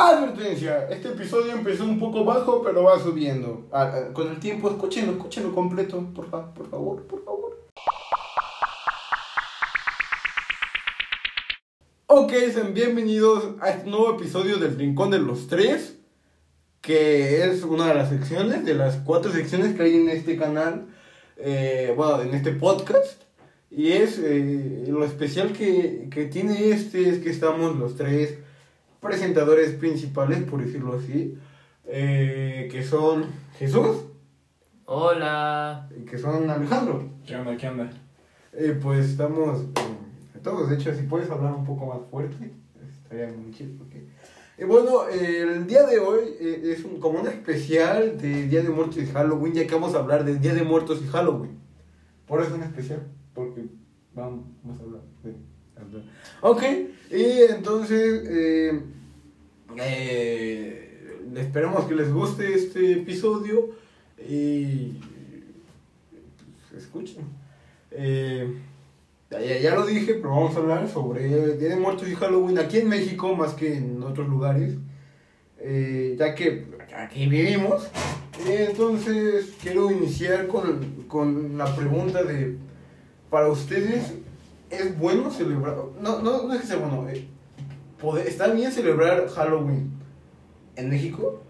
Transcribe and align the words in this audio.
Advertencia, 0.00 0.86
este 0.90 1.08
episodio 1.08 1.50
empezó 1.52 1.82
un 1.82 1.98
poco 1.98 2.24
bajo, 2.24 2.62
pero 2.62 2.84
va 2.84 3.00
subiendo. 3.00 3.66
Ah, 3.72 3.92
ah, 3.92 4.12
con 4.12 4.28
el 4.28 4.38
tiempo, 4.38 4.70
escúchenlo, 4.70 5.10
escúchenlo 5.10 5.52
completo, 5.52 6.00
por, 6.14 6.30
fa- 6.30 6.54
por 6.54 6.70
favor, 6.70 7.02
por 7.08 7.24
favor. 7.24 7.66
Ok, 12.06 12.32
sean 12.54 12.74
bienvenidos 12.74 13.42
a 13.60 13.70
este 13.70 13.90
nuevo 13.90 14.14
episodio 14.14 14.58
del 14.58 14.78
Rincón 14.78 15.10
de 15.10 15.18
los 15.18 15.48
Tres, 15.48 15.96
que 16.80 17.44
es 17.44 17.64
una 17.64 17.88
de 17.88 17.94
las 17.94 18.08
secciones, 18.10 18.64
de 18.64 18.74
las 18.74 18.98
cuatro 18.98 19.32
secciones 19.32 19.74
que 19.74 19.82
hay 19.82 19.96
en 19.96 20.10
este 20.10 20.36
canal, 20.36 20.86
eh, 21.38 21.92
bueno, 21.96 22.22
en 22.22 22.34
este 22.34 22.52
podcast. 22.52 23.22
Y 23.68 23.90
es 23.90 24.20
eh, 24.22 24.84
lo 24.86 25.04
especial 25.04 25.52
que, 25.52 26.06
que 26.08 26.26
tiene 26.26 26.70
este, 26.70 27.08
es 27.08 27.18
que 27.18 27.30
estamos 27.30 27.76
los 27.76 27.96
tres 27.96 28.38
presentadores 29.00 29.72
principales, 29.74 30.42
por 30.44 30.64
decirlo 30.64 30.94
así, 30.98 31.36
eh, 31.86 32.68
que 32.70 32.82
son 32.82 33.26
Jesús 33.58 33.98
Hola. 34.86 35.88
y 35.96 36.04
que 36.04 36.18
son 36.18 36.48
Alejandro. 36.50 37.08
¿Qué 37.26 37.36
onda? 37.36 37.56
¿Qué 37.56 37.68
onda? 37.68 37.90
Eh, 38.52 38.78
pues 38.82 39.06
estamos 39.10 39.60
eh, 39.62 40.38
todos, 40.42 40.68
de 40.70 40.76
hecho, 40.76 40.94
si 40.94 41.02
puedes 41.02 41.30
hablar 41.30 41.54
un 41.54 41.64
poco 41.64 41.86
más 41.86 41.98
fuerte, 42.10 42.52
estaría 43.02 43.28
muy 43.36 43.52
chido. 43.52 43.76
porque- 43.78 44.06
Eh, 44.56 44.64
bueno, 44.64 45.06
el 45.08 45.68
día 45.68 45.84
de 45.84 46.00
hoy 46.00 46.20
es 46.40 46.84
un- 46.84 46.98
como 46.98 47.20
un 47.20 47.28
especial 47.28 48.18
de 48.18 48.48
Día 48.48 48.60
de 48.62 48.70
Muertos 48.70 48.96
y 48.98 49.06
Halloween, 49.06 49.54
ya 49.54 49.66
que 49.66 49.74
vamos 49.74 49.94
a 49.94 49.98
hablar 50.00 50.24
del 50.24 50.40
Día 50.40 50.52
de 50.54 50.64
Muertos 50.64 51.00
y 51.00 51.06
Halloween. 51.06 51.58
Por 52.26 52.40
eso 52.40 52.50
es 52.50 52.56
un 52.56 52.62
especial, 52.64 53.06
porque 53.34 53.66
vamos 54.14 54.46
a 54.80 54.82
hablar 54.82 55.02
de... 55.22 55.36
Ok, 56.40 56.62
y 57.10 57.52
entonces 57.52 58.22
eh, 58.28 58.80
eh, 59.80 61.20
esperemos 61.36 61.84
que 61.86 61.94
les 61.94 62.12
guste 62.12 62.54
este 62.54 62.92
episodio 62.92 63.70
y 64.28 64.98
pues, 66.70 66.82
escuchen. 66.82 67.24
Eh, 67.90 68.54
ya, 69.30 69.58
ya- 69.58 69.74
lo 69.74 69.86
dije, 69.86 70.14
pero 70.14 70.30
vamos 70.30 70.56
a 70.56 70.58
hablar 70.60 70.88
sobre 70.88 71.56
Día 71.58 71.68
de 71.70 71.76
Muertos 71.76 72.08
y 72.08 72.14
Halloween 72.14 72.58
aquí 72.58 72.78
en 72.78 72.88
México 72.88 73.34
más 73.36 73.54
que 73.54 73.76
en 73.76 74.02
otros 74.02 74.28
lugares, 74.28 74.74
eh, 75.58 76.16
ya 76.18 76.34
que 76.34 76.66
aquí 76.96 77.26
vivimos. 77.26 77.88
Entonces 78.46 79.52
quiero 79.60 79.90
iniciar 79.90 80.46
con, 80.46 81.04
con 81.08 81.58
la 81.58 81.74
pregunta 81.74 82.22
de, 82.22 82.56
para 83.30 83.48
ustedes, 83.48 84.12
¿es 84.70 84.98
bueno 84.98 85.30
celebrar? 85.30 85.76
No, 86.00 86.20
no, 86.20 86.42
no 86.46 86.54
es 86.54 86.60
que 86.60 86.66
sea 86.66 86.76
bueno, 86.76 87.08
eh, 87.08 87.26
¿pode- 88.00 88.26
¿está 88.26 88.48
bien 88.48 88.70
celebrar 88.72 89.28
Halloween 89.28 89.92
en 90.76 90.90
México? 90.90 91.42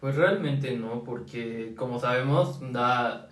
Pues 0.00 0.16
realmente 0.16 0.76
no, 0.76 1.04
porque 1.04 1.74
como 1.76 1.98
sabemos, 2.00 2.58
da, 2.72 3.28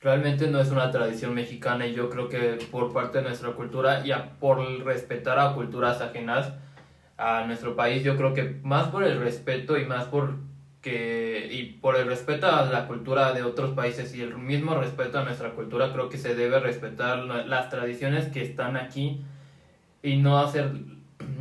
realmente 0.00 0.46
no 0.48 0.60
es 0.60 0.70
una 0.70 0.90
tradición 0.90 1.34
mexicana 1.34 1.86
y 1.86 1.94
yo 1.94 2.10
creo 2.10 2.28
que 2.28 2.58
por 2.70 2.92
parte 2.92 3.18
de 3.18 3.24
nuestra 3.24 3.52
cultura 3.52 4.06
y 4.06 4.10
por 4.38 4.58
respetar 4.84 5.38
a 5.38 5.54
culturas 5.54 6.00
ajenas 6.00 6.52
a 7.16 7.44
nuestro 7.46 7.74
país, 7.74 8.04
yo 8.04 8.16
creo 8.16 8.32
que 8.34 8.60
más 8.62 8.88
por 8.88 9.02
el 9.02 9.18
respeto 9.18 9.76
y 9.78 9.86
más 9.86 10.04
por 10.04 10.34
que 10.88 11.48
y 11.52 11.64
por 11.80 11.96
el 11.96 12.06
respeto 12.06 12.46
a 12.46 12.64
la 12.66 12.86
cultura 12.86 13.32
de 13.32 13.42
otros 13.42 13.70
países 13.74 14.14
y 14.14 14.22
el 14.22 14.36
mismo 14.36 14.74
respeto 14.74 15.18
a 15.18 15.24
nuestra 15.24 15.50
cultura, 15.52 15.92
creo 15.92 16.08
que 16.08 16.18
se 16.18 16.34
debe 16.34 16.60
respetar 16.60 17.18
la- 17.24 17.44
las 17.46 17.68
tradiciones 17.70 18.26
que 18.28 18.42
están 18.42 18.76
aquí 18.76 19.22
y 20.02 20.16
no 20.16 20.38
hacer 20.38 20.70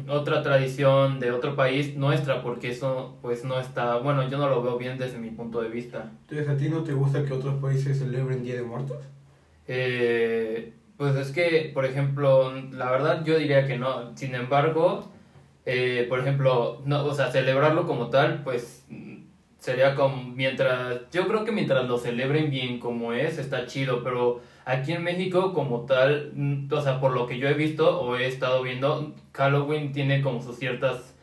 otra 0.09 0.41
tradición 0.41 1.19
de 1.19 1.31
otro 1.31 1.55
país 1.55 1.95
nuestra 1.95 2.41
porque 2.41 2.69
eso 2.71 3.17
pues 3.21 3.43
no 3.43 3.59
está 3.59 3.97
bueno 3.97 4.27
yo 4.29 4.37
no 4.37 4.47
lo 4.49 4.61
veo 4.63 4.77
bien 4.77 4.97
desde 4.97 5.17
mi 5.19 5.29
punto 5.31 5.61
de 5.61 5.69
vista 5.69 6.11
Entonces, 6.21 6.47
¿a 6.49 6.57
ti 6.57 6.69
no 6.69 6.83
te 6.83 6.93
gusta 6.93 7.23
que 7.25 7.33
otros 7.33 7.55
países 7.61 7.99
celebren 7.99 8.41
Día 8.43 8.55
de 8.55 8.63
Muertos? 8.63 8.97
Eh, 9.67 10.73
pues 10.97 11.15
es 11.17 11.31
que 11.31 11.71
por 11.73 11.85
ejemplo 11.85 12.53
la 12.71 12.89
verdad 12.89 13.23
yo 13.25 13.37
diría 13.37 13.67
que 13.67 13.77
no 13.77 14.15
sin 14.15 14.33
embargo 14.33 15.11
eh, 15.65 16.05
por 16.09 16.19
ejemplo 16.21 16.81
no 16.85 17.03
o 17.05 17.13
sea 17.13 17.29
celebrarlo 17.31 17.85
como 17.85 18.09
tal 18.09 18.43
pues 18.43 18.85
sería 19.67 19.95
como 19.95 20.23
mientras 20.23 21.01
yo 21.11 21.27
creo 21.27 21.43
que 21.43 21.51
mientras 21.51 21.85
lo 21.89 21.97
celebren 21.97 22.49
bien 22.49 22.79
como 22.79 23.11
es 23.11 23.37
está 23.37 23.65
chido 23.65 24.01
pero 24.01 24.39
aquí 24.63 24.93
en 24.93 25.03
México 25.03 25.51
como 25.51 25.81
tal 25.81 26.31
mm, 26.33 26.71
o 26.71 26.79
sea 26.79 27.01
por 27.01 27.11
lo 27.11 27.27
que 27.27 27.37
yo 27.37 27.49
he 27.49 27.53
visto 27.53 27.99
o 27.99 28.15
he 28.15 28.27
estado 28.27 28.63
viendo 28.63 29.13
Halloween 29.33 29.91
tiene 29.91 30.21
como 30.21 30.41
sus 30.41 30.57
ciertas 30.57 31.13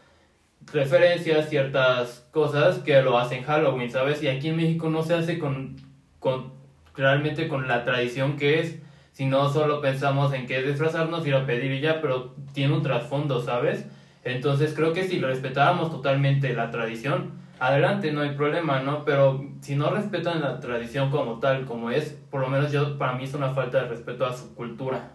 referencias 0.70 1.48
ciertas 1.48 2.28
cosas 2.32 2.80
que 2.80 3.00
lo 3.00 3.16
hacen 3.16 3.44
Halloween 3.44 3.90
sabes 3.90 4.22
y 4.22 4.28
aquí 4.28 4.50
en 4.50 4.56
México 4.56 4.90
no 4.90 5.02
se 5.02 5.14
hace 5.14 5.38
con 5.38 5.76
con 6.20 6.52
realmente 6.94 7.48
con 7.48 7.66
la 7.66 7.82
tradición 7.86 8.36
que 8.36 8.60
es 8.60 8.78
si 9.12 9.24
no 9.24 9.48
solo 9.48 9.80
pensamos 9.80 10.34
en 10.34 10.46
que 10.46 10.58
es 10.58 10.66
disfrazarnos 10.66 11.26
ir 11.26 11.34
a 11.34 11.46
pedir 11.46 11.72
y 11.72 11.80
ya 11.80 12.02
pero 12.02 12.34
tiene 12.52 12.74
un 12.74 12.82
trasfondo 12.82 13.40
sabes 13.40 13.86
entonces 14.24 14.72
creo 14.74 14.92
que 14.92 15.06
si 15.06 15.20
respetáramos 15.20 15.90
totalmente 15.90 16.54
la 16.54 16.70
tradición, 16.70 17.32
adelante, 17.58 18.12
no 18.12 18.22
hay 18.22 18.30
problema, 18.30 18.80
¿no? 18.80 19.04
Pero 19.04 19.44
si 19.60 19.76
no 19.76 19.90
respetan 19.90 20.40
la 20.40 20.60
tradición 20.60 21.10
como 21.10 21.38
tal, 21.38 21.64
como 21.66 21.90
es, 21.90 22.18
por 22.30 22.40
lo 22.40 22.48
menos 22.48 22.72
yo, 22.72 22.98
para 22.98 23.14
mí 23.14 23.24
es 23.24 23.34
una 23.34 23.50
falta 23.50 23.82
de 23.82 23.88
respeto 23.88 24.26
a 24.26 24.32
su 24.32 24.54
cultura. 24.54 25.12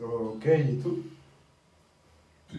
Ok, 0.00 0.44
¿y 0.46 0.80
tú? 0.82 1.04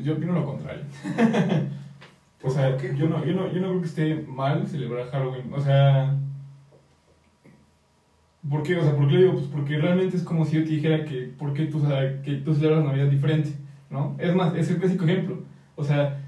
Yo 0.04 0.14
opino 0.14 0.34
lo 0.34 0.46
contrario. 0.46 0.84
o 2.44 2.50
sea, 2.50 2.78
yo 2.78 3.10
no, 3.10 3.26
yo, 3.26 3.34
no, 3.34 3.52
yo 3.52 3.62
no 3.62 3.70
creo 3.70 3.82
que 3.82 3.88
esté 3.88 4.16
mal 4.28 4.68
celebrar 4.68 5.10
Halloween. 5.10 5.52
O 5.54 5.60
sea. 5.60 6.16
¿Por 8.50 8.64
qué? 8.64 8.78
O 8.78 8.84
sea, 8.84 8.96
¿por 8.96 9.08
qué 9.08 9.14
lo 9.14 9.20
digo? 9.20 9.34
Pues 9.34 9.48
porque 9.48 9.78
realmente 9.78 10.18
es 10.18 10.24
como 10.24 10.46
si 10.46 10.58
yo 10.58 10.64
te 10.64 10.70
dijera 10.70 11.04
que 11.06 11.24
¿por 11.38 11.54
qué 11.54 11.66
tú, 11.66 11.84
o 11.84 11.88
sea, 11.88 12.22
que 12.22 12.36
tú 12.36 12.54
celebras 12.54 12.86
Navidad 12.86 13.08
diferente? 13.08 13.52
¿No? 13.90 14.16
Es 14.20 14.36
más, 14.36 14.54
es 14.56 14.70
el 14.70 14.78
clásico 14.78 15.06
ejemplo. 15.06 15.44
O 15.76 15.84
sea, 15.84 16.20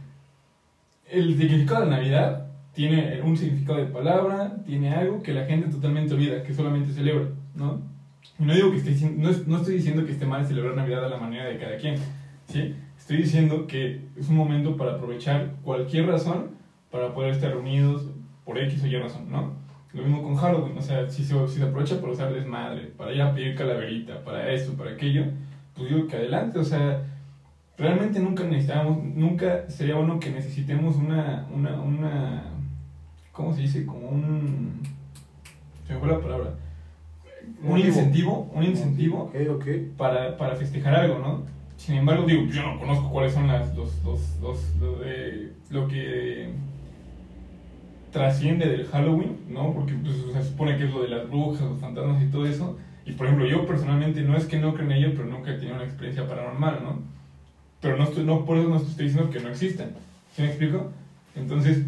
el 1.09 1.37
significado 1.37 1.83
de 1.83 1.91
Navidad 1.91 2.47
tiene 2.73 3.21
un 3.21 3.35
significado 3.37 3.79
de 3.79 3.85
palabra, 3.85 4.63
tiene 4.65 4.93
algo 4.93 5.21
que 5.21 5.33
la 5.33 5.45
gente 5.45 5.67
totalmente 5.67 6.13
olvida, 6.13 6.43
que 6.43 6.53
solamente 6.53 6.93
celebra, 6.93 7.27
¿no? 7.55 7.81
Y 8.39 8.43
no 8.43 8.53
digo 8.53 8.71
que 8.71 8.77
esté 8.77 9.09
no, 9.09 9.29
no 9.47 9.57
estoy 9.57 9.75
diciendo 9.75 10.05
que 10.05 10.11
esté 10.11 10.25
mal 10.25 10.45
celebrar 10.45 10.75
Navidad 10.75 11.05
a 11.05 11.09
la 11.09 11.17
manera 11.17 11.45
de 11.45 11.57
cada 11.57 11.77
quien, 11.77 11.95
¿sí? 12.47 12.75
Estoy 12.97 13.17
diciendo 13.17 13.67
que 13.67 14.07
es 14.15 14.29
un 14.29 14.37
momento 14.37 14.77
para 14.77 14.93
aprovechar 14.93 15.55
cualquier 15.63 16.07
razón 16.07 16.51
para 16.91 17.13
poder 17.13 17.31
estar 17.31 17.51
reunidos 17.51 18.05
por 18.45 18.57
X 18.57 18.83
o 18.83 18.87
Y 18.87 18.97
razón, 18.97 19.29
¿no? 19.29 19.53
Lo 19.93 20.03
mismo 20.03 20.23
con 20.23 20.35
Halloween, 20.35 20.77
o 20.77 20.81
sea, 20.81 21.09
si 21.09 21.23
se, 21.23 21.47
si 21.49 21.57
se 21.57 21.63
aprovecha 21.63 21.99
para 21.99 22.13
usar 22.13 22.33
desmadre, 22.33 22.83
para 22.97 23.11
ir 23.11 23.21
a 23.21 23.33
pedir 23.33 23.55
calaverita, 23.55 24.23
para 24.23 24.49
esto, 24.49 24.73
para 24.73 24.91
aquello, 24.91 25.25
pues 25.75 25.89
digo 25.89 26.07
que 26.07 26.15
adelante, 26.15 26.59
o 26.59 26.63
sea, 26.63 27.03
realmente 27.81 28.19
nunca 28.19 28.43
necesitamos, 28.43 29.03
nunca 29.15 29.69
sería 29.69 29.95
bueno 29.95 30.19
que 30.19 30.29
necesitemos 30.31 30.95
una, 30.95 31.47
una, 31.53 31.79
una, 31.81 32.43
¿cómo 33.31 33.53
se 33.53 33.61
dice? 33.61 33.85
Como 33.85 34.07
un, 34.09 34.81
se 35.87 35.93
me 35.93 35.99
fue 35.99 36.07
la 36.09 36.19
palabra, 36.19 36.53
un 37.63 37.79
incentivo, 37.79 38.51
un 38.53 38.63
incentivo 38.63 39.23
Ok, 39.23 39.35
ok. 39.55 39.65
para, 39.97 40.37
para 40.37 40.55
festejar 40.55 40.95
algo, 40.95 41.19
¿no? 41.19 41.43
Sin 41.77 41.95
embargo, 41.95 42.25
digo, 42.25 42.43
yo 42.45 42.61
no 42.61 42.79
conozco 42.79 43.09
cuáles 43.09 43.33
son 43.33 43.47
las, 43.47 43.75
los, 43.75 44.03
los, 44.03 44.19
los- 44.41 44.75
lo, 44.79 44.99
de- 44.99 45.51
lo 45.71 45.87
que 45.87 46.51
trasciende 48.11 48.67
del 48.69 48.85
Halloween, 48.87 49.37
¿no? 49.49 49.73
Porque 49.73 49.93
pues, 49.93 50.15
o 50.23 50.31
sea, 50.31 50.41
se 50.43 50.49
supone 50.49 50.77
que 50.77 50.83
es 50.85 50.91
lo 50.93 51.01
de 51.03 51.09
las 51.09 51.29
brujas, 51.29 51.61
los 51.61 51.79
fantasmas 51.79 52.21
y 52.21 52.27
todo 52.27 52.45
eso. 52.45 52.77
Y 53.05 53.13
por 53.13 53.25
ejemplo, 53.25 53.47
yo 53.47 53.65
personalmente 53.65 54.21
no 54.21 54.35
es 54.37 54.45
que 54.45 54.59
no 54.59 54.73
creo 54.73 54.85
en 54.85 54.91
ello, 54.91 55.11
pero 55.15 55.25
nunca 55.25 55.51
he 55.51 55.55
tenido 55.55 55.75
una 55.75 55.85
experiencia 55.85 56.27
paranormal, 56.27 56.79
¿no? 56.83 57.20
Pero 57.81 57.97
no, 57.97 58.03
estoy, 58.03 58.23
no 58.23 58.45
por 58.45 58.57
eso 58.57 58.69
no 58.69 58.77
estoy 58.77 59.05
diciendo 59.07 59.29
que 59.31 59.39
no 59.39 59.49
existan. 59.49 59.89
¿Sí 60.35 60.41
me 60.43 60.49
explico? 60.49 60.91
Entonces, 61.35 61.83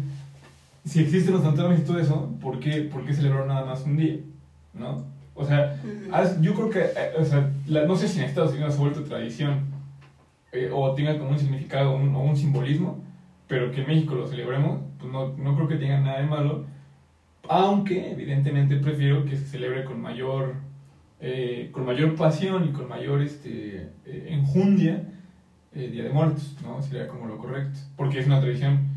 si 0.84 1.00
existen 1.00 1.34
los 1.34 1.42
fantasmas 1.42 1.78
y 1.78 1.82
todo 1.82 1.98
eso, 1.98 2.30
¿por 2.40 2.58
qué, 2.60 2.82
por 2.82 3.04
qué 3.04 3.14
celebrar 3.14 3.46
nada 3.46 3.64
más 3.64 3.82
un 3.84 3.96
día? 3.96 4.16
¿No? 4.72 5.04
O 5.34 5.44
sea, 5.44 5.76
yo 6.40 6.54
creo 6.54 6.70
que, 6.70 6.80
eh, 6.80 7.12
o 7.18 7.24
sea, 7.24 7.50
la- 7.66 7.84
no 7.86 7.96
sé 7.96 8.08
si 8.08 8.18
en 8.20 8.26
Estados 8.26 8.52
Unidos 8.52 8.76
ha 8.76 8.80
vuelto 8.80 9.02
tradición 9.04 9.72
eh, 10.52 10.70
o 10.72 10.94
tenga 10.94 11.18
como 11.18 11.30
un 11.30 11.38
significado 11.38 11.92
un- 11.96 12.14
o 12.14 12.20
un 12.20 12.36
simbolismo, 12.36 13.02
pero 13.48 13.72
que 13.72 13.80
en 13.80 13.88
México 13.88 14.14
lo 14.14 14.28
celebremos, 14.28 14.78
pues 15.00 15.10
no, 15.12 15.34
no 15.36 15.56
creo 15.56 15.66
que 15.66 15.76
tenga 15.76 15.98
nada 15.98 16.20
de 16.20 16.26
malo, 16.26 16.64
aunque 17.48 18.12
evidentemente 18.12 18.76
prefiero 18.76 19.24
que 19.24 19.36
se 19.36 19.46
celebre 19.46 19.84
con 19.84 20.00
mayor, 20.00 20.54
eh, 21.20 21.70
con 21.72 21.84
mayor 21.84 22.14
pasión 22.14 22.64
y 22.68 22.72
con 22.72 22.88
mayor 22.88 23.20
este, 23.22 23.88
eh, 24.06 24.26
enjundia 24.30 25.02
eh, 25.74 25.88
Día 25.90 26.04
de 26.04 26.10
Muertos, 26.10 26.56
¿no? 26.62 26.80
Sería 26.82 27.08
como 27.08 27.26
lo 27.26 27.38
correcto, 27.38 27.78
porque 27.96 28.20
es 28.20 28.26
una 28.26 28.40
tradición 28.40 28.88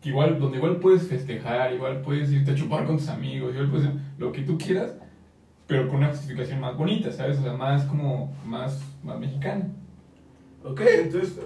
que 0.00 0.08
igual, 0.10 0.38
donde 0.38 0.58
igual 0.58 0.76
puedes 0.76 1.06
festejar, 1.08 1.72
igual 1.72 2.02
puedes 2.02 2.30
irte 2.32 2.50
a 2.50 2.54
chupar 2.54 2.84
con 2.86 2.98
tus 2.98 3.08
amigos, 3.08 3.52
igual 3.54 3.70
puedes 3.70 3.86
hacer 3.86 4.00
lo 4.18 4.32
que 4.32 4.42
tú 4.42 4.58
quieras, 4.58 4.94
pero 5.66 5.88
con 5.88 5.98
una 5.98 6.08
justificación 6.08 6.60
más 6.60 6.76
bonita, 6.76 7.10
¿sabes? 7.10 7.38
O 7.38 7.42
sea, 7.42 7.54
más 7.54 7.84
como, 7.84 8.34
más, 8.44 8.82
más 9.02 9.18
mexicana. 9.18 9.66
Ok, 10.62 10.80
entonces 11.04 11.38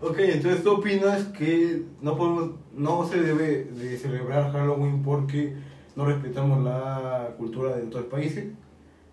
Ok, 0.00 0.18
entonces 0.18 0.62
tú 0.62 0.72
opinas 0.72 1.24
que 1.24 1.82
no 2.00 2.16
podemos, 2.16 2.50
no 2.74 3.04
se 3.06 3.20
debe 3.20 3.64
de 3.64 3.96
celebrar 3.98 4.50
Halloween 4.52 5.02
porque 5.02 5.54
no 5.94 6.04
respetamos 6.06 6.64
la 6.64 7.34
cultura 7.36 7.76
de 7.76 7.82
otros 7.86 8.04
países. 8.06 8.46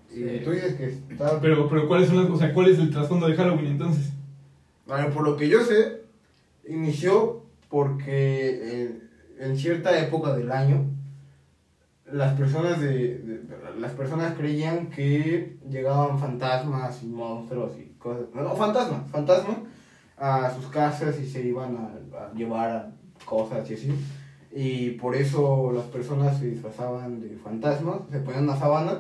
Y 0.10 0.16
Sí. 0.16 0.42
tú 0.44 0.52
dices 0.52 0.76
que 0.76 0.86
está... 1.14 1.40
Pero, 1.42 1.68
pero 1.70 1.88
¿cuáles 1.88 2.08
son 2.08 2.18
las, 2.18 2.30
o 2.30 2.38
sea, 2.38 2.54
cuál 2.54 2.68
es 2.70 2.80
el 2.80 2.92
trasfondo 2.92 3.28
de 3.28 3.36
Halloween 3.36 3.68
entonces? 3.68 4.14
Ver, 4.86 5.12
por 5.12 5.24
lo 5.24 5.38
que 5.38 5.48
yo 5.48 5.64
sé, 5.64 6.04
inició 6.68 7.44
porque 7.70 8.92
en, 9.40 9.58
cierta 9.58 9.98
época 10.00 10.36
del 10.36 10.52
año 10.52 10.86
las 12.06 12.38
personas 12.38 12.80
de, 12.80 13.42
las 13.80 13.94
personas 13.94 14.36
creían 14.38 14.90
que 14.90 15.58
llegaban 15.70 16.20
fantasmas 16.20 17.02
y 17.02 17.08
monstruos 17.08 17.72
y 17.78 17.94
cosas 17.98 18.26
no 18.36 18.56
fantasmas 18.56 19.10
fantasmas 19.10 19.58
a 20.18 20.54
sus 20.54 20.68
casas 20.68 21.20
y 21.20 21.28
se 21.28 21.42
iban 21.42 21.76
a, 21.78 22.26
a 22.26 22.34
llevar 22.34 22.92
cosas 23.26 23.70
y 23.72 23.74
así. 23.74 23.92
Y 24.52 24.92
por 24.92 25.16
eso 25.16 25.72
las 25.74 25.86
personas 25.86 26.38
se 26.38 26.46
disfrazaban 26.52 27.20
de 27.22 27.36
fantasmas 27.38 28.02
se 28.12 28.20
ponían 28.20 28.44
una 28.44 28.58
sábana 28.58 29.00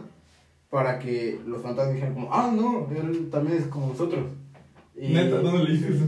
para 0.69 0.97
que 0.97 1.39
los 1.45 1.61
fantasmas 1.61 1.93
dijeran 1.93 2.15
como 2.15 2.33
ah 2.33 2.51
no 2.51 2.87
él 2.89 3.29
también 3.29 3.57
es 3.59 3.67
como 3.67 3.87
nosotros 3.87 4.23
Y- 4.95 5.13
Neta, 5.13 5.41
¿dónde 5.41 5.63
le 5.65 5.71
dices 5.71 5.95
eso? 5.95 6.05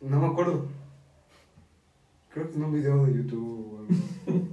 no 0.00 0.20
me 0.20 0.26
acuerdo. 0.26 0.66
Creo 2.32 2.50
que 2.50 2.56
en 2.56 2.62
un 2.64 2.72
video 2.72 3.04
de 3.06 3.14
YouTube 3.14 3.72
o 3.74 3.78
algo, 3.78 4.46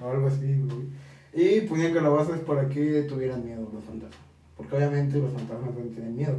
o 0.00 0.10
algo 0.10 0.26
así, 0.26 0.56
güey. 0.56 0.86
Y 1.34 1.62
ponían 1.62 1.92
calabazas 1.92 2.40
para 2.40 2.68
que 2.68 3.02
tuvieran 3.02 3.44
miedo 3.44 3.68
los 3.72 3.84
fantasmas. 3.84 4.18
Porque 4.56 4.76
obviamente 4.76 5.18
los 5.18 5.32
fantasmas 5.32 5.74
no 5.74 5.80
tienen 5.86 6.16
miedo. 6.16 6.38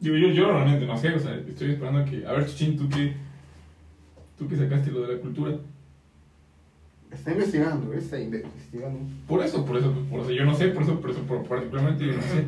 Digo, 0.00 0.16
yo, 0.16 0.28
yo 0.28 0.46
realmente 0.52 0.86
no 0.86 0.96
sé, 0.96 1.14
o 1.14 1.18
sea, 1.18 1.34
estoy 1.34 1.72
esperando 1.72 2.00
a 2.00 2.04
que... 2.04 2.26
A 2.26 2.32
ver, 2.32 2.46
Chuchín, 2.46 2.76
¿tú 2.76 2.88
qué, 2.88 3.14
¿tú 4.38 4.48
qué 4.48 4.56
sacaste 4.56 4.90
lo 4.90 5.02
de 5.06 5.14
la 5.16 5.20
cultura? 5.20 5.58
Está 7.12 7.32
investigando, 7.32 7.92
¿eh? 7.92 7.98
está 7.98 8.18
investigando. 8.18 9.00
Por 9.26 9.42
eso, 9.44 9.64
por 9.66 9.76
eso, 9.76 9.92
por 10.10 10.20
eso, 10.20 10.30
yo 10.30 10.44
no 10.44 10.54
sé, 10.54 10.68
por 10.68 10.82
eso, 10.84 11.00
por 11.00 11.10
eso, 11.10 11.20
por, 11.22 11.42
particularmente 11.46 12.06
yo 12.06 12.12
no 12.14 12.22
sé. 12.22 12.44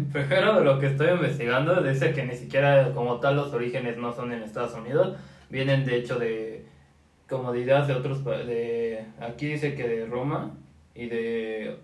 Lo 0.65 0.79
que 0.79 0.87
estoy 0.87 1.09
investigando 1.11 1.83
dice 1.83 2.13
que 2.13 2.25
ni 2.25 2.35
siquiera 2.37 2.93
como 2.95 3.19
tal 3.21 3.37
los 3.37 3.53
orígenes 3.53 3.97
no 3.99 4.13
son 4.13 4.33
en 4.33 4.43
Estados 4.43 4.75
Unidos, 4.75 5.17
vienen 5.51 5.85
de 5.85 5.97
hecho 5.97 6.19
de 6.19 6.65
como 7.29 7.53
de 7.53 7.61
ideas 7.61 7.89
de 7.89 7.95
otros 7.95 8.19
pa- 8.19 8.39
de 8.39 9.05
aquí 9.21 9.47
dice 9.49 9.75
que 9.75 9.89
de 9.89 10.07
Roma 10.07 10.53
y 10.95 11.07
de 11.07 11.77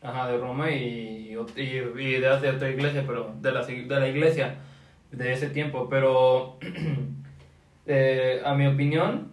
ajá 0.00 0.28
de 0.30 0.38
Roma 0.38 0.70
y, 0.70 1.34
y, 1.56 1.62
y 1.62 2.02
ideas 2.16 2.40
de 2.40 2.50
otra 2.50 2.70
iglesia, 2.70 3.04
pero 3.06 3.34
de 3.40 3.52
la 3.52 3.64
de 3.66 3.86
la 4.00 4.08
iglesia 4.08 4.56
de 5.12 5.32
ese 5.32 5.48
tiempo, 5.50 5.88
pero 5.90 6.58
eh, 7.86 8.40
a 8.44 8.54
mi 8.54 8.66
opinión 8.66 9.28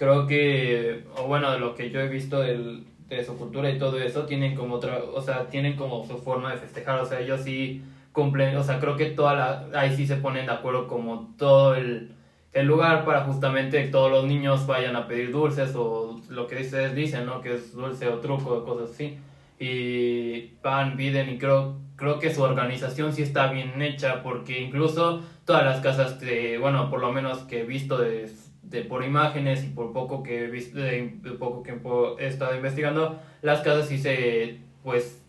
creo 0.00 0.26
que 0.26 1.04
o 1.14 1.24
bueno 1.24 1.52
de 1.52 1.60
lo 1.60 1.74
que 1.74 1.90
yo 1.90 2.00
he 2.00 2.08
visto 2.08 2.40
de 2.40 3.24
su 3.24 3.36
cultura 3.36 3.70
y 3.70 3.78
todo 3.78 4.00
eso 4.00 4.24
tienen 4.24 4.54
como 4.54 4.76
otra 4.76 4.98
o 5.14 5.20
sea 5.20 5.46
tienen 5.48 5.76
como 5.76 6.06
su 6.06 6.16
forma 6.16 6.52
de 6.52 6.56
festejar 6.56 6.98
o 7.00 7.04
sea 7.04 7.20
ellos 7.20 7.42
sí 7.42 7.82
cumplen 8.12 8.56
o 8.56 8.62
sea 8.62 8.80
creo 8.80 8.96
que 8.96 9.10
toda 9.10 9.34
la 9.34 9.78
ahí 9.78 9.94
sí 9.94 10.06
se 10.06 10.16
ponen 10.16 10.46
de 10.46 10.52
acuerdo 10.52 10.88
como 10.88 11.34
todo 11.36 11.74
el 11.74 12.12
el 12.54 12.66
lugar 12.66 13.04
para 13.04 13.24
justamente 13.24 13.84
que 13.84 13.88
todos 13.90 14.10
los 14.10 14.24
niños 14.24 14.66
vayan 14.66 14.96
a 14.96 15.06
pedir 15.06 15.32
dulces 15.32 15.74
o 15.76 16.18
lo 16.30 16.46
que 16.46 16.62
ustedes 16.62 16.94
dicen 16.94 17.26
no 17.26 17.42
que 17.42 17.56
es 17.56 17.74
dulce 17.74 18.08
o 18.08 18.20
truco 18.20 18.54
o 18.54 18.64
cosas 18.64 18.90
así. 18.90 19.18
Y 19.62 20.54
van 20.62 20.96
piden 20.96 21.28
y 21.28 21.38
creo 21.38 21.76
creo 21.96 22.18
que 22.18 22.34
su 22.34 22.42
organización 22.42 23.12
sí 23.12 23.22
está 23.22 23.52
bien 23.52 23.82
hecha 23.82 24.22
porque 24.22 24.60
incluso 24.62 25.22
todas 25.44 25.64
las 25.64 25.80
casas 25.80 26.14
que 26.14 26.56
bueno 26.58 26.88
por 26.88 27.00
lo 27.00 27.12
menos 27.12 27.40
que 27.40 27.60
he 27.60 27.64
visto 27.64 27.98
de, 27.98 28.28
de 28.62 28.82
por 28.82 29.04
imágenes 29.04 29.64
y 29.64 29.68
por 29.68 29.92
poco 29.92 30.22
que 30.22 30.44
he 30.44 30.46
visto 30.48 30.78
de, 30.78 31.18
de 31.22 31.30
poco 31.32 31.62
que 31.62 31.78
he 32.18 32.26
estado 32.26 32.54
investigando 32.54 33.18
las 33.42 33.60
casas 33.62 33.88
sí 33.88 33.98
se 33.98 34.58
pues 34.82 35.22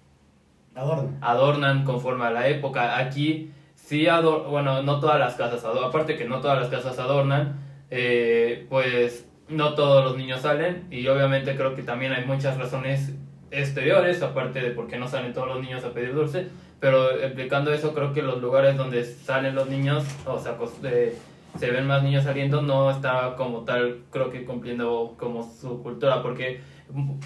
Adorno. 0.76 1.18
adornan 1.22 1.84
conforme 1.84 2.26
a 2.26 2.32
la 2.32 2.48
época. 2.48 2.98
Aquí 2.98 3.52
sí 3.76 4.08
ador 4.08 4.48
bueno, 4.50 4.84
no 4.84 5.00
todas 5.00 5.20
las 5.20 5.36
casas 5.36 5.64
adornan, 5.64 5.90
aparte 5.90 6.18
que 6.18 6.26
no 6.26 6.40
todas 6.42 6.60
las 6.60 6.70
casas 6.70 6.98
adornan, 7.00 7.60
eh, 7.90 8.66
pues 8.70 9.28
no 9.50 9.74
todos 9.74 10.04
los 10.06 10.18
niños 10.18 10.42
salen 10.42 10.88
y 10.92 11.06
obviamente 11.08 11.56
creo 11.58 11.76
que 11.76 11.84
también 11.84 12.14
hay 12.14 12.26
muchas 12.26 12.58
razones 12.58 13.14
exteriores, 13.50 14.22
aparte 14.22 14.62
de 14.62 14.72
por 14.72 14.88
qué 14.88 14.98
no 14.98 15.08
salen 15.10 15.34
todos 15.34 15.48
los 15.50 15.62
niños 15.62 15.84
a 15.84 15.92
pedir 15.94 16.14
dulce, 16.14 16.48
pero 16.80 17.12
explicando 17.20 17.74
eso 17.74 17.94
creo 17.94 18.14
que 18.14 18.22
los 18.22 18.42
lugares 18.42 18.78
donde 18.78 19.04
salen 19.04 19.56
los 19.56 19.68
niños, 19.68 20.06
o 20.26 20.40
sea, 20.40 20.54
de- 20.82 21.18
se 21.58 21.72
ven 21.72 21.88
más 21.88 22.04
niños 22.04 22.24
saliendo, 22.24 22.62
no 22.62 22.90
está 22.90 23.36
como 23.36 23.62
tal, 23.62 24.02
creo 24.10 24.30
que 24.30 24.46
cumpliendo 24.46 25.16
como 25.18 25.44
su 25.44 25.82
cultura, 25.84 26.22
porque 26.22 26.62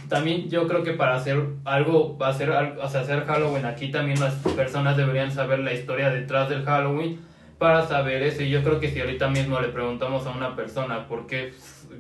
también 0.10 0.50
yo 0.50 0.68
creo 0.68 0.84
que 0.84 0.94
para 0.94 1.16
hacer 1.16 1.44
algo, 1.64 2.18
hacer, 2.22 2.50
o 2.52 2.88
sea, 2.88 3.02
hacer 3.02 3.26
Halloween 3.26 3.66
aquí 3.66 3.90
también 3.90 4.20
las 4.20 4.34
personas 4.56 4.98
deberían 4.98 5.32
saber 5.32 5.60
la 5.60 5.74
historia 5.74 6.10
detrás 6.10 6.50
del 6.50 6.64
Halloween 6.64 7.20
para 7.58 7.86
saber 7.86 8.22
eso. 8.24 8.44
Y 8.44 8.50
yo 8.50 8.64
creo 8.64 8.80
que 8.80 8.90
si 8.90 9.00
ahorita 9.00 9.30
mismo 9.30 9.60
le 9.60 9.70
preguntamos 9.70 10.26
a 10.28 10.32
una 10.32 10.56
persona 10.56 11.08
por 11.08 11.28
qué, 11.28 11.54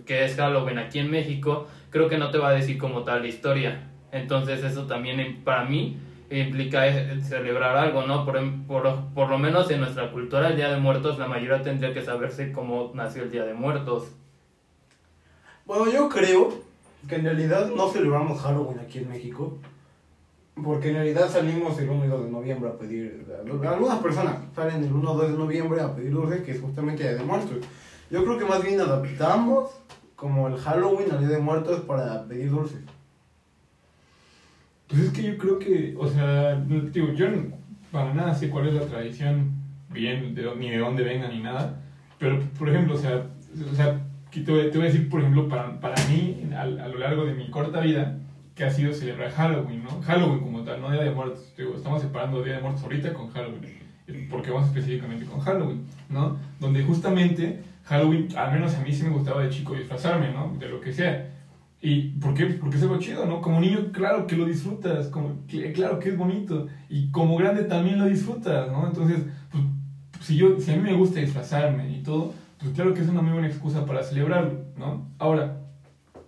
qué 0.06 0.26
es 0.26 0.36
Halloween 0.36 0.78
aquí 0.78 1.00
en 1.00 1.10
México, 1.10 1.68
creo 1.90 2.10
que 2.10 2.18
no 2.18 2.30
te 2.32 2.38
va 2.38 2.50
a 2.50 2.54
decir 2.54 2.78
como 2.78 3.04
tal 3.04 3.22
la 3.22 3.28
historia. 3.28 3.90
Entonces 4.12 4.64
eso 4.64 4.86
también 4.86 5.42
para 5.44 5.66
mí 5.66 5.98
implica 6.30 6.84
celebrar 7.22 7.78
algo, 7.78 8.04
¿no? 8.04 8.26
Por, 8.26 8.40
por, 8.68 9.06
por 9.14 9.30
lo 9.30 9.38
menos 9.38 9.70
en 9.72 9.82
nuestra 9.82 10.12
cultura 10.12 10.50
el 10.50 10.56
Día 10.56 10.70
de 10.70 10.80
Muertos 10.80 11.20
la 11.20 11.28
mayoría 11.28 11.62
tendría 11.62 11.94
que 11.94 12.04
saberse 12.04 12.52
cómo 12.52 12.92
nació 12.94 13.24
el 13.24 13.32
Día 13.32 13.46
de 13.46 13.54
Muertos. 13.54 14.08
Bueno, 15.66 15.92
yo 15.92 16.10
creo 16.10 16.54
que 17.08 17.16
en 17.16 17.26
realidad 17.26 17.70
no 17.76 17.90
celebramos 17.90 18.42
Halloween 18.42 18.80
aquí 18.80 19.00
en 19.00 19.10
México. 19.10 19.58
Porque 20.64 20.88
en 20.88 20.96
realidad 20.96 21.30
salimos 21.30 21.78
el 21.80 21.90
1 21.90 22.06
y 22.06 22.08
2 22.08 22.26
de 22.26 22.32
noviembre 22.32 22.70
a 22.70 22.78
pedir. 22.78 23.26
Algunas 23.68 24.00
personas 24.00 24.38
salen 24.56 24.84
el 24.84 24.94
1 24.94 25.12
o 25.12 25.18
2 25.18 25.32
de 25.34 25.38
noviembre 25.38 25.82
a 25.82 25.94
pedir 25.94 26.14
dulces, 26.14 26.44
que 26.44 26.52
es 26.52 26.62
justamente 26.62 27.04
Día 27.04 27.16
de 27.16 27.24
Muertos. 27.26 27.58
Yo 28.10 28.24
creo 28.24 28.38
que 28.38 28.46
más 28.46 28.64
bien 28.64 28.80
adaptamos 28.80 29.72
como 30.16 30.48
el 30.48 30.58
Halloween 30.58 31.12
al 31.12 31.20
Día 31.20 31.36
de 31.36 31.40
Muertos 31.40 31.82
para 31.82 32.24
pedir 32.24 32.52
dulces. 32.52 32.80
Pues 34.88 35.02
es 35.02 35.12
que 35.12 35.24
yo 35.24 35.38
creo 35.38 35.60
que, 35.60 35.96
o 35.98 36.08
sea, 36.08 36.56
digo, 36.56 37.14
yo 37.14 37.28
para 37.92 38.14
nada 38.14 38.34
sé 38.34 38.50
cuál 38.50 38.68
es 38.68 38.74
la 38.74 38.86
tradición 38.86 39.52
bien, 39.90 40.36
de 40.36 40.56
ni 40.58 40.70
de 40.70 40.78
dónde 40.78 41.04
venga, 41.04 41.28
ni 41.28 41.40
nada. 41.40 41.82
Pero, 42.20 42.40
por 42.58 42.70
ejemplo, 42.70 42.96
o 42.96 42.98
sea, 42.98 43.28
o 43.72 43.76
sea 43.76 44.00
te, 44.44 44.52
voy, 44.52 44.70
te 44.70 44.78
voy 44.78 44.88
a 44.88 44.92
decir, 44.92 45.10
por 45.10 45.22
ejemplo, 45.22 45.48
para, 45.48 45.80
para 45.80 45.96
mí, 46.08 46.50
a, 46.54 46.62
a 46.62 46.88
lo 46.88 46.98
largo 46.98 47.26
de 47.26 47.34
mi 47.34 47.50
corta 47.50 47.80
vida, 47.80 48.18
que 48.56 48.64
ha 48.64 48.70
sido 48.70 48.94
celebrar 48.94 49.32
Halloween, 49.32 49.84
¿no? 49.84 50.02
Halloween 50.02 50.40
como 50.40 50.64
tal, 50.64 50.82
no 50.82 50.92
Día 50.92 51.04
de 51.04 51.12
Muertos. 51.12 51.54
Digo, 51.58 51.76
estamos 51.76 52.02
separando 52.02 52.42
Día 52.42 52.56
de 52.56 52.62
Muertos 52.62 52.84
ahorita 52.84 53.14
con 53.14 53.30
Halloween. 53.30 53.86
Porque 54.30 54.52
vamos 54.52 54.68
específicamente 54.68 55.26
con 55.26 55.40
Halloween, 55.40 55.86
¿no? 56.10 56.38
Donde 56.60 56.84
justamente 56.84 57.62
Halloween, 57.86 58.30
al 58.38 58.54
menos 58.54 58.76
a 58.76 58.82
mí 58.82 58.94
sí 58.94 59.04
me 59.04 59.10
gustaba 59.10 59.44
de 59.44 59.50
chico 59.50 59.74
disfrazarme, 59.74 60.32
¿no? 60.32 60.56
De 60.60 60.70
lo 60.70 60.80
que 60.80 60.94
sea. 60.94 61.35
¿Y 61.82 62.10
por 62.20 62.34
qué? 62.34 62.46
Porque 62.46 62.78
es 62.78 62.84
algo 62.84 62.98
chido, 63.00 63.26
¿no? 63.26 63.42
Como 63.42 63.60
niño, 63.60 63.92
claro 63.92 64.26
que 64.26 64.36
lo 64.36 64.46
disfrutas, 64.46 65.08
como, 65.08 65.30
cl- 65.48 65.72
claro 65.74 66.00
que 66.00 66.10
es 66.10 66.18
bonito. 66.18 66.68
Y 66.90 67.12
como 67.12 67.36
grande 67.38 67.64
también 67.64 68.00
lo 68.00 68.06
disfrutas, 68.06 68.72
¿no? 68.72 68.88
Entonces, 68.88 69.24
pues, 69.52 69.64
si, 70.22 70.36
yo, 70.38 70.60
si 70.60 70.72
a 70.72 70.76
mí 70.78 70.82
me 70.82 70.94
gusta 70.94 71.20
disfrazarme 71.20 71.92
y 71.92 72.02
todo, 72.02 72.34
pues 72.60 72.72
claro 72.72 72.94
que 72.94 73.02
es 73.02 73.10
una 73.10 73.22
muy 73.22 73.34
buena 73.34 73.48
excusa 73.48 73.86
para 73.86 74.02
celebrarlo, 74.04 74.62
¿no? 74.78 75.06
Ahora, 75.20 75.58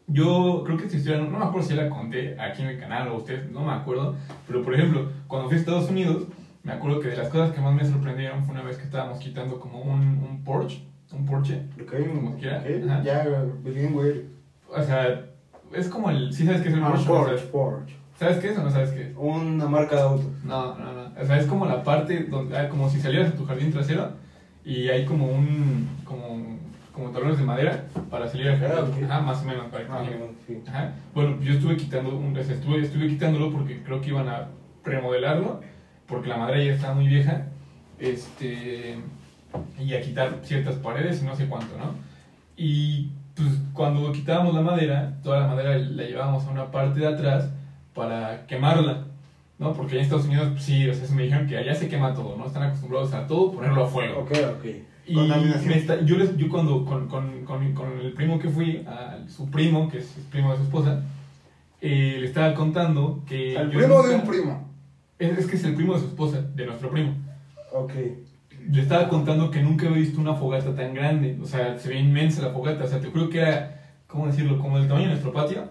yo 0.05 0.63
creo 0.65 0.77
que 0.77 0.85
esta 0.85 0.97
historia, 0.97 1.21
no, 1.21 1.29
no 1.29 1.39
me 1.39 1.45
acuerdo 1.45 1.67
si 1.67 1.73
la 1.75 1.89
conté 1.89 2.39
aquí 2.39 2.61
en 2.61 2.69
el 2.69 2.79
canal 2.79 3.07
o 3.09 3.17
ustedes, 3.17 3.49
no 3.49 3.63
me 3.65 3.71
acuerdo, 3.73 4.15
pero 4.45 4.61
por 4.61 4.73
ejemplo, 4.75 5.09
cuando 5.27 5.47
fui 5.49 5.57
a 5.57 5.59
Estados 5.59 5.89
Unidos, 5.89 6.27
me 6.63 6.71
acuerdo 6.73 6.99
que 6.99 7.09
de 7.09 7.17
las 7.17 7.29
cosas 7.29 7.51
que 7.51 7.61
más 7.61 7.73
me 7.73 7.83
sorprendieron 7.85 8.43
fue 8.45 8.53
una 8.53 8.63
vez 8.63 8.77
que 8.77 8.83
estábamos 8.83 9.19
quitando 9.19 9.59
como 9.59 9.81
un, 9.81 9.99
un 10.01 10.43
Porsche, 10.43 10.83
un 11.11 11.25
Porsche, 11.25 11.63
Ok, 11.81 11.93
Como 12.13 12.35
quiera. 12.37 12.59
ok, 12.59 12.89
Ajá. 12.89 13.01
Ya, 13.03 13.25
bilingüe. 13.63 14.25
o 14.69 14.81
sea, 14.81 15.25
es 15.73 15.87
como 15.89 16.09
el, 16.09 16.33
¿sí 16.33 16.45
sabes 16.45 16.61
qué 16.61 16.69
es 16.69 16.73
el 16.75 16.83
Ah, 16.83 16.89
Porsche? 16.89 17.05
¿no? 17.07 17.13
Porsche, 17.13 17.45
Porsche. 17.47 17.95
¿Sabes 18.17 18.37
qué 18.37 18.49
es 18.49 18.57
o 18.57 18.63
no 18.63 18.71
sabes 18.71 18.89
qué 18.91 19.01
es? 19.09 19.13
Una 19.15 19.67
marca 19.67 19.95
de 19.95 20.01
autos. 20.01 20.25
No, 20.43 20.75
no, 20.77 20.91
no. 20.93 21.21
O 21.21 21.25
sea, 21.25 21.37
es 21.39 21.45
como 21.45 21.65
la 21.65 21.83
parte 21.83 22.23
donde, 22.23 22.57
ah, 22.57 22.67
como 22.69 22.89
si 22.89 22.99
salieras 22.99 23.31
a 23.33 23.35
tu 23.35 23.45
jardín 23.45 23.71
trasero 23.71 24.11
y 24.65 24.89
hay 24.89 25.05
como 25.05 25.27
un, 25.27 25.87
como, 26.03 26.57
como 26.93 27.11
tablones 27.11 27.37
de 27.37 27.43
madera 27.45 27.85
para 28.09 28.27
salir 28.27 28.49
al 28.49 28.59
jardín. 28.59 29.03
ok. 29.05 29.11
Ajá, 29.11 29.21
más 29.21 29.41
o 29.43 29.45
menos, 29.45 29.65
para 29.67 29.85
que 29.85 29.91
Ah, 29.91 30.03
sí. 30.47 30.61
Ajá. 30.67 30.93
Bueno, 31.13 31.39
yo 31.41 31.53
estuve 31.53 31.77
quitando, 31.77 32.15
un, 32.17 32.35
estuve, 32.35 32.81
estuve 32.81 33.07
quitándolo 33.07 33.51
porque 33.51 33.83
creo 33.83 34.01
que 34.01 34.09
iban 34.09 34.27
a 34.29 34.47
remodelarlo, 34.83 35.61
porque 36.07 36.27
la 36.29 36.37
madera 36.37 36.63
ya 36.63 36.73
estaba 36.73 36.95
muy 36.95 37.07
vieja, 37.07 37.45
este, 37.99 38.97
y 39.79 39.93
a 39.93 40.01
quitar 40.01 40.39
ciertas 40.43 40.75
paredes 40.75 41.21
y 41.21 41.25
no 41.25 41.35
sé 41.35 41.47
cuánto, 41.47 41.77
¿no? 41.77 41.91
Y 42.55 43.11
pues 43.37 43.49
cuando 43.73 44.11
quitábamos 44.11 44.53
la 44.55 44.61
madera, 44.61 45.13
toda 45.23 45.41
la 45.41 45.47
madera 45.47 45.77
la 45.77 46.03
llevábamos 46.03 46.45
a 46.45 46.51
una 46.51 46.71
parte 46.71 46.99
de 46.99 47.07
atrás 47.07 47.49
para 47.93 48.45
quemarla. 48.47 49.03
¿no? 49.59 49.73
Porque 49.73 49.95
en 49.95 50.01
Estados 50.03 50.25
Unidos, 50.25 50.49
pues, 50.51 50.63
sí, 50.65 50.87
o 50.87 50.93
sea, 50.93 51.09
me 51.15 51.23
dijeron 51.23 51.47
que 51.47 51.57
allá 51.57 51.73
se 51.73 51.87
quema 51.89 52.13
todo, 52.13 52.35
¿no? 52.37 52.45
Están 52.45 52.61
acostumbrados 52.61 53.11
a 53.13 53.25
todo 53.25 53.51
ponerlo 53.53 53.85
a 53.85 53.87
fuego. 53.87 54.19
Ok, 54.21 54.31
ok. 54.59 54.65
Y 55.07 55.15
me 55.15 55.77
está- 55.77 56.01
yo, 56.01 56.15
les, 56.17 56.37
yo 56.37 56.47
cuando 56.47 56.85
con, 56.85 57.07
con, 57.07 57.43
con, 57.43 57.73
con 57.73 57.99
el 57.99 58.13
primo 58.13 58.37
que 58.37 58.49
fui, 58.49 58.85
a 58.85 59.17
su 59.27 59.49
primo, 59.49 59.89
que 59.89 59.97
es 59.97 60.15
el 60.17 60.23
primo 60.25 60.51
de 60.51 60.57
su 60.57 60.63
esposa, 60.65 61.01
eh, 61.81 62.17
le 62.19 62.27
estaba 62.27 62.53
contando 62.53 63.23
que... 63.27 63.55
El 63.55 63.69
primo 63.69 64.03
de 64.03 64.15
un 64.15 64.27
primo. 64.27 64.69
Es, 65.17 65.37
es 65.39 65.47
que 65.47 65.55
es 65.55 65.63
el 65.63 65.73
primo 65.73 65.93
de 65.95 66.01
su 66.01 66.05
esposa, 66.07 66.41
de 66.53 66.65
nuestro 66.67 66.91
primo. 66.91 67.15
Ok. 67.71 67.93
Le 68.71 68.81
estaba 68.81 69.07
contando 69.09 69.49
que 69.51 69.61
nunca 69.61 69.87
había 69.87 69.99
visto 69.99 70.19
una 70.19 70.33
fogata 70.35 70.73
tan 70.75 70.93
grande. 70.93 71.37
O 71.41 71.45
sea, 71.45 71.77
se 71.77 71.89
ve 71.89 71.99
inmensa 71.99 72.41
la 72.41 72.51
fogata. 72.51 72.83
O 72.83 72.87
sea, 72.87 72.99
te 72.99 73.07
juro 73.07 73.29
que 73.29 73.39
era, 73.39 73.81
¿cómo 74.07 74.27
decirlo? 74.27 74.59
Como 74.59 74.77
del 74.79 74.87
tamaño 74.87 75.05
de 75.07 75.11
nuestro 75.13 75.31
patio. 75.33 75.69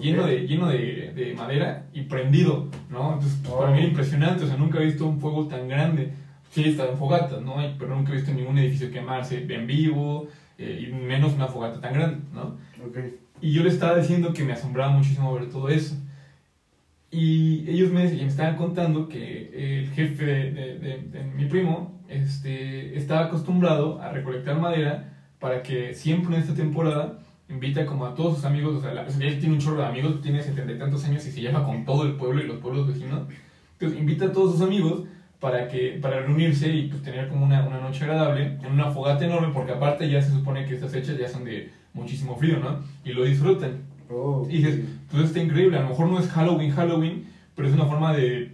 Lleno, 0.00 0.26
de, 0.26 0.48
lleno 0.48 0.66
de, 0.68 1.12
de 1.14 1.34
madera 1.34 1.86
y 1.92 2.02
prendido, 2.02 2.66
¿no? 2.90 3.12
Entonces, 3.14 3.38
pues, 3.44 3.54
para 3.54 3.70
Oh. 3.70 3.72
mí 3.72 3.78
era 3.78 3.86
impresionante. 3.88 4.44
O 4.44 4.46
sea, 4.48 4.56
nunca 4.56 4.80
he 4.80 4.86
visto 4.86 5.06
un 5.06 5.20
fuego 5.20 5.46
tan 5.46 5.68
grande. 5.68 6.12
Sí, 6.50 6.64
estaba 6.64 6.90
en 6.90 6.98
fogatas, 6.98 7.40
¿no? 7.42 7.56
Pero 7.78 7.94
nunca 7.94 8.12
he 8.12 8.16
visto 8.16 8.32
ningún 8.32 8.58
edificio 8.58 8.90
quemarse 8.90 9.46
en 9.48 9.66
vivo. 9.66 10.26
eh, 10.58 10.88
y 10.88 10.92
menos 10.92 11.34
una 11.34 11.48
fogata 11.48 11.80
tan 11.82 11.92
grande, 11.92 12.16
¿no? 12.34 12.56
Ok. 12.86 12.96
Y 13.42 13.52
yo 13.52 13.62
le 13.62 13.68
estaba 13.68 13.98
diciendo 13.98 14.32
que 14.32 14.42
me 14.42 14.54
asombraba 14.54 14.90
muchísimo 14.90 15.34
ver 15.34 15.50
todo 15.50 15.68
eso. 15.68 15.94
Y 17.10 17.68
ellos 17.70 17.92
me, 17.92 18.04
me 18.04 18.26
estaban 18.26 18.56
contando 18.56 19.08
que 19.08 19.80
el 19.80 19.90
jefe 19.90 20.24
de, 20.24 20.50
de- 20.78 20.98
de- 20.98 21.22
mi 21.36 21.46
primo 21.46 22.00
este, 22.08 22.96
estaba 22.96 23.26
acostumbrado 23.26 24.00
a 24.00 24.10
recolectar 24.10 24.58
madera 24.60 25.12
para 25.38 25.62
que 25.62 25.94
siempre 25.94 26.34
en 26.34 26.40
esta 26.42 26.54
temporada 26.54 27.18
invita 27.48 27.86
como 27.86 28.06
a 28.06 28.14
todos 28.14 28.36
sus 28.36 28.44
amigos, 28.44 28.76
o 28.76 28.80
sea, 28.80 28.92
la- 28.92 29.06
él 29.06 29.38
tiene 29.38 29.54
un 29.54 29.60
chorro 29.60 29.78
de 29.80 29.86
amigos, 29.86 30.20
tiene 30.20 30.42
setenta 30.42 30.72
y 30.72 30.78
tantos 30.78 31.04
años 31.04 31.24
y 31.26 31.30
se 31.30 31.40
lleva 31.40 31.64
con 31.64 31.84
todo 31.84 32.04
el 32.04 32.14
pueblo 32.16 32.42
y 32.42 32.46
los 32.48 32.58
pueblos 32.58 32.88
vecinos. 32.88 33.22
Entonces 33.74 33.98
invita 33.98 34.26
a 34.26 34.32
todos 34.32 34.52
sus 34.52 34.62
amigos 34.62 35.04
para, 35.38 35.68
que, 35.68 35.98
para 36.02 36.20
reunirse 36.22 36.68
y 36.74 36.88
pues, 36.88 37.02
tener 37.02 37.28
como 37.28 37.44
una, 37.44 37.64
una 37.66 37.78
noche 37.80 38.04
agradable 38.04 38.58
en 38.64 38.72
una 38.72 38.90
fogata 38.90 39.24
enorme, 39.26 39.52
porque 39.54 39.72
aparte 39.72 40.10
ya 40.10 40.20
se 40.20 40.30
supone 40.32 40.64
que 40.64 40.74
estas 40.74 40.90
fechas 40.92 41.16
ya 41.18 41.28
son 41.28 41.44
de 41.44 41.70
muchísimo 41.94 42.36
frío, 42.36 42.58
¿no? 42.58 42.80
Y 43.04 43.12
lo 43.12 43.22
disfrutan. 43.24 43.82
Oh, 44.10 44.46
Y 44.48 44.58
dices, 44.58 44.80
pues 45.10 45.24
está 45.24 45.40
increíble, 45.40 45.78
a 45.78 45.82
lo 45.82 45.88
mejor 45.88 46.08
no 46.08 46.18
es 46.18 46.28
Halloween, 46.28 46.70
Halloween, 46.70 47.26
pero 47.54 47.68
es 47.68 47.74
una 47.74 47.86
forma 47.86 48.14
de 48.14 48.52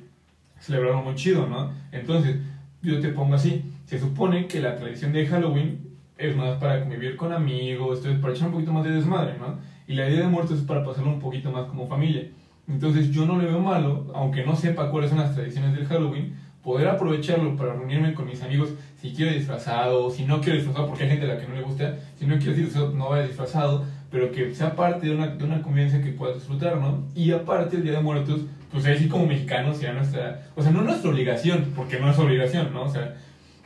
celebrarlo 0.61 1.03
muy 1.03 1.15
chido, 1.15 1.47
¿no? 1.47 1.73
Entonces, 1.91 2.37
yo 2.83 3.01
te 3.01 3.09
pongo 3.09 3.35
así, 3.35 3.65
se 3.87 3.99
supone 3.99 4.47
que 4.47 4.61
la 4.61 4.77
tradición 4.77 5.13
de 5.13 5.27
Halloween 5.27 5.93
es 6.17 6.37
más 6.37 6.57
para 6.59 6.81
convivir 6.81 7.17
con 7.17 7.33
amigos, 7.33 7.99
entonces 7.99 8.21
para 8.21 8.33
echar 8.33 8.49
un 8.49 8.55
poquito 8.55 8.73
más 8.73 8.85
de 8.85 8.93
desmadre, 8.93 9.39
¿no? 9.39 9.59
Y 9.87 9.95
la 9.95 10.07
Día 10.07 10.21
de 10.21 10.29
Muertos 10.29 10.59
es 10.59 10.65
para 10.65 10.85
pasarlo 10.85 11.11
un 11.11 11.21
poquito 11.21 11.51
más 11.51 11.67
como 11.67 11.87
familia. 11.87 12.29
Entonces 12.69 13.11
yo 13.11 13.27
no 13.27 13.39
le 13.39 13.47
veo 13.47 13.59
malo, 13.59 14.07
aunque 14.15 14.45
no 14.45 14.55
sepa 14.55 14.91
cuáles 14.91 15.11
son 15.11 15.19
las 15.19 15.35
tradiciones 15.35 15.75
del 15.75 15.87
Halloween, 15.87 16.37
poder 16.63 16.89
aprovecharlo 16.89 17.57
para 17.57 17.75
reunirme 17.75 18.15
con 18.15 18.27
mis 18.27 18.41
amigos 18.43 18.71
si 19.01 19.13
quiero 19.13 19.33
disfrazado, 19.33 20.11
si 20.11 20.25
no 20.25 20.41
quiero 20.41 20.57
disfrazado, 20.57 20.87
porque 20.87 21.05
hay 21.05 21.11
gente 21.11 21.25
a 21.25 21.35
la 21.35 21.41
que 21.41 21.49
no 21.49 21.57
le 21.57 21.63
gusta, 21.63 21.99
si 22.17 22.25
no 22.25 22.39
quiero 22.39 22.55
disfrazado, 22.55 22.93
no 22.93 23.09
vaya 23.11 23.27
disfrazado, 23.27 23.85
pero 24.13 24.31
que 24.31 24.55
sea 24.55 24.77
parte 24.77 25.07
de 25.07 25.15
una, 25.15 25.29
de 25.29 25.43
una 25.43 25.63
convivencia 25.63 26.03
que 26.03 26.13
pueda 26.13 26.35
disfrutar, 26.35 26.77
¿no? 26.77 27.03
Y 27.15 27.33
aparte 27.33 27.77
el 27.77 27.83
Día 27.83 27.93
de 27.93 28.03
Muertos, 28.03 28.43
pues 28.71 28.85
ahí 28.85 28.99
sí 28.99 29.09
como 29.09 29.27
mexicanos 29.27 29.79
sería 29.79 29.95
nuestra, 29.95 30.43
o 30.55 30.63
sea, 30.63 30.71
no 30.71 30.83
nuestra 30.83 31.11
obligación, 31.11 31.73
porque 31.75 31.99
no 31.99 32.11
es 32.11 32.19
obligación, 32.19 32.75
¿no? 32.75 32.83
O 32.83 32.89
sea, 32.91 33.17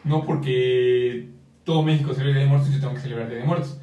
no 0.04 0.24
porque 0.24 1.30
todo 1.64 1.82
México 1.82 2.14
celebra 2.14 2.30
el 2.30 2.34
Día 2.34 2.44
de 2.44 2.48
Muertos, 2.48 2.72
yo 2.72 2.78
tengo 2.80 2.94
que 2.94 3.00
celebrar 3.00 3.26
el 3.26 3.32
Día 3.32 3.40
de 3.40 3.46
Muertos, 3.46 3.80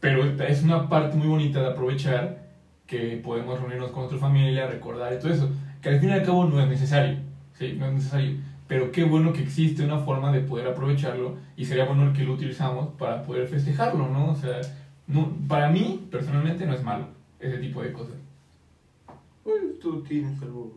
pero 0.00 0.22
es 0.44 0.62
una 0.62 0.86
parte 0.90 1.16
muy 1.16 1.28
bonita 1.28 1.60
de 1.60 1.70
aprovechar 1.70 2.42
que 2.86 3.18
podemos 3.24 3.58
reunirnos 3.58 3.90
con 3.90 4.00
nuestra 4.00 4.18
familia, 4.20 4.66
recordar 4.66 5.14
y 5.14 5.18
todo 5.18 5.32
eso, 5.32 5.50
que 5.80 5.88
al 5.88 5.98
fin 5.98 6.10
y 6.10 6.12
al 6.12 6.24
cabo 6.24 6.44
no 6.44 6.60
es 6.60 6.68
necesario, 6.68 7.16
¿sí? 7.54 7.74
No 7.78 7.86
es 7.86 7.94
necesario, 7.94 8.36
pero 8.68 8.92
qué 8.92 9.04
bueno 9.04 9.32
que 9.32 9.42
existe 9.42 9.82
una 9.82 9.98
forma 9.98 10.30
de 10.30 10.40
poder 10.40 10.66
aprovecharlo 10.68 11.36
y 11.56 11.64
sería 11.64 11.86
bueno 11.86 12.04
el 12.04 12.12
que 12.12 12.24
lo 12.24 12.34
utilizamos 12.34 12.90
para 12.98 13.22
poder 13.22 13.48
festejarlo, 13.48 14.08
¿no? 14.08 14.32
O 14.32 14.34
sea, 14.34 14.60
no, 15.12 15.32
para 15.48 15.68
mí, 15.68 16.06
personalmente, 16.10 16.66
no 16.66 16.74
es 16.74 16.82
malo 16.82 17.06
ese 17.40 17.58
tipo 17.58 17.82
de 17.82 17.92
cosas. 17.92 18.14
Pues 19.42 19.78
tú 19.80 20.02
tienes 20.02 20.40
algo 20.42 20.72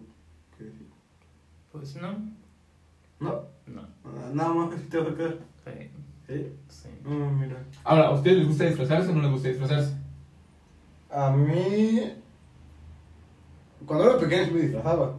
que 0.58 0.64
decir. 0.66 0.88
Pues 1.72 1.96
no, 1.98 2.12
¿No? 3.20 3.44
no. 3.68 3.82
Ah, 4.04 4.30
Nada 4.34 4.54
más 4.54 4.74
que 4.74 4.80
si 4.80 4.86
te 4.88 4.98
vas 4.98 5.10
a 5.12 5.16
quedar. 5.16 5.38
Sí, 5.64 5.90
¿Sí? 6.28 6.48
sí. 6.70 6.90
No, 7.04 7.30
mira. 7.32 7.58
Ahora, 7.84 8.08
¿a 8.08 8.12
ustedes 8.12 8.38
les 8.40 8.48
gusta 8.48 8.66
disfrazarse 8.66 9.12
o 9.12 9.16
no 9.16 9.22
les 9.22 9.32
gusta 9.32 9.48
disfrazarse? 9.50 9.94
A 11.12 11.30
mí. 11.32 12.14
Cuando 13.86 14.10
era 14.10 14.20
pequeño 14.20 14.46
sí 14.46 14.52
me 14.52 14.62
disfrazaba. 14.62 15.14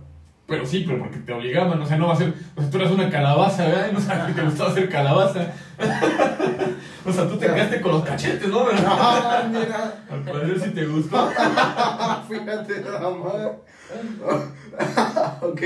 Pero 0.46 0.64
sí, 0.66 0.85
pero 0.87 1.00
porque 1.00 1.18
te 1.18 1.32
obligaban, 1.32 1.80
o 1.80 1.87
sea, 1.87 1.96
no 1.96 2.06
va 2.06 2.12
a 2.14 2.16
ser, 2.16 2.32
o 2.54 2.61
sea, 2.61 2.70
tú 2.70 2.76
eras 2.78 2.92
una 2.92 3.11
calabaza, 3.11 3.66
¿verdad? 3.66 3.90
No 3.92 4.00
sabes 4.00 4.26
que 4.26 4.40
te 4.40 4.46
gustaba 4.46 4.70
hacer 4.70 4.88
calabaza. 4.88 5.52
o 7.06 7.12
sea, 7.12 7.28
tú 7.28 7.36
te 7.38 7.46
quedaste 7.46 7.80
con 7.80 7.92
los 7.92 8.04
cachetes, 8.04 8.48
¿no? 8.48 8.66
Ah, 8.86 9.46
mira. 9.50 10.04
Al 10.10 10.22
parecer 10.22 10.60
sí 10.60 10.70
te 10.70 10.86
gustó. 10.86 11.28
Fíjate 12.28 12.80
nada 12.80 13.10
más. 13.10 13.46
ok. 15.42 15.62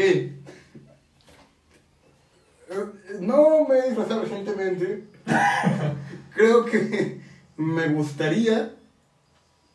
No 3.20 3.66
me 3.68 3.78
he 3.78 3.88
disfrazado 3.88 4.23
recientemente. 4.23 5.04
Creo 6.35 6.64
que 6.64 7.20
me 7.56 7.88
gustaría. 7.88 8.73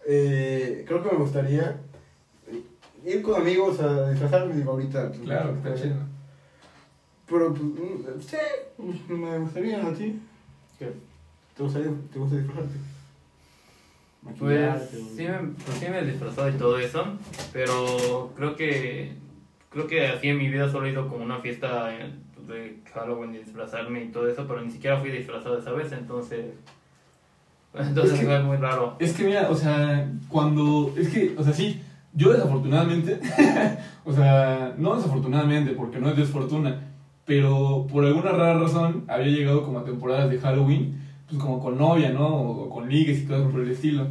eh, 0.07 0.85
creo 0.87 1.03
que 1.03 1.11
me 1.11 1.17
gustaría 1.17 1.77
ir 3.05 3.21
con 3.21 3.41
amigos 3.41 3.79
a 3.81 4.09
disfrazarme. 4.11 4.55
Digo, 4.55 4.71
ahorita. 4.71 5.09
pues, 5.09 5.19
Claro, 5.21 5.55
está 5.55 5.75
chido. 5.75 5.95
Pero, 7.27 7.53
pues, 7.53 7.63
mm, 7.63 8.21
sí, 8.21 8.37
me 9.13 9.39
gustaría 9.39 9.85
a 9.85 9.93
ti. 9.93 10.21
¿Qué? 10.79 10.91
¿Te 11.55 11.63
gustaría 11.63 11.89
te 12.11 12.19
gusta 12.19 12.35
disfrazarte? 12.37 12.75
Pues 14.39 14.69
o- 14.81 15.15
sí 15.15 15.23
me, 15.23 15.37
pues 15.63 15.77
sí 15.79 15.85
me 15.89 15.99
he 15.99 16.05
disfrazado 16.05 16.49
y 16.49 16.53
todo 16.53 16.79
eso, 16.79 17.03
pero 17.53 18.31
creo 18.35 18.55
que 18.55 19.13
creo 19.69 19.87
que 19.87 20.07
así 20.07 20.29
en 20.29 20.37
mi 20.37 20.49
vida 20.49 20.69
solo 20.71 20.87
he 20.87 20.91
ido 20.91 21.07
como 21.07 21.23
una 21.23 21.39
fiesta 21.39 21.93
eh, 21.95 22.11
de 22.47 22.79
Halloween 22.93 23.35
y 23.35 23.39
disfrazarme 23.39 24.03
y 24.03 24.07
todo 24.07 24.27
eso, 24.27 24.45
pero 24.47 24.61
ni 24.61 24.71
siquiera 24.71 24.97
fui 24.99 25.11
disfrazado 25.11 25.59
esa 25.59 25.71
vez, 25.73 25.91
entonces 25.91 26.45
entonces 27.75 28.13
Es 28.13 28.19
que- 28.19 28.25
fue 28.25 28.41
muy 28.43 28.57
raro. 28.57 28.95
Es 28.99 29.13
que 29.13 29.23
mira, 29.25 29.49
o 29.49 29.55
sea, 29.55 30.09
cuando. 30.27 30.93
Es 30.97 31.09
que, 31.09 31.35
o 31.37 31.43
sea, 31.43 31.53
sí, 31.53 31.81
yo 32.13 32.31
desafortunadamente. 32.33 33.19
o 34.05 34.11
sea, 34.13 34.73
no 34.77 34.95
desafortunadamente, 34.95 35.71
porque 35.73 35.99
no 35.99 36.09
es 36.09 36.17
desfortuna. 36.17 36.81
Pero 37.25 37.85
por 37.91 38.05
alguna 38.05 38.31
rara 38.31 38.57
razón 38.59 39.03
había 39.07 39.27
llegado 39.27 39.63
como 39.63 39.79
a 39.79 39.83
temporadas 39.85 40.29
de 40.29 40.39
Halloween, 40.39 41.01
pues 41.27 41.41
como 41.41 41.61
con 41.61 41.77
novia, 41.77 42.11
¿no? 42.11 42.27
O, 42.27 42.69
con 42.69 42.89
ligues 42.89 43.19
y 43.19 43.25
cosas 43.25 43.51
por 43.51 43.61
el 43.61 43.71
estilo. 43.71 44.07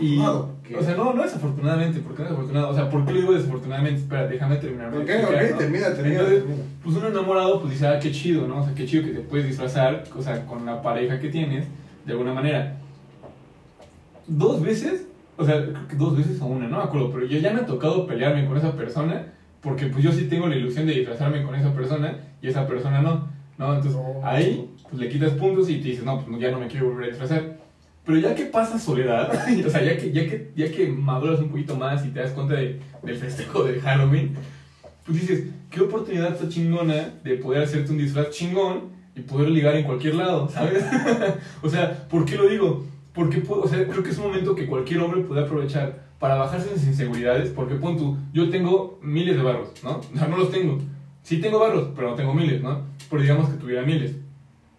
Y, 0.00 0.16
Desafortunado. 0.16 0.50
¿Qué? 0.62 0.76
o 0.76 0.82
sea, 0.82 0.94
no, 0.96 1.12
no 1.12 1.22
desafortunadamente, 1.22 2.00
¿por 2.00 2.14
qué 2.14 2.22
no 2.22 2.28
desafortunado? 2.28 2.70
O 2.70 2.74
sea, 2.74 2.90
¿por 2.90 3.04
qué 3.04 3.12
lo 3.12 3.20
digo 3.20 3.32
desafortunadamente? 3.32 4.00
Espera, 4.00 4.26
déjame 4.26 4.56
terminar. 4.56 4.94
explicar, 4.94 5.24
ok, 5.24 5.30
¿no? 5.30 5.58
termina, 5.58 5.94
termina. 5.94 6.14
Entonces, 6.20 6.44
termina. 6.44 6.62
pues 6.82 6.96
uno 6.96 7.08
enamorado, 7.08 7.60
pues 7.60 7.72
dice, 7.72 7.86
ah, 7.86 7.98
qué 7.98 8.12
chido, 8.12 8.46
¿no? 8.46 8.60
O 8.60 8.64
sea, 8.64 8.74
qué 8.74 8.86
chido 8.86 9.04
que 9.04 9.10
te 9.10 9.20
puedes 9.20 9.46
disfrazar, 9.46 10.04
o 10.16 10.22
sea, 10.22 10.46
con 10.46 10.64
la 10.64 10.80
pareja 10.80 11.18
que 11.18 11.28
tienes, 11.28 11.66
de 12.04 12.12
alguna 12.12 12.32
manera. 12.32 12.76
Dos 14.26 14.62
veces, 14.62 15.06
o 15.36 15.44
sea, 15.44 15.64
creo 15.64 15.88
que 15.88 15.96
dos 15.96 16.16
veces 16.16 16.40
o 16.40 16.46
una, 16.46 16.68
no 16.68 16.78
me 16.78 16.84
acuerdo, 16.84 17.10
pero 17.12 17.26
yo 17.26 17.38
ya 17.38 17.52
me 17.52 17.60
ha 17.60 17.66
tocado 17.66 18.06
pelearme 18.06 18.46
con 18.46 18.56
esa 18.56 18.72
persona, 18.72 19.26
porque 19.60 19.86
pues 19.86 20.04
yo 20.04 20.12
sí 20.12 20.28
tengo 20.28 20.46
la 20.46 20.56
ilusión 20.56 20.86
de 20.86 20.94
disfrazarme 20.94 21.42
con 21.42 21.54
esa 21.54 21.74
persona, 21.74 22.18
y 22.40 22.48
esa 22.48 22.66
persona 22.66 23.00
no, 23.00 23.28
¿no? 23.58 23.74
Entonces, 23.74 23.98
Oh. 23.98 24.20
ahí, 24.22 24.70
pues 24.94 25.02
le 25.02 25.08
quitas 25.08 25.32
puntos 25.32 25.68
y 25.68 25.78
te 25.78 25.88
dices, 25.88 26.04
no, 26.04 26.20
pues 26.24 26.40
ya 26.40 26.50
no 26.50 26.60
me 26.60 26.68
quiero 26.68 26.86
volver 26.88 27.04
a 27.04 27.08
disfrazar. 27.08 27.58
Pero 28.06 28.18
ya 28.18 28.34
que 28.34 28.44
pasa 28.46 28.78
soledad, 28.78 29.30
o 29.66 29.70
sea, 29.70 29.82
ya 29.82 29.96
que, 29.96 30.12
ya 30.12 30.22
que, 30.28 30.52
ya 30.54 30.70
que 30.70 30.88
maduras 30.88 31.40
un 31.40 31.48
poquito 31.48 31.76
más 31.76 32.04
y 32.06 32.10
te 32.10 32.20
das 32.20 32.30
cuenta 32.32 32.54
de- 32.54 32.80
del 33.02 33.16
festejo 33.16 33.64
de 33.64 33.80
Halloween, 33.80 34.34
pues 35.04 35.20
dices, 35.20 35.44
qué 35.70 35.80
oportunidad 35.80 36.32
está 36.32 36.48
chingona 36.48 37.14
de 37.24 37.34
poder 37.36 37.62
hacerte 37.64 37.90
un 37.90 37.98
disfraz 37.98 38.30
chingón 38.30 38.92
y 39.16 39.20
poder 39.22 39.48
ligar 39.50 39.74
en 39.76 39.84
cualquier 39.84 40.14
lado, 40.16 40.48
¿sabes? 40.48 40.84
o 41.62 41.68
sea, 41.68 42.06
¿por 42.08 42.24
qué 42.24 42.36
lo 42.36 42.48
digo? 42.48 42.84
Porque, 43.12 43.42
o 43.48 43.68
sea, 43.68 43.86
creo 43.86 44.02
que 44.02 44.10
es 44.10 44.18
un 44.18 44.24
momento 44.24 44.54
que 44.54 44.66
cualquier 44.66 45.00
hombre 45.00 45.22
puede 45.22 45.42
aprovechar 45.42 46.04
para 46.18 46.36
bajarse 46.36 46.70
sus 46.74 46.84
inseguridades, 46.84 47.50
porque 47.50 47.74
pon 47.74 47.96
tú, 47.96 48.16
yo 48.32 48.48
tengo 48.50 48.98
miles 49.02 49.36
de 49.36 49.42
barros, 49.42 49.70
¿no? 49.82 50.00
O 50.14 50.18
sea, 50.18 50.26
no 50.28 50.36
los 50.36 50.50
tengo. 50.50 50.78
Sí 51.22 51.38
tengo 51.40 51.58
barros, 51.58 51.88
pero 51.94 52.10
no 52.10 52.16
tengo 52.16 52.34
miles, 52.34 52.62
¿no? 52.62 52.82
Pero 53.08 53.22
digamos 53.22 53.48
que 53.48 53.56
tuviera 53.56 53.82
miles. 53.82 54.16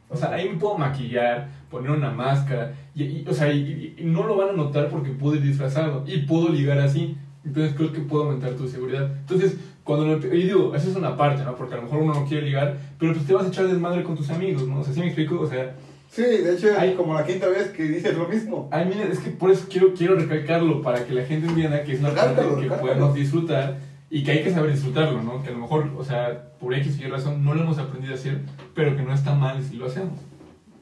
O 0.10 0.16
sea, 0.18 0.32
ahí 0.34 0.48
me 0.50 0.56
puedo 0.56 0.78
maquillar, 0.78 1.48
poner 1.70 1.92
una 1.92 2.12
máscara, 2.12 2.74
y, 2.94 3.04
y- 3.04 3.26
o 3.28 3.34
sea, 3.34 3.52
y, 3.52 3.96
y- 3.98 4.04
no 4.06 4.26
lo 4.28 4.36
van 4.38 4.50
a 4.50 4.54
notar 4.54 4.90
porque 4.90 5.10
puedo 5.10 5.36
ir 5.36 5.42
disfrazado 5.42 6.04
y 6.08 6.20
puedo 6.20 6.50
ligar 6.50 6.80
así. 6.80 7.18
Entonces 7.44 7.74
creo 7.76 7.92
que 7.92 8.00
puedo 8.02 8.24
aumentar 8.26 8.54
tu 8.54 8.68
seguridad. 8.68 9.12
Entonces, 9.20 9.58
cuando 9.84 10.06
lo, 10.06 10.18
y 10.34 10.44
digo, 10.44 10.74
esa 10.76 10.90
es 10.90 10.96
una 10.96 11.16
parte, 11.16 11.44
¿no? 11.44 11.56
Porque 11.56 11.76
a 11.76 11.78
lo 11.78 11.84
mejor 11.84 12.00
uno 12.02 12.14
no 12.14 12.26
quiere 12.26 12.46
ligar, 12.46 12.78
pero 12.98 13.14
pues 13.14 13.26
te 13.28 13.34
vas 13.34 13.46
a 13.46 13.50
echar 13.50 13.68
desmadre 13.68 14.04
con 14.04 14.16
tus 14.16 14.30
amigos, 14.32 14.68
¿no? 14.68 14.80
O 14.80 14.84
sea, 14.84 14.94
¿sí 14.94 15.00
me 15.00 15.08
explico? 15.08 15.40
O 15.40 15.48
sea, 15.48 15.76
Sí, 16.08 16.22
de 16.22 16.54
hecho, 16.54 16.68
Ay. 16.78 16.94
como 16.94 17.14
la 17.14 17.26
quinta 17.26 17.48
vez 17.50 17.70
que 17.72 17.84
dices 17.84 18.16
lo 18.18 18.28
mismo. 18.28 18.70
ay, 18.72 18.86
mira, 18.86 19.04
es 19.12 19.20
que 19.20 19.32
por 19.32 19.52
eso 19.52 19.66
quiero, 19.70 19.94
quiero 19.94 20.16
recalcarlo, 20.16 20.82
para 20.82 21.04
que 21.06 21.14
la 21.14 21.24
gente 21.26 21.48
entienda 21.50 21.84
que 21.84 21.94
es 21.94 22.00
una 22.00 22.12
parte 22.12 22.42
que 22.62 22.68
podemos 22.70 23.14
disfrutar 23.14 23.78
y 24.10 24.24
que 24.24 24.32
hay 24.32 24.44
que 24.44 24.52
saber 24.52 24.72
disfrutarlo, 24.72 25.22
¿no? 25.22 25.42
Que 25.42 25.50
a 25.50 25.52
lo 25.52 25.60
mejor, 25.60 25.92
o 25.98 26.04
sea, 26.04 26.52
por 26.60 26.74
X 26.74 27.00
y 27.00 27.08
razón 27.08 27.44
no 27.44 27.54
lo 27.54 27.64
hemos 27.64 27.78
aprendido 27.78 28.14
a 28.14 28.18
hacer, 28.18 28.42
pero 28.74 28.96
que 28.96 29.04
no 29.04 29.14
está 29.14 29.34
mal 29.34 29.64
si 29.64 29.78
lo 29.78 29.88
hacemos. 29.88 30.20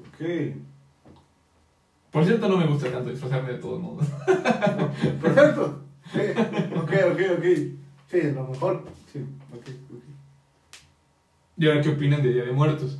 Ok. 0.09 0.25
Por 2.11 2.25
cierto, 2.25 2.47
no 2.47 2.57
me 2.57 2.67
gusta 2.67 2.91
tanto 2.91 3.09
disfrazarme 3.09 3.53
de 3.53 3.59
todos 3.59 3.81
modos. 3.81 4.05
Perfecto. 5.21 5.83
Sí. 6.11 6.19
Ok, 6.75 6.91
ok, 7.11 7.21
ok. 7.37 7.45
Sí, 8.07 8.21
a 8.21 8.31
lo 8.33 8.47
mejor. 8.47 8.85
Sí, 9.11 9.19
ok, 9.51 9.67
ok. 9.91 10.03
¿Y 11.57 11.67
ahora 11.67 11.81
qué 11.81 11.89
opinan 11.89 12.21
de 12.21 12.33
Día 12.33 12.45
de 12.45 12.51
Muertos? 12.51 12.99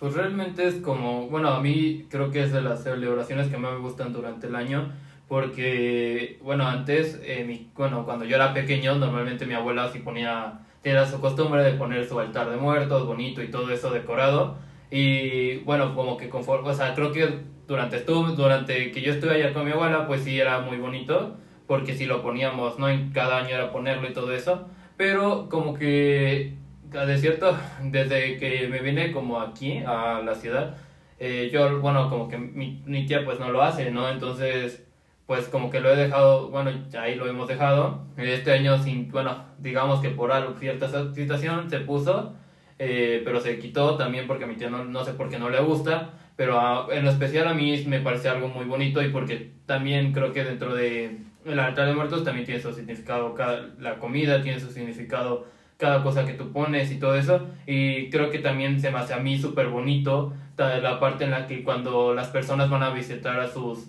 Pues 0.00 0.14
realmente 0.14 0.66
es 0.66 0.76
como, 0.76 1.28
bueno, 1.28 1.50
a 1.50 1.60
mí 1.60 2.06
creo 2.10 2.30
que 2.30 2.42
es 2.42 2.52
de 2.52 2.62
las 2.62 2.82
celebraciones 2.82 3.48
que 3.48 3.56
más 3.58 3.74
me 3.74 3.78
gustan 3.78 4.12
durante 4.12 4.48
el 4.48 4.56
año, 4.56 4.92
porque, 5.34 6.38
bueno, 6.44 6.64
antes, 6.64 7.20
eh, 7.24 7.42
mi, 7.44 7.68
bueno, 7.74 8.04
cuando 8.04 8.24
yo 8.24 8.36
era 8.36 8.54
pequeño, 8.54 8.94
normalmente 8.94 9.46
mi 9.46 9.54
abuela 9.54 9.88
sí 9.88 9.98
ponía, 9.98 10.60
tenía 10.80 11.04
su 11.06 11.20
costumbre 11.20 11.64
de 11.64 11.72
poner 11.72 12.06
su 12.06 12.20
altar 12.20 12.50
de 12.50 12.56
muertos, 12.56 13.04
bonito 13.04 13.42
y 13.42 13.50
todo 13.50 13.68
eso 13.72 13.90
decorado, 13.90 14.58
y 14.92 15.56
bueno, 15.64 15.92
como 15.96 16.16
que 16.16 16.28
conforme, 16.28 16.68
o 16.68 16.72
sea, 16.72 16.94
creo 16.94 17.10
que 17.10 17.40
durante, 17.66 17.96
estuvo, 17.96 18.28
durante 18.28 18.92
que 18.92 19.00
yo 19.02 19.12
estuve 19.12 19.34
allá 19.34 19.52
con 19.52 19.64
mi 19.64 19.72
abuela, 19.72 20.06
pues 20.06 20.22
sí 20.22 20.38
era 20.38 20.60
muy 20.60 20.76
bonito, 20.76 21.36
porque 21.66 21.94
si 21.94 22.06
lo 22.06 22.22
poníamos, 22.22 22.78
¿no? 22.78 22.88
En 22.88 23.10
cada 23.10 23.38
año 23.38 23.56
era 23.56 23.72
ponerlo 23.72 24.08
y 24.08 24.12
todo 24.12 24.32
eso, 24.32 24.68
pero 24.96 25.48
como 25.48 25.74
que 25.74 26.54
de 26.92 27.18
cierto, 27.18 27.58
desde 27.82 28.36
que 28.36 28.68
me 28.68 28.78
vine 28.78 29.10
como 29.10 29.40
aquí 29.40 29.78
a 29.78 30.22
la 30.24 30.36
ciudad, 30.36 30.76
eh, 31.18 31.50
yo, 31.52 31.80
bueno, 31.80 32.08
como 32.08 32.28
que 32.28 32.38
mi, 32.38 32.84
mi 32.86 33.04
tía 33.04 33.24
pues 33.24 33.40
no 33.40 33.50
lo 33.50 33.62
hace, 33.62 33.90
¿no? 33.90 34.08
Entonces, 34.08 34.83
pues 35.26 35.48
como 35.48 35.70
que 35.70 35.80
lo 35.80 35.90
he 35.92 35.96
dejado, 35.96 36.48
bueno, 36.50 36.70
ahí 36.98 37.14
lo 37.14 37.26
hemos 37.26 37.48
dejado. 37.48 38.04
Este 38.16 38.52
año, 38.52 38.82
sin, 38.82 39.10
bueno, 39.10 39.44
digamos 39.58 40.00
que 40.00 40.10
por 40.10 40.32
algo, 40.32 40.54
cierta 40.58 40.88
situación 41.14 41.70
se 41.70 41.80
puso, 41.80 42.34
eh, 42.78 43.22
pero 43.24 43.40
se 43.40 43.58
quitó 43.58 43.96
también 43.96 44.26
porque 44.26 44.44
a 44.44 44.46
mi 44.46 44.56
tía 44.56 44.68
no, 44.70 45.04
sé 45.04 45.14
por 45.14 45.30
qué 45.30 45.38
no 45.38 45.48
le 45.48 45.60
gusta, 45.60 46.12
pero 46.36 46.90
en 46.92 47.06
especial 47.06 47.48
a 47.48 47.54
mí 47.54 47.84
me 47.86 48.00
parece 48.00 48.28
algo 48.28 48.48
muy 48.48 48.66
bonito 48.66 49.02
y 49.02 49.08
porque 49.08 49.52
también 49.66 50.12
creo 50.12 50.32
que 50.32 50.44
dentro 50.44 50.74
de 50.74 51.18
el 51.44 51.58
altar 51.58 51.86
de 51.86 51.94
muertos 51.94 52.24
también 52.24 52.46
tiene 52.46 52.60
su 52.60 52.72
significado, 52.72 53.34
cada, 53.34 53.70
la 53.78 53.98
comida 53.98 54.42
tiene 54.42 54.60
su 54.60 54.70
significado, 54.70 55.46
cada 55.76 56.02
cosa 56.02 56.26
que 56.26 56.34
tú 56.34 56.52
pones 56.52 56.90
y 56.90 56.98
todo 56.98 57.16
eso. 57.16 57.46
Y 57.66 58.10
creo 58.10 58.30
que 58.30 58.38
también 58.38 58.80
se 58.80 58.90
me 58.90 58.98
hace 58.98 59.14
a 59.14 59.18
mí 59.18 59.38
súper 59.38 59.68
bonito 59.68 60.32
la 60.56 61.00
parte 61.00 61.24
en 61.24 61.32
la 61.32 61.46
que 61.46 61.64
cuando 61.64 62.14
las 62.14 62.28
personas 62.28 62.70
van 62.70 62.82
a 62.82 62.90
visitar 62.90 63.40
a 63.40 63.48
sus, 63.48 63.88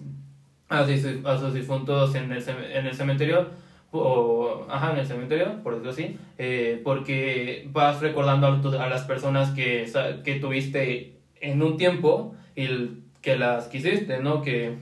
a 0.70 0.86
sus, 0.86 1.26
a 1.26 1.52
difuntos 1.52 2.16
en 2.16 2.32
el, 2.32 2.44
en 2.48 2.86
el 2.88 2.94
cementerio, 2.96 3.48
o, 3.92 4.66
ajá, 4.70 4.92
en 4.94 5.00
el 5.00 5.06
cementerio, 5.08 5.64
por 5.64 5.74
decirlo 5.74 5.92
así, 5.92 6.18
eh, 6.38 6.82
porque 6.84 7.68
vas 7.72 8.02
recordando 8.02 8.48
a, 8.48 8.62
tu- 8.62 8.78
a 8.78 8.88
las 8.90 9.04
personas 9.04 9.52
que, 9.52 9.90
que 10.24 10.36
tuviste 10.36 11.14
en 11.40 11.62
un 11.62 11.78
tiempo 11.78 12.36
y 12.56 12.68
que 13.22 13.38
las 13.38 13.68
quisiste, 13.68 14.20
¿no? 14.20 14.42
Que 14.42 14.76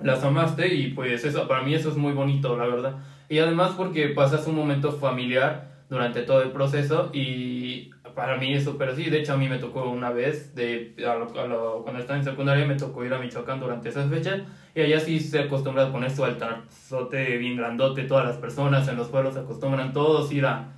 las 0.00 0.24
amaste 0.24 0.74
y 0.74 0.88
pues 0.88 1.24
eso, 1.24 1.46
para 1.46 1.62
mí 1.62 1.74
eso 1.74 1.90
es 1.90 1.96
muy 1.96 2.12
bonito, 2.12 2.56
la 2.56 2.66
verdad. 2.66 2.96
Y 3.28 3.38
además 3.38 3.72
porque 3.76 4.08
pasas 4.08 4.46
un 4.46 4.56
momento 4.56 4.92
familiar 4.92 5.70
durante 5.88 6.22
todo 6.22 6.42
el 6.42 6.50
proceso 6.50 7.10
y 7.12 7.90
para 8.14 8.36
mí 8.36 8.52
es 8.54 8.64
súper 8.64 8.90
así. 8.90 9.10
De 9.10 9.20
hecho, 9.20 9.34
a 9.34 9.36
mí 9.36 9.48
me 9.48 9.58
tocó 9.58 9.88
una 9.90 10.10
vez, 10.10 10.54
de, 10.54 10.94
a 11.06 11.14
lo- 11.14 11.40
a 11.40 11.46
lo- 11.46 11.82
cuando 11.82 12.00
estaba 12.00 12.18
en 12.18 12.24
secundaria, 12.24 12.64
me 12.66 12.74
tocó 12.76 13.04
ir 13.04 13.12
a 13.14 13.18
Michoacán 13.18 13.60
durante 13.60 13.88
esas 13.88 14.08
fechas 14.10 14.40
y 14.74 14.80
allá 14.80 15.00
sí 15.00 15.20
se 15.20 15.40
acostumbra 15.40 15.84
a 15.86 15.92
poner 15.92 16.10
su 16.10 16.24
altarzote 16.24 17.36
bien 17.38 17.56
grandote. 17.56 18.04
Todas 18.04 18.26
las 18.26 18.36
personas 18.36 18.88
en 18.88 18.96
los 18.96 19.08
pueblos 19.08 19.34
se 19.34 19.40
acostumbran 19.40 19.92
todos 19.92 20.30
ir 20.32 20.46
a, 20.46 20.68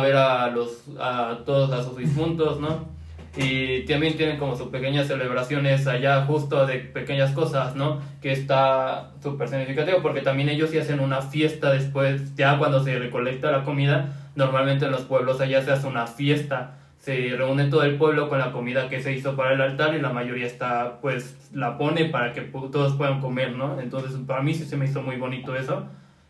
ver 0.00 0.16
a, 0.16 0.48
los, 0.50 0.84
a 1.00 1.38
todos 1.44 1.72
a 1.72 1.82
sus 1.82 1.96
difuntos, 1.96 2.60
¿no? 2.60 2.92
Y 3.36 3.80
también 3.86 4.16
tienen 4.16 4.38
como 4.38 4.54
sus 4.54 4.68
pequeñas 4.68 5.08
celebraciones 5.08 5.88
allá 5.88 6.24
justo 6.24 6.66
de 6.66 6.78
pequeñas 6.78 7.32
cosas, 7.32 7.74
¿no? 7.74 8.00
Que 8.22 8.30
está 8.30 9.10
súper 9.20 9.48
significativo 9.48 9.98
porque 10.02 10.20
también 10.20 10.48
ellos 10.48 10.70
sí 10.70 10.78
hacen 10.78 11.00
una 11.00 11.20
fiesta 11.20 11.72
después, 11.72 12.36
ya 12.36 12.58
cuando 12.58 12.82
se 12.84 12.96
recolecta 12.96 13.50
la 13.50 13.64
comida, 13.64 14.23
normalmente 14.36 14.86
en 14.86 14.92
los 14.92 15.02
pueblos 15.02 15.40
allá 15.40 15.62
se 15.62 15.72
hace 15.72 15.86
una 15.86 16.06
fiesta, 16.06 16.78
se 16.98 17.34
reúne 17.36 17.66
todo 17.66 17.82
el 17.82 17.96
pueblo 17.96 18.28
con 18.28 18.38
la 18.38 18.52
comida 18.52 18.88
que 18.88 19.00
se 19.00 19.12
hizo 19.12 19.36
para 19.36 19.52
el 19.52 19.60
altar 19.60 19.94
y 19.94 20.00
la 20.00 20.10
mayoría 20.10 20.46
está, 20.46 21.00
pues, 21.00 21.50
la 21.52 21.76
pone 21.76 22.06
para 22.06 22.32
que 22.32 22.40
todos 22.40 22.94
puedan 22.94 23.20
comer, 23.20 23.52
¿no? 23.52 23.80
Entonces, 23.80 24.18
para 24.26 24.42
mí 24.42 24.54
sí 24.54 24.64
se 24.64 24.76
me 24.76 24.86
hizo 24.86 25.02
muy 25.02 25.16
bonito 25.16 25.54
eso. 25.54 25.86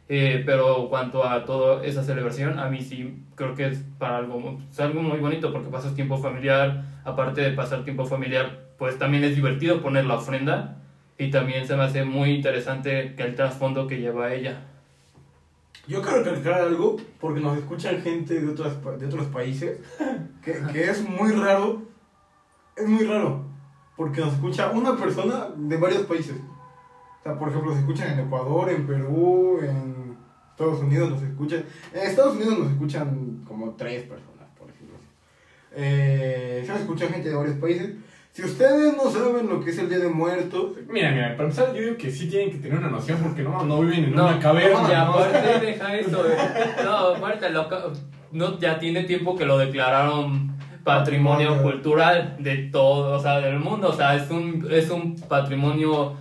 Eh, 0.08 0.42
pero 0.44 0.88
cuanto 0.90 1.26
a 1.26 1.44
toda 1.46 1.84
esa 1.84 2.02
celebración, 2.02 2.58
a 2.58 2.68
mí 2.68 2.82
sí 2.82 3.24
creo 3.36 3.54
que 3.54 3.68
es 3.68 3.84
para 3.98 4.18
algo, 4.18 4.60
es 4.70 4.78
algo 4.80 5.02
muy 5.02 5.18
bonito 5.18 5.50
porque 5.50 5.70
pasas 5.70 5.94
tiempo 5.94 6.18
familiar, 6.18 6.84
aparte 7.04 7.40
de 7.40 7.52
pasar 7.52 7.84
tiempo 7.84 8.04
familiar, 8.04 8.64
pues 8.76 8.98
también 8.98 9.24
es 9.24 9.34
divertido 9.34 9.80
poner 9.80 10.04
la 10.04 10.16
ofrenda 10.16 10.76
y 11.16 11.30
también 11.30 11.66
se 11.66 11.76
me 11.76 11.84
hace 11.84 12.04
muy 12.04 12.32
interesante 12.32 13.14
el 13.16 13.34
trasfondo 13.34 13.86
que 13.86 14.00
lleva 14.00 14.34
ella. 14.34 14.60
Yo 15.86 16.00
quiero 16.02 16.18
recalcar 16.22 16.54
algo 16.62 16.96
porque 17.20 17.40
nos 17.40 17.58
escuchan 17.58 18.00
gente 18.00 18.40
de 18.40 18.48
otros, 18.48 18.72
pa- 18.74 18.96
de 18.96 19.06
otros 19.06 19.26
países 19.26 19.78
que, 20.42 20.62
que 20.72 20.90
es 20.90 21.08
muy 21.08 21.32
raro. 21.32 21.82
Es 22.76 22.88
muy 22.88 23.04
raro 23.04 23.44
porque 23.96 24.20
nos 24.20 24.34
escucha 24.34 24.70
una 24.70 24.96
persona 24.96 25.48
de 25.56 25.76
varios 25.76 26.02
países. 26.02 26.34
O 26.36 27.22
sea, 27.22 27.38
por 27.38 27.48
ejemplo, 27.48 27.70
nos 27.70 27.80
escuchan 27.80 28.12
en 28.18 28.26
Ecuador, 28.26 28.68
en 28.70 28.86
Perú, 28.86 29.60
en 29.62 30.16
Estados 30.50 30.80
Unidos 30.80 31.10
nos 31.10 31.22
escuchan. 31.22 31.64
En 31.92 32.00
Estados 32.02 32.34
Unidos 32.36 32.58
nos 32.58 32.70
escuchan 32.72 33.42
como 33.46 33.70
tres 33.72 34.02
personas, 34.04 34.48
por 34.58 34.68
así. 34.70 34.80
Eh, 35.76 36.62
se 36.66 36.74
escucha 36.74 37.08
gente 37.08 37.28
de 37.28 37.34
varios 37.34 37.56
países. 37.58 37.90
Si 38.34 38.42
ustedes 38.42 38.96
no 38.96 39.08
saben 39.12 39.48
lo 39.48 39.60
que 39.60 39.70
es 39.70 39.78
el 39.78 39.88
Día 39.88 40.00
de 40.00 40.08
Muertos, 40.08 40.72
Mira, 40.88 41.12
mira, 41.12 41.36
para 41.36 41.44
empezar, 41.44 41.72
yo 41.72 41.80
digo 41.82 41.96
que 41.96 42.10
sí 42.10 42.28
tienen 42.28 42.50
que 42.50 42.58
tener 42.58 42.78
una 42.78 42.88
noción 42.90 43.20
porque 43.22 43.42
no, 43.44 43.62
no 43.64 43.78
viven 43.80 44.06
en 44.06 44.14
No, 44.16 44.26
una 44.26 44.40
caverna. 44.40 44.80
no, 44.82 44.88
Y 44.88 44.92
no, 44.92 45.02
aparte, 45.14 45.60
deja 45.66 45.94
eso. 45.96 46.22
de- 46.24 46.36
No, 46.84 46.96
aparte, 47.14 47.50
lo 47.50 47.68
ca- 47.68 47.84
no, 48.32 48.58
ya 48.58 48.80
tiene 48.80 49.04
tiempo 49.04 49.36
que 49.36 49.44
lo 49.44 49.56
declararon 49.56 50.52
patrimonio 50.82 51.62
cultural 51.62 52.34
de 52.40 52.56
todo, 52.72 53.16
o 53.16 53.20
sea, 53.20 53.38
del 53.38 53.60
mundo. 53.60 53.90
O 53.90 53.92
sea, 53.92 54.16
es 54.16 54.28
un, 54.28 54.66
es 54.68 54.90
un 54.90 55.14
patrimonio, 55.28 56.14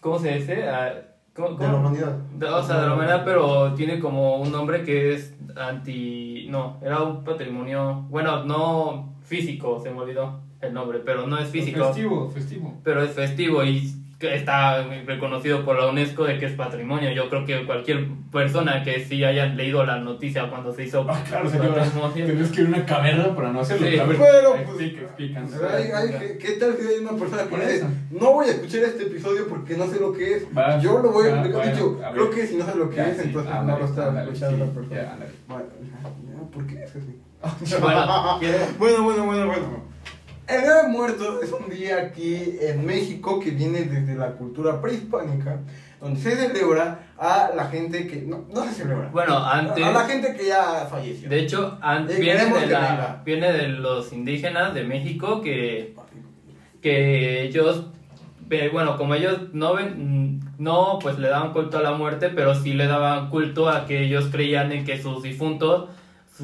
¿cómo 0.00 0.20
se 0.20 0.34
dice? 0.36 0.68
Ah, 0.68 0.92
¿cómo- 1.34 1.56
de 1.58 1.66
la 1.66 1.74
humanidad. 1.74 2.12
De- 2.32 2.46
O 2.46 2.62
sea, 2.62 2.80
de 2.80 2.86
la 2.86 2.94
humanidad, 2.94 3.22
pero 3.24 3.74
tiene 3.74 3.98
como 3.98 4.36
un 4.36 4.52
nombre 4.52 4.84
que 4.84 5.14
es 5.14 5.34
anti... 5.56 6.46
No, 6.48 6.78
era 6.80 7.02
un 7.02 7.24
patrimonio... 7.24 8.06
Bueno, 8.08 8.44
no 8.44 9.16
físico, 9.24 9.80
se 9.82 9.90
me 9.90 9.98
olvidó 10.02 10.45
el 10.60 10.72
nombre, 10.74 11.00
pero 11.04 11.26
no 11.26 11.38
es 11.38 11.48
físico. 11.48 11.84
Festivo, 11.86 12.30
festivo. 12.30 12.80
Pero 12.84 13.02
es 13.02 13.10
festivo 13.12 13.64
y 13.64 13.92
que 14.18 14.34
está 14.34 14.82
reconocido 15.04 15.62
por 15.66 15.78
la 15.78 15.88
UNESCO 15.88 16.24
de 16.24 16.38
que 16.38 16.46
es 16.46 16.52
patrimonio. 16.54 17.10
Yo 17.12 17.28
creo 17.28 17.44
que 17.44 17.66
cualquier 17.66 18.06
persona 18.32 18.82
que 18.82 19.04
sí 19.04 19.22
haya 19.22 19.44
leído 19.44 19.84
la 19.84 19.98
noticia 19.98 20.48
cuando 20.48 20.72
se 20.72 20.84
hizo 20.84 21.04
Ah, 21.06 21.22
claro, 21.28 21.50
patrimonio... 21.50 22.12
tendrías 22.14 22.50
que 22.50 22.60
ir 22.62 22.66
a 22.66 22.70
una 22.70 22.86
caverna 22.86 23.34
para 23.36 23.52
no 23.52 23.60
hacerlo. 23.60 23.86
Sí. 23.86 23.96
Ver, 23.96 24.06
Pero, 24.18 24.54
pues, 24.64 24.92
¿qué, 26.40 26.52
tal 26.58 26.74
si 26.80 26.86
hay 26.88 27.00
una 27.00 27.12
persona 27.12 27.42
que 27.42 27.48
Por 27.50 27.60
dice, 27.60 27.76
eso. 27.76 27.88
no 28.10 28.32
voy 28.32 28.46
a 28.46 28.50
escuchar 28.52 28.84
este 28.84 29.02
episodio 29.02 29.46
porque 29.48 29.76
no 29.76 29.86
sé 29.86 30.00
lo 30.00 30.14
que 30.14 30.36
es? 30.36 30.46
Va, 30.56 30.78
Yo 30.80 30.98
lo 31.00 31.12
voy 31.12 31.26
a 31.28 31.30
explicar. 31.32 31.52
bueno, 31.60 31.72
dicho, 31.72 32.00
a 32.02 32.10
ver. 32.10 32.12
creo 32.14 32.30
que 32.30 32.46
si 32.46 32.56
no 32.56 32.64
sabe 32.64 32.78
lo 32.78 32.88
que 32.88 32.96
Ya, 32.96 33.08
es, 33.10 33.16
sí, 33.18 33.22
entonces 33.26 33.52
no 33.54 33.78
lo 33.78 33.84
está 33.84 34.22
escuchando 34.22 34.56
sí, 34.56 34.62
la 34.66 34.72
persona. 34.80 35.02
ya, 35.02 35.12
ándale. 35.12 35.32
Bueno, 35.46 35.64
ya, 35.82 36.50
¿por 36.50 36.66
qué 36.66 36.82
es 36.84 36.90
así? 36.96 37.80
Bueno, 37.82 38.36
¿quiere- 38.40 38.58
Bueno, 38.78 39.02
bueno, 39.04 39.26
bueno, 39.26 39.46
bueno. 39.46 39.85
El 40.48 40.60
Día 40.62 40.82
de 40.82 40.88
Muertos 40.88 41.42
es 41.42 41.50
un 41.52 41.68
día 41.68 41.96
aquí 41.98 42.56
en 42.60 42.86
México 42.86 43.40
que 43.40 43.50
viene 43.50 43.80
desde 43.82 44.14
la 44.14 44.32
cultura 44.32 44.80
prehispánica, 44.80 45.58
donde 46.00 46.20
se 46.20 46.36
celebra 46.36 47.00
a 47.18 47.50
la 47.56 47.66
gente 47.66 48.06
que. 48.06 48.22
No, 48.22 48.44
no 48.54 48.64
se 48.64 48.72
celebra. 48.74 49.08
Bueno, 49.12 49.36
antes... 49.44 49.84
A 49.84 49.90
la 49.90 50.04
gente 50.04 50.34
que 50.36 50.46
ya 50.46 50.86
falleció. 50.88 51.28
De 51.28 51.40
hecho, 51.40 51.76
an- 51.82 52.08
Eh, 52.08 52.16
viene, 52.20 52.44
de 52.44 52.66
la- 52.68 53.22
viene 53.24 53.52
de 53.52 53.68
los 53.68 54.12
indígenas 54.12 54.72
de 54.74 54.84
México 54.84 55.40
que 55.42 55.94
que 56.80 57.42
ellos, 57.42 57.86
eh, 58.50 58.68
bueno, 58.72 58.96
como 58.96 59.14
ellos 59.16 59.52
no 59.52 59.74
ven, 59.74 60.40
no, 60.58 61.00
pues 61.02 61.18
le 61.18 61.28
daban 61.28 61.52
culto 61.52 61.78
a 61.78 61.82
la 61.82 61.92
muerte, 61.92 62.28
pero 62.28 62.54
sí 62.54 62.74
le 62.74 62.86
daban 62.86 63.28
culto 63.30 63.68
a 63.68 63.86
que 63.86 64.04
ellos 64.04 64.28
creían 64.30 64.70
en 64.70 64.84
que 64.84 65.02
sus 65.02 65.24
difuntos 65.24 65.88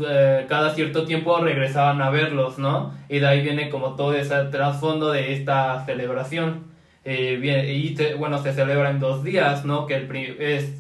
eh, 0.06 0.46
cada 0.48 0.74
cierto 0.74 1.04
tiempo 1.04 1.38
regresaban 1.38 2.00
a 2.02 2.10
verlos, 2.10 2.58
¿no? 2.58 2.92
Y 3.08 3.18
de 3.18 3.26
ahí 3.26 3.42
viene 3.42 3.68
como 3.70 3.94
todo 3.96 4.14
ese 4.14 4.34
trasfondo 4.44 5.10
de 5.10 5.32
esta 5.34 5.84
celebración. 5.84 6.64
Eh, 7.04 7.36
bien, 7.40 7.68
y 7.68 7.96
se- 7.96 8.14
bueno, 8.14 8.38
se 8.42 8.52
celebra 8.52 8.90
en 8.90 9.00
dos 9.00 9.24
días, 9.24 9.64
¿no? 9.64 9.86
Que 9.86 9.96
el 9.96 10.06
pri- 10.06 10.36
es 10.38 10.78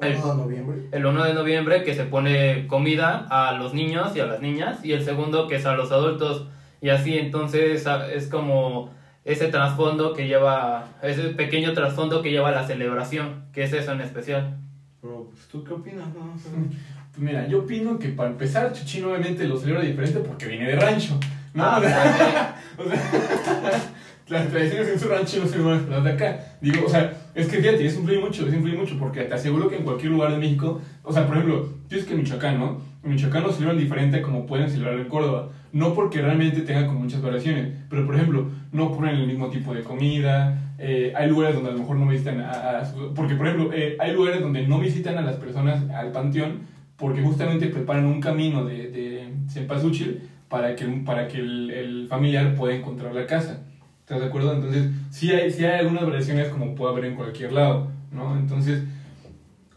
el, 0.00 0.16
1 0.16 0.30
de 0.30 0.36
noviembre. 0.36 0.76
el 0.92 1.06
1 1.06 1.24
de 1.24 1.34
noviembre 1.34 1.82
que 1.84 1.94
se 1.94 2.04
pone 2.04 2.66
comida 2.66 3.26
a 3.30 3.52
los 3.52 3.72
niños 3.74 4.14
y 4.16 4.20
a 4.20 4.26
las 4.26 4.40
niñas 4.42 4.84
y 4.84 4.92
el 4.92 5.02
segundo 5.04 5.46
que 5.48 5.56
es 5.56 5.66
a 5.66 5.74
los 5.74 5.90
adultos 5.92 6.46
y 6.82 6.90
así 6.90 7.16
entonces 7.18 7.86
es 8.12 8.28
como 8.28 8.90
ese 9.24 9.48
trasfondo 9.48 10.12
que 10.12 10.26
lleva 10.28 10.84
ese 11.02 11.30
pequeño 11.30 11.72
trasfondo 11.72 12.20
que 12.22 12.30
lleva 12.30 12.50
la 12.50 12.64
celebración 12.66 13.46
que 13.54 13.62
es 13.64 13.72
eso 13.72 13.92
en 13.92 14.02
especial 14.02 14.58
Pero, 15.00 15.28
pues, 15.30 15.48
¿tú 15.48 15.64
qué 15.64 15.72
opinas? 15.72 16.08
No, 16.14 16.34
mira, 17.16 17.46
yo 17.46 17.60
opino 17.60 17.98
que 17.98 18.08
para 18.08 18.30
empezar, 18.30 18.72
Chuchín 18.72 19.04
obviamente 19.04 19.46
lo 19.46 19.58
celebra 19.58 19.82
diferente 19.82 20.20
porque 20.20 20.46
viene 20.46 20.68
de 20.68 20.76
rancho. 20.76 21.18
¿no? 21.54 21.64
Ah, 21.64 21.78
o 21.78 21.82
sea, 21.82 22.56
o 22.78 22.88
sea, 22.88 23.92
las 24.28 24.48
tradiciones 24.48 24.88
en 24.88 24.98
su 24.98 25.08
rancho 25.08 25.38
no 25.40 25.46
se 25.46 25.58
van 25.58 25.86
a 25.86 25.96
las 25.96 26.04
de 26.04 26.12
acá. 26.12 26.40
Digo, 26.60 26.84
o 26.86 26.88
sea, 26.88 27.12
es 27.34 27.46
que 27.48 27.58
fíjate, 27.58 27.86
eso 27.86 28.00
influye 28.00 28.20
mucho, 28.20 28.46
eso 28.46 28.56
influye 28.56 28.76
mucho 28.76 28.98
porque 28.98 29.22
te 29.22 29.34
aseguro 29.34 29.68
que 29.68 29.76
en 29.76 29.84
cualquier 29.84 30.12
lugar 30.12 30.32
de 30.32 30.38
México, 30.38 30.80
o 31.02 31.12
sea, 31.12 31.26
por 31.26 31.36
ejemplo, 31.36 31.68
tú 31.88 31.96
es 31.96 32.04
que 32.04 32.14
en 32.14 32.20
Michoacán, 32.20 32.58
¿no? 32.58 32.80
En 33.04 33.10
Michoacán 33.10 33.44
lo 33.44 33.52
celebran 33.52 33.78
diferente 33.78 34.20
como 34.20 34.46
pueden 34.46 34.68
celebrar 34.68 34.98
en 34.98 35.08
Córdoba. 35.08 35.50
No 35.72 35.94
porque 35.94 36.22
realmente 36.22 36.62
tengan 36.62 36.86
como 36.86 37.00
muchas 37.00 37.20
variaciones, 37.22 37.68
pero 37.90 38.06
por 38.06 38.16
ejemplo, 38.16 38.46
no 38.72 38.92
ponen 38.92 39.16
el 39.16 39.26
mismo 39.26 39.48
tipo 39.48 39.74
de 39.74 39.82
comida. 39.82 40.72
eh, 40.78 41.12
hay 41.14 41.28
lugares 41.28 41.54
donde 41.54 41.70
a 41.70 41.72
lo 41.72 41.78
mejor 41.78 41.96
no 41.96 42.06
visitan 42.08 42.40
a, 42.40 42.50
a 42.50 42.82
Porque, 43.14 43.34
por 43.34 43.46
ejemplo, 43.46 43.70
eh, 43.72 43.96
hay 44.00 44.12
lugares 44.12 44.40
donde 44.40 44.66
no 44.66 44.78
visitan 44.78 45.18
a 45.18 45.22
las 45.22 45.36
personas 45.36 45.88
al 45.90 46.12
panteón 46.12 46.75
porque 46.96 47.22
justamente 47.22 47.66
preparan 47.68 48.06
un 48.06 48.20
camino 48.20 48.64
de, 48.64 48.90
de 48.90 49.32
cempasúchil 49.48 50.22
para 50.48 50.74
que, 50.74 50.86
para 51.04 51.28
que 51.28 51.38
el, 51.38 51.70
el 51.70 52.08
familiar 52.08 52.54
pueda 52.54 52.74
encontrar 52.74 53.14
la 53.14 53.26
casa. 53.26 53.62
¿Estás 54.00 54.20
de 54.20 54.26
acuerdo? 54.26 54.54
Entonces, 54.54 54.88
sí 55.10 55.32
hay, 55.32 55.50
sí 55.50 55.64
hay 55.64 55.80
algunas 55.80 56.04
variaciones 56.04 56.48
como 56.48 56.74
puede 56.74 56.92
haber 56.92 57.06
en 57.06 57.16
cualquier 57.16 57.52
lado, 57.52 57.88
¿no? 58.12 58.38
Entonces, 58.38 58.84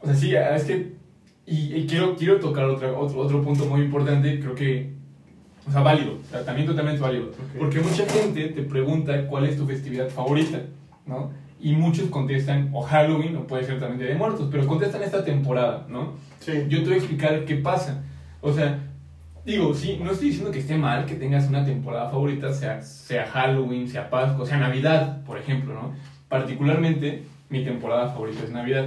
o 0.02 0.06
sea, 0.06 0.16
sí, 0.16 0.36
es 0.36 0.64
que... 0.64 0.94
Y, 1.48 1.76
y 1.76 1.88
quiero, 1.88 2.16
quiero 2.16 2.40
tocar 2.40 2.66
otra, 2.66 2.92
otro, 2.92 3.20
otro 3.20 3.42
punto 3.42 3.66
muy 3.66 3.82
importante, 3.82 4.40
creo 4.40 4.54
que... 4.54 4.94
O 5.68 5.72
sea, 5.72 5.82
válido, 5.82 6.14
o 6.14 6.30
sea, 6.30 6.46
también 6.46 6.68
totalmente 6.68 7.02
válido. 7.02 7.26
Ok. 7.26 7.58
Porque 7.60 7.80
mucha 7.80 8.06
gente 8.06 8.50
te 8.50 8.62
pregunta 8.62 9.28
cuál 9.28 9.46
es 9.46 9.58
tu 9.58 9.66
festividad 9.66 10.10
favorita, 10.10 10.62
¿no? 11.06 11.32
Y 11.62 11.74
muchos 11.74 12.10
contestan 12.10 12.70
o 12.74 12.82
Halloween 12.82 13.36
o 13.36 13.46
puede 13.46 13.66
ser 13.66 13.80
también 13.80 14.00
Día 14.00 14.10
de 14.10 14.16
Muertos, 14.16 14.48
pero 14.50 14.66
contestan 14.66 15.04
esta 15.04 15.24
temporada, 15.26 15.86
¿no? 15.90 16.14
Sí. 16.40 16.54
Yo 16.70 16.80
te 16.80 16.86
voy 16.86 16.94
a 16.94 16.98
explicar 16.98 17.46
qué 17.46 17.56
pasa. 17.56 18.04
O 18.42 18.54
sea, 18.54 18.80
digo, 19.46 19.74
sí, 19.74 20.00
no 20.02 20.12
estoy 20.12 20.30
diciendo 20.30 20.52
que 20.52 20.60
esté 20.60 20.78
mal 20.78 21.06
que 21.06 21.16
tengas 21.16 21.50
una 21.50 21.66
temporada 21.66 22.10
favorita, 22.10 22.54
sea, 22.54 22.82
sea 22.82 23.26
Halloween, 23.28 23.90
sea 23.90 24.10
Pascua, 24.10 24.46
sea 24.46 24.58
Navidad, 24.58 25.24
por 25.24 25.38
ejemplo, 25.38 25.74
¿no? 25.74 25.94
Particularmente, 26.30 27.24
mi 27.50 27.64
temporada 27.64 28.10
favorita 28.10 28.44
es 28.44 28.52
Navidad. 28.52 28.86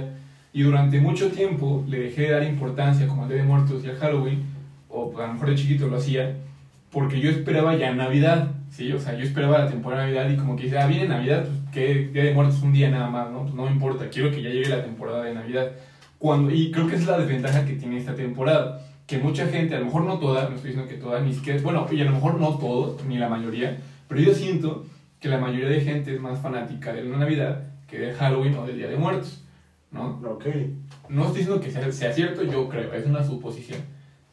Y 0.51 0.63
durante 0.63 0.99
mucho 0.99 1.31
tiempo 1.31 1.83
le 1.87 1.99
dejé 1.99 2.23
de 2.23 2.31
dar 2.31 2.43
importancia 2.43 3.07
como 3.07 3.23
al 3.23 3.29
Día 3.29 3.37
de 3.39 3.43
Muertos 3.43 3.83
y 3.83 3.89
al 3.89 3.97
Halloween, 3.97 4.43
o 4.89 5.11
pues, 5.11 5.23
a 5.23 5.27
lo 5.27 5.33
mejor 5.33 5.49
de 5.49 5.55
chiquito 5.55 5.87
lo 5.87 5.97
hacía, 5.97 6.37
porque 6.91 7.19
yo 7.19 7.29
esperaba 7.29 7.75
ya 7.75 7.93
Navidad, 7.93 8.51
¿sí? 8.69 8.91
O 8.93 8.99
sea, 8.99 9.15
yo 9.15 9.23
esperaba 9.23 9.59
la 9.59 9.69
temporada 9.69 10.05
de 10.05 10.13
Navidad 10.13 10.31
y 10.31 10.37
como 10.37 10.55
que 10.55 10.63
dice, 10.63 10.79
ah, 10.79 10.87
viene 10.87 11.07
Navidad, 11.07 11.45
pues 11.45 11.62
que 11.73 12.09
Día 12.13 12.25
de 12.25 12.33
Muertos 12.33 12.61
un 12.61 12.71
día 12.71 12.89
nada 12.89 13.09
más, 13.09 13.31
¿no? 13.31 13.43
Pues 13.43 13.53
no 13.53 13.65
me 13.65 13.71
importa, 13.71 14.09
quiero 14.09 14.31
que 14.31 14.41
ya 14.41 14.49
llegue 14.49 14.69
la 14.69 14.83
temporada 14.83 15.23
de 15.23 15.33
Navidad. 15.33 15.71
Cuando, 16.19 16.51
y 16.51 16.71
creo 16.71 16.87
que 16.87 16.95
es 16.95 17.05
la 17.05 17.17
desventaja 17.17 17.65
que 17.65 17.73
tiene 17.73 17.97
esta 17.97 18.15
temporada, 18.15 18.85
que 19.07 19.17
mucha 19.17 19.47
gente, 19.47 19.75
a 19.75 19.79
lo 19.79 19.85
mejor 19.85 20.03
no 20.05 20.19
toda, 20.19 20.47
no 20.49 20.55
estoy 20.55 20.71
diciendo 20.71 20.89
que 20.89 20.97
toda, 20.97 21.19
ni 21.19 21.33
siquiera, 21.33 21.61
bueno, 21.61 21.87
y 21.91 21.99
a 21.99 22.05
lo 22.05 22.11
mejor 22.11 22.39
no 22.39 22.57
todos, 22.57 23.03
ni 23.05 23.17
la 23.17 23.27
mayoría, 23.27 23.77
pero 24.07 24.21
yo 24.21 24.33
siento 24.33 24.85
que 25.19 25.27
la 25.27 25.37
mayoría 25.37 25.69
de 25.69 25.81
gente 25.81 26.13
es 26.13 26.21
más 26.21 26.39
fanática 26.39 26.93
de 26.93 27.03
la 27.03 27.17
Navidad 27.17 27.63
que 27.87 27.97
de 27.97 28.13
Halloween 28.13 28.55
o 28.55 28.65
del 28.65 28.77
Día 28.77 28.87
de 28.87 28.97
Muertos, 28.97 29.43
¿no? 29.91 30.19
Ok. 30.25 30.45
No 31.09 31.25
estoy 31.25 31.39
diciendo 31.39 31.61
que 31.61 31.71
sea, 31.71 31.91
sea 31.91 32.13
cierto, 32.13 32.43
yo 32.43 32.67
creo, 32.69 32.93
es 32.93 33.05
una 33.05 33.23
suposición, 33.23 33.81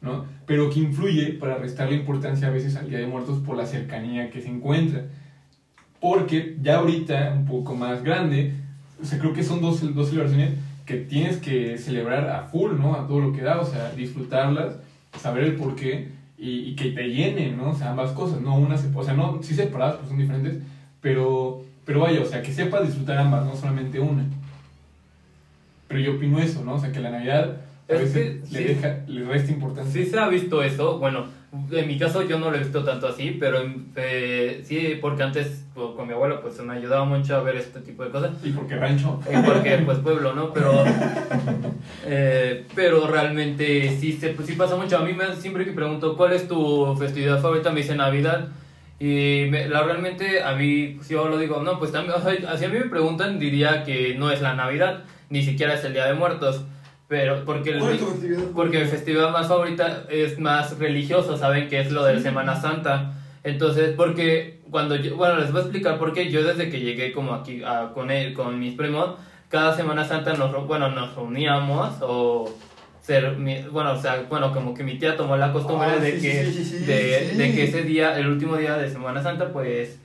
¿no? 0.00 0.24
Pero 0.46 0.70
que 0.70 0.80
influye 0.80 1.34
para 1.34 1.58
restarle 1.58 1.96
importancia 1.96 2.48
a 2.48 2.50
veces 2.50 2.76
al 2.76 2.88
Día 2.88 2.98
de 2.98 3.06
Muertos 3.06 3.38
por 3.40 3.56
la 3.56 3.66
cercanía 3.66 4.30
que 4.30 4.40
se 4.40 4.48
encuentra. 4.48 5.04
Porque 6.00 6.56
ya 6.62 6.76
ahorita, 6.78 7.32
un 7.36 7.44
poco 7.44 7.74
más 7.74 8.02
grande, 8.02 8.54
o 9.00 9.04
sea, 9.04 9.18
creo 9.18 9.32
que 9.32 9.42
son 9.42 9.60
dos, 9.60 9.94
dos 9.94 10.08
celebraciones 10.08 10.54
que 10.86 10.96
tienes 10.96 11.36
que 11.36 11.76
celebrar 11.78 12.28
a 12.30 12.42
full, 12.44 12.72
¿no? 12.78 12.94
A 12.94 13.06
todo 13.06 13.20
lo 13.20 13.32
que 13.32 13.42
da, 13.42 13.60
o 13.60 13.64
sea, 13.66 13.92
disfrutarlas, 13.92 14.76
saber 15.18 15.44
el 15.44 15.56
porqué 15.56 16.08
y, 16.38 16.60
y 16.70 16.74
que 16.74 16.90
te 16.92 17.08
llenen, 17.08 17.56
¿no? 17.58 17.70
O 17.70 17.74
sea, 17.74 17.90
ambas 17.90 18.12
cosas, 18.12 18.40
no 18.40 18.56
una, 18.56 18.76
se- 18.78 18.90
o 18.94 19.04
sea, 19.04 19.14
no, 19.14 19.40
sí 19.42 19.54
separadas, 19.54 19.96
pues 19.96 20.08
son 20.08 20.18
diferentes, 20.18 20.58
pero, 21.02 21.62
pero 21.84 22.00
vaya, 22.00 22.20
o 22.22 22.24
sea, 22.24 22.40
que 22.42 22.52
sepas 22.52 22.86
disfrutar 22.86 23.18
ambas, 23.18 23.44
no 23.44 23.54
solamente 23.54 24.00
una. 24.00 24.24
Pero 25.88 26.00
yo 26.00 26.12
opino 26.14 26.38
eso, 26.38 26.64
¿no? 26.64 26.74
O 26.74 26.78
sea, 26.80 26.92
que 26.92 27.00
la 27.00 27.10
Navidad 27.10 27.56
a 27.88 27.92
Es 27.92 28.00
veces 28.14 28.14
que 28.48 28.52
le, 28.52 28.58
sí. 28.58 28.64
deja, 28.74 28.96
le 29.06 29.24
resta 29.24 29.52
importancia. 29.52 29.92
Sí 29.92 30.08
se 30.08 30.18
ha 30.18 30.28
visto 30.28 30.62
eso, 30.62 30.98
bueno, 30.98 31.26
en 31.72 31.88
mi 31.88 31.98
caso 31.98 32.22
yo 32.22 32.38
no 32.38 32.50
lo 32.50 32.56
he 32.56 32.60
visto 32.60 32.84
tanto 32.84 33.08
así, 33.08 33.36
pero 33.40 33.58
eh, 33.96 34.62
sí, 34.64 34.98
porque 35.00 35.22
antes 35.24 35.64
pues, 35.74 35.88
con 35.96 36.06
mi 36.06 36.12
abuelo 36.14 36.40
pues 36.40 36.60
me 36.62 36.74
ayudaba 36.74 37.04
mucho 37.04 37.34
a 37.36 37.42
ver 37.42 37.56
este 37.56 37.80
tipo 37.80 38.04
de 38.04 38.10
cosas. 38.10 38.30
Y 38.44 38.50
porque 38.52 38.76
rancho. 38.76 39.20
Eh, 39.28 39.42
porque 39.44 39.78
pues 39.78 39.98
pueblo, 39.98 40.32
¿no? 40.34 40.52
Pero, 40.52 40.72
eh, 42.06 42.66
pero 42.74 43.06
realmente 43.06 43.96
sí, 43.98 44.12
se, 44.12 44.30
pues, 44.30 44.48
sí 44.48 44.54
pasa 44.54 44.76
mucho. 44.76 44.98
A 44.98 45.02
mí 45.04 45.12
me, 45.12 45.34
siempre 45.36 45.64
que 45.64 45.72
pregunto 45.72 46.16
cuál 46.16 46.32
es 46.32 46.46
tu 46.48 46.94
festividad 46.96 47.40
favorita 47.40 47.70
me 47.70 47.80
dice 47.80 47.94
Navidad. 47.96 48.48
Y 48.98 49.46
me- 49.50 49.66
la, 49.68 49.82
realmente 49.82 50.42
a 50.42 50.54
mí, 50.54 50.98
si 51.02 51.14
yo 51.14 51.28
lo 51.28 51.38
digo, 51.38 51.62
no, 51.62 51.78
pues 51.78 51.90
también, 51.90 52.14
o 52.16 52.22
sea, 52.22 52.56
si 52.58 52.64
a 52.64 52.68
mí 52.68 52.78
me 52.78 52.84
preguntan 52.84 53.38
diría 53.38 53.82
que 53.82 54.14
no 54.18 54.30
es 54.30 54.42
la 54.42 54.54
Navidad, 54.54 55.04
ni 55.30 55.42
siquiera 55.42 55.74
es 55.74 55.84
el 55.84 55.94
Día 55.94 56.06
de 56.06 56.14
Muertos. 56.14 56.64
Pero 57.10 57.44
porque, 57.44 57.70
el- 57.70 57.80
porque 58.54 58.78
mi 58.78 58.86
festividad 58.86 59.32
más 59.32 59.48
favorita 59.48 60.04
es 60.08 60.38
más 60.38 60.78
religioso, 60.78 61.36
¿saben? 61.36 61.68
Que 61.68 61.80
es 61.80 61.90
lo 61.90 62.04
de 62.04 62.20
Semana 62.20 62.54
Santa. 62.54 63.14
Entonces, 63.42 63.94
porque 63.96 64.60
cuando 64.70 64.94
yo, 64.94 65.16
bueno, 65.16 65.34
les 65.40 65.50
voy 65.50 65.60
a 65.60 65.64
explicar 65.64 65.98
por 65.98 66.12
qué 66.12 66.30
yo 66.30 66.44
desde 66.44 66.70
que 66.70 66.78
llegué 66.78 67.10
como 67.10 67.34
aquí 67.34 67.64
a- 67.64 67.90
con 67.92 68.12
él, 68.12 68.32
con 68.32 68.60
mis 68.60 68.74
primos, 68.76 69.16
cada 69.48 69.74
Semana 69.74 70.04
Santa 70.04 70.34
nos, 70.34 70.52
bueno, 70.68 70.88
nos 70.90 71.16
reuníamos 71.16 71.96
o 72.00 72.48
ser, 73.02 73.34
bueno, 73.72 73.90
o 73.94 73.96
sea, 74.00 74.24
bueno, 74.28 74.52
como 74.54 74.72
que 74.72 74.84
mi 74.84 74.96
tía 74.96 75.16
tomó 75.16 75.36
la 75.36 75.52
costumbre 75.52 75.88
Ah, 75.90 75.96
de 75.98 76.12
sí, 76.12 76.20
que, 76.28 76.44
sí, 76.46 76.52
sí, 76.52 76.64
sí, 76.64 76.84
de, 76.84 77.28
sí. 77.32 77.36
de 77.38 77.52
que 77.52 77.64
ese 77.64 77.82
día, 77.82 78.16
el 78.20 78.28
último 78.28 78.56
día 78.56 78.76
de 78.76 78.88
Semana 78.88 79.20
Santa, 79.20 79.48
pues, 79.52 79.98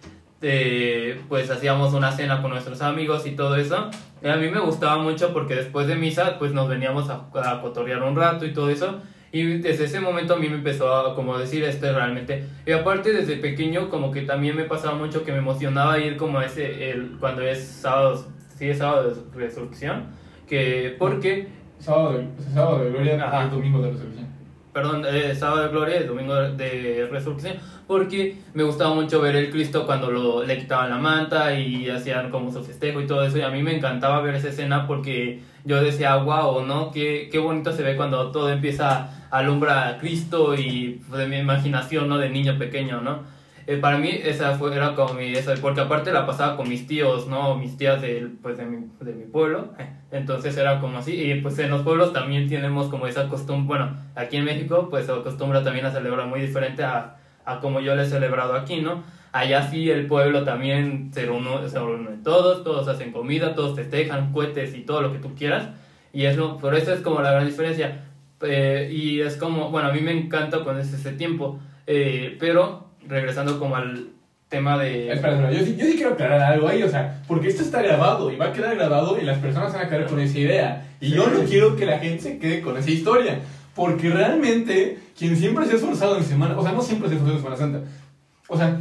eh, 0.47 1.19
pues 1.27 1.49
hacíamos 1.49 1.93
una 1.93 2.11
cena 2.11 2.41
con 2.41 2.51
nuestros 2.51 2.81
amigos 2.81 3.25
y 3.25 3.31
todo 3.31 3.55
eso. 3.55 3.89
Y 4.21 4.27
a 4.27 4.35
mí 4.35 4.49
me 4.49 4.59
gustaba 4.59 4.97
mucho 5.01 5.33
porque 5.33 5.55
después 5.55 5.87
de 5.87 5.95
misa, 5.95 6.37
pues 6.37 6.53
nos 6.53 6.69
veníamos 6.69 7.09
a, 7.09 7.25
a 7.33 7.61
cotorrear 7.61 8.03
un 8.03 8.15
rato 8.15 8.45
y 8.45 8.53
todo 8.53 8.69
eso. 8.69 9.01
Y 9.31 9.57
desde 9.57 9.85
ese 9.85 9.99
momento 9.99 10.35
a 10.35 10.37
mí 10.37 10.47
me 10.47 10.55
empezó 10.55 10.93
a 10.95 11.15
como 11.15 11.37
decir 11.37 11.63
esto 11.63 11.87
es 11.87 11.95
realmente. 11.95 12.45
Y 12.65 12.71
aparte 12.71 13.11
desde 13.11 13.37
pequeño 13.37 13.89
como 13.89 14.11
que 14.11 14.21
también 14.21 14.55
me 14.55 14.63
pasaba 14.63 14.95
mucho 14.95 15.23
que 15.25 15.31
me 15.31 15.39
emocionaba 15.39 15.97
ir 15.97 16.15
como 16.15 16.41
ese, 16.41 16.91
el, 16.91 17.17
cuando 17.19 17.41
es 17.41 17.65
sábado, 17.65 18.25
sí 18.57 18.69
es 18.69 18.77
sábado 18.77 19.13
de 19.13 19.37
resurrección. 19.37 20.05
Que 20.47 20.95
porque 20.99 21.49
Sábado 21.79 22.17
de, 22.17 22.27
sábado 22.53 22.83
de 22.83 22.89
gloria 22.91 23.45
y 23.45 23.49
domingo 23.49 23.81
de 23.81 23.91
resurrección. 23.91 24.27
Perdón, 24.75 25.05
eh, 25.07 25.33
sábado 25.33 25.63
de 25.63 25.69
gloria 25.69 26.03
domingo 26.03 26.35
de 26.35 27.07
resurrección, 27.09 27.55
porque 27.87 28.39
me 28.53 28.63
gustaba 28.63 28.93
mucho 28.93 29.21
ver 29.21 29.37
el 29.37 29.49
Cristo 29.49 29.85
cuando 29.85 30.11
lo, 30.11 30.43
le 30.43 30.57
quitaban 30.57 30.89
la 30.89 30.97
manta 30.97 31.57
y 31.57 31.89
hacían 31.89 32.29
como 32.29 32.51
su 32.51 32.61
festejo 32.61 32.99
y 32.99 33.07
todo 33.07 33.23
eso, 33.23 33.37
y 33.37 33.41
a 33.41 33.49
mí 33.49 33.63
me 33.63 33.73
encantaba 33.73 34.19
ver 34.19 34.35
esa 34.35 34.49
escena 34.49 34.85
porque 34.85 35.39
yo 35.63 35.81
decía, 35.81 36.17
wow, 36.17 36.65
¿no? 36.65 36.91
Qué, 36.91 37.29
qué 37.31 37.39
bonito 37.39 37.71
se 37.71 37.83
ve 37.83 37.95
cuando 37.95 38.33
todo 38.33 38.49
empieza 38.49 39.11
a 39.31 39.37
alumbrar 39.37 39.93
a 39.93 39.97
Cristo 39.97 40.53
y 40.55 41.01
pues, 41.07 41.21
de 41.21 41.27
mi 41.27 41.37
imaginación, 41.37 42.09
¿no? 42.09 42.17
De 42.17 42.29
niño 42.29 42.57
pequeño, 42.57 42.99
¿no? 42.99 43.19
Eh, 43.67 43.77
para 43.77 43.97
mí 43.97 44.09
esa 44.23 44.55
fue, 44.57 44.75
era 44.75 44.93
como 44.93 45.15
mi, 45.15 45.33
esa, 45.33 45.55
porque 45.59 45.81
aparte 45.81 46.11
la 46.13 46.25
pasaba 46.27 46.55
con 46.55 46.69
mis 46.69 46.85
tíos, 46.85 47.27
¿no? 47.27 47.55
Mis 47.57 47.77
tías 47.77 47.99
del, 48.01 48.31
pues, 48.41 48.57
de, 48.57 48.65
mi, 48.65 48.87
de 49.01 49.13
mi 49.13 49.25
pueblo, 49.25 49.73
entonces 50.11 50.55
era 50.57 50.79
como 50.79 50.99
así, 50.99 51.13
y 51.19 51.41
pues 51.41 51.57
en 51.59 51.71
los 51.71 51.81
pueblos 51.81 52.13
también 52.13 52.47
tenemos 52.47 52.89
como 52.89 53.07
esa 53.07 53.27
costumbre, 53.27 53.67
bueno, 53.67 53.97
aquí 54.15 54.37
en 54.37 54.45
México 54.45 54.87
pues 54.89 55.07
se 55.07 55.11
acostumbra 55.11 55.63
también 55.63 55.85
a 55.87 55.91
celebrar 55.91 56.27
muy 56.27 56.41
diferente 56.41 56.83
a, 56.83 57.17
a 57.43 57.59
como 57.59 57.79
yo 57.79 57.95
le 57.95 58.03
he 58.03 58.05
celebrado 58.05 58.53
aquí, 58.53 58.81
¿no? 58.81 59.03
Allá 59.31 59.63
sí 59.69 59.89
el 59.89 60.05
pueblo 60.07 60.43
también 60.43 61.11
se 61.13 61.25
reúne, 61.25 61.67
se 61.67 61.79
reúne 61.79 62.17
todos, 62.23 62.63
todos 62.63 62.87
hacen 62.87 63.11
comida, 63.11 63.53
todos 63.55 63.75
festejan, 63.75 64.31
cohetes 64.31 64.75
y 64.75 64.81
todo 64.81 65.01
lo 65.01 65.11
que 65.11 65.19
tú 65.19 65.33
quieras, 65.35 65.69
y 66.13 66.25
es 66.25 66.37
lo, 66.37 66.57
por 66.57 66.75
eso 66.75 66.93
es 66.93 67.01
como 67.01 67.21
la 67.21 67.31
gran 67.31 67.45
diferencia, 67.45 68.01
Eh, 68.41 68.89
y 68.91 69.21
es 69.21 69.37
como, 69.37 69.71
bueno, 69.71 69.87
a 69.89 69.93
mí 69.93 70.01
me 70.01 70.11
encanta 70.11 70.59
cuando 70.63 70.81
es 70.81 70.93
ese 70.93 71.13
tiempo, 71.13 71.57
eh, 71.87 72.35
pero 72.39 72.84
regresando 73.07 73.59
como 73.59 73.75
al 73.75 74.09
tema 74.49 74.77
de... 74.77 75.11
Espera, 75.11 75.51
yo 75.51 75.65
sí, 75.65 75.75
yo 75.77 75.85
sí 75.85 75.95
quiero 75.95 76.13
aclarar 76.13 76.53
algo 76.53 76.67
ahí, 76.67 76.83
o 76.83 76.89
sea, 76.89 77.21
porque 77.27 77.47
esto 77.47 77.63
está 77.63 77.81
grabado 77.81 78.31
y 78.31 78.35
va 78.35 78.47
a 78.47 78.53
quedar 78.53 78.75
grabado 78.75 79.19
y 79.19 79.25
las 79.25 79.39
personas 79.39 79.73
van 79.73 79.85
a 79.85 79.89
quedar 79.89 80.07
con 80.07 80.19
esa 80.19 80.37
idea. 80.37 80.87
Y 81.01 81.11
yo 81.11 81.27
no 81.27 81.43
quiero 81.43 81.75
que 81.75 81.85
la 81.85 81.99
gente 81.99 82.23
se 82.23 82.37
quede 82.37 82.61
con 82.61 82.77
esa 82.77 82.91
historia, 82.91 83.39
porque 83.73 84.09
realmente 84.09 84.99
quien 85.17 85.35
siempre 85.35 85.65
se 85.65 85.73
ha 85.73 85.75
esforzado 85.75 86.17
en 86.17 86.23
Semana, 86.23 86.57
o 86.57 86.63
sea, 86.63 86.71
no 86.71 86.81
siempre 86.81 87.09
se 87.09 87.15
ha 87.15 87.17
esforzado 87.17 87.37
en 87.37 87.57
Semana 87.57 87.57
Santa, 87.57 87.91
o 88.47 88.57
sea, 88.57 88.79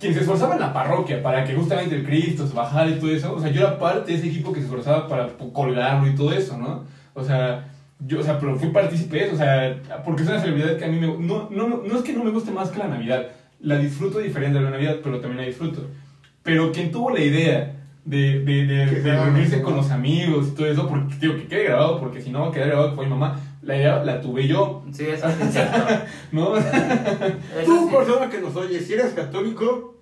quien 0.00 0.14
se 0.14 0.20
esforzaba 0.20 0.54
en 0.54 0.60
la 0.60 0.72
parroquia 0.72 1.22
para 1.22 1.44
que 1.44 1.54
justamente 1.54 1.94
el 1.94 2.04
Cristo 2.04 2.46
se 2.46 2.54
bajara 2.54 2.88
y 2.90 2.98
todo 2.98 3.10
eso, 3.10 3.34
o 3.34 3.40
sea, 3.40 3.50
yo 3.50 3.60
era 3.60 3.78
parte 3.78 4.12
de 4.12 4.18
ese 4.18 4.28
equipo 4.28 4.52
que 4.52 4.60
se 4.60 4.66
esforzaba 4.66 5.08
para 5.08 5.28
colgarlo 5.52 6.08
y 6.08 6.14
todo 6.14 6.32
eso, 6.32 6.56
¿no? 6.56 6.84
O 7.14 7.24
sea, 7.24 7.68
yo, 8.06 8.20
o 8.20 8.22
sea, 8.22 8.38
pero 8.38 8.56
fui 8.56 8.68
partícipe 8.70 9.16
de 9.16 9.24
eso, 9.24 9.34
o 9.34 9.38
sea, 9.38 9.76
porque 10.04 10.22
es 10.22 10.28
una 10.28 10.40
celebridad 10.40 10.76
que 10.76 10.84
a 10.84 10.88
mí 10.88 11.00
me... 11.00 11.06
No, 11.06 11.48
no, 11.50 11.82
no 11.84 11.96
es 11.96 12.02
que 12.02 12.12
no 12.12 12.22
me 12.22 12.30
guste 12.30 12.52
más 12.52 12.70
que 12.70 12.78
la 12.78 12.86
Navidad, 12.86 13.26
la 13.60 13.78
disfruto 13.78 14.18
diferente 14.18 14.58
de 14.58 14.64
la 14.64 14.70
Navidad, 14.70 14.96
pero 15.02 15.20
también 15.20 15.38
la 15.42 15.46
disfruto. 15.46 15.86
Pero 16.42 16.72
quien 16.72 16.90
tuvo 16.90 17.10
la 17.10 17.20
idea 17.20 17.74
de, 18.04 18.40
de, 18.40 18.64
de, 18.66 18.86
de 19.02 19.16
reunirse 19.24 19.60
con 19.60 19.76
los 19.76 19.90
amigos 19.90 20.48
y 20.48 20.50
todo 20.52 20.66
eso, 20.66 20.88
porque 20.88 21.14
digo 21.20 21.34
que 21.36 21.46
quede 21.46 21.64
grabado, 21.64 22.00
porque 22.00 22.20
si 22.22 22.30
no 22.30 22.40
va 22.42 22.48
a 22.48 22.52
quedar 22.52 22.68
grabado 22.68 22.94
con 22.96 23.04
mi 23.04 23.10
mamá, 23.10 23.38
la 23.62 23.76
idea 23.76 24.02
la 24.04 24.20
tuve 24.20 24.46
yo, 24.48 24.82
Sí, 24.92 25.04
eso 25.06 25.28
es 25.28 25.52
cierto. 25.52 25.78
¿no? 26.32 26.56
Eso 26.56 26.66
Tú, 27.66 27.88
sí. 27.88 27.94
persona 27.94 28.30
que 28.30 28.40
nos 28.40 28.56
oye, 28.56 28.80
si 28.80 28.94
eres 28.94 29.12
católico, 29.12 29.96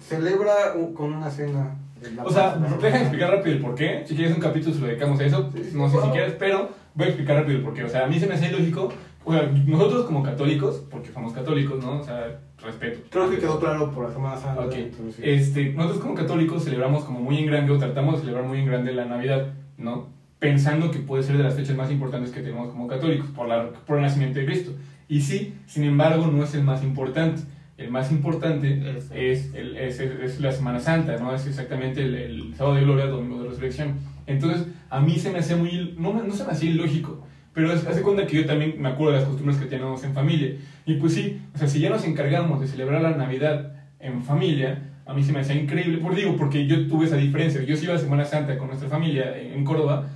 celebra 0.00 0.74
un- 0.74 0.92
con 0.94 1.12
una 1.12 1.30
cena. 1.30 1.76
O 2.24 2.30
sea, 2.30 2.56
déjame 2.80 3.00
explicar 3.02 3.30
rápido 3.30 3.56
el 3.56 3.62
por 3.62 3.74
qué. 3.74 4.04
Si 4.06 4.14
quieres 4.14 4.34
un 4.34 4.40
capítulo 4.40 4.74
se 4.74 4.80
lo 4.80 4.86
dedicamos 4.88 5.18
a 5.18 5.24
eso, 5.24 5.50
Sí, 5.54 5.62
sí, 5.70 5.76
no 5.76 5.88
sé 5.88 5.96
si 6.02 6.08
quieres, 6.10 6.34
pero 6.38 6.68
voy 6.94 7.06
a 7.06 7.08
explicar 7.08 7.36
rápido 7.36 7.58
el 7.58 7.64
por 7.64 7.72
qué. 7.74 7.84
O 7.84 7.88
sea, 7.88 8.04
a 8.04 8.06
mí 8.08 8.20
se 8.20 8.26
me 8.26 8.34
hace 8.34 8.50
lógico, 8.50 8.92
o 9.26 9.32
sea, 9.32 9.50
nosotros 9.66 10.06
como 10.06 10.22
católicos, 10.22 10.84
porque 10.90 11.10
somos 11.12 11.32
católicos, 11.32 11.82
¿no? 11.84 11.98
O 12.00 12.02
sea, 12.02 12.40
respeto. 12.62 13.00
Creo 13.10 13.28
que 13.30 13.38
quedó 13.38 13.60
claro 13.60 13.90
por 13.92 14.04
la 14.08 14.14
Semana 14.14 14.36
Santa. 14.36 14.62
Ok. 14.62 14.74
entonces, 14.74 15.16
sí. 15.16 15.22
Este, 15.24 15.72
nosotros 15.74 16.00
como 16.00 16.14
católicos 16.14 16.64
celebramos 16.64 17.04
como 17.04 17.20
muy 17.20 17.38
en 17.38 17.46
grande 17.46 17.72
o 17.72 17.78
tratamos 17.78 18.14
de 18.14 18.20
celebrar 18.20 18.44
muy 18.46 18.60
en 18.60 18.66
grande 18.66 18.92
la 18.94 19.04
Navidad, 19.04 19.48
¿no? 19.76 20.08
Pensando 20.38 20.90
que 20.90 20.98
puede 21.00 21.22
ser 21.22 21.36
de 21.36 21.42
las 21.42 21.54
fechas 21.54 21.76
más 21.76 21.90
importantes 21.90 22.30
que 22.30 22.40
tenemos 22.40 22.68
como 22.68 22.86
católicos 22.86 23.28
por, 23.34 23.48
la, 23.48 23.70
por 23.70 23.96
el 23.96 24.02
nacimiento 24.02 24.38
de 24.38 24.46
Cristo. 24.46 24.72
Y 25.08 25.20
sí, 25.20 25.54
sin 25.66 25.84
embargo, 25.84 26.26
no 26.28 26.42
es 26.44 26.54
el 26.54 26.62
más 26.64 26.82
importante. 26.82 27.42
El 27.78 27.90
más 27.90 28.10
importante 28.10 28.96
es, 29.12 29.52
el- 29.54 29.76
es, 29.76 30.00
es- 30.00 30.40
la 30.40 30.50
Semana 30.52 30.80
Santa, 30.80 31.16
¿no? 31.18 31.34
Es 31.34 31.46
exactamente 31.46 32.00
el, 32.02 32.14
el 32.14 32.54
sábado 32.54 32.76
de 32.76 32.82
gloria, 32.82 33.06
domingo 33.06 33.42
de 33.42 33.48
resurrección. 33.50 33.94
Entonces, 34.26 34.66
a 34.88 35.00
mí 35.00 35.16
se 35.18 35.30
me 35.30 35.40
hacía 35.40 35.56
muy, 35.56 35.94
no, 35.98 36.12
no 36.22 36.32
se 36.34 36.44
me 36.44 36.52
hacía 36.52 36.70
ilógico, 36.70 37.22
pero 37.56 37.72
hace 37.72 38.02
cuenta 38.02 38.26
que 38.26 38.36
yo 38.36 38.44
también 38.44 38.74
me 38.78 38.90
acuerdo 38.90 39.14
de 39.14 39.20
las 39.20 39.26
costumbres 39.28 39.56
que 39.56 39.64
tenemos 39.64 40.04
en 40.04 40.12
familia. 40.12 40.50
Y 40.84 40.96
pues 40.96 41.14
sí, 41.14 41.40
o 41.54 41.58
sea, 41.58 41.66
si 41.66 41.80
ya 41.80 41.88
nos 41.88 42.04
encargamos 42.04 42.60
de 42.60 42.66
celebrar 42.66 43.00
la 43.00 43.12
Navidad 43.16 43.72
en 43.98 44.22
familia, 44.22 44.90
a 45.06 45.14
mí 45.14 45.22
se 45.22 45.32
me 45.32 45.40
hacía 45.40 45.54
increíble, 45.56 45.96
por 45.96 46.14
digo, 46.14 46.36
porque 46.36 46.66
yo 46.66 46.86
tuve 46.86 47.06
esa 47.06 47.16
diferencia. 47.16 47.62
Yo 47.62 47.74
sí 47.74 47.86
iba 47.86 47.94
a 47.94 47.98
Semana 47.98 48.26
Santa 48.26 48.58
con 48.58 48.68
nuestra 48.68 48.90
familia 48.90 49.34
en, 49.40 49.64
Córdoba, 49.64 50.06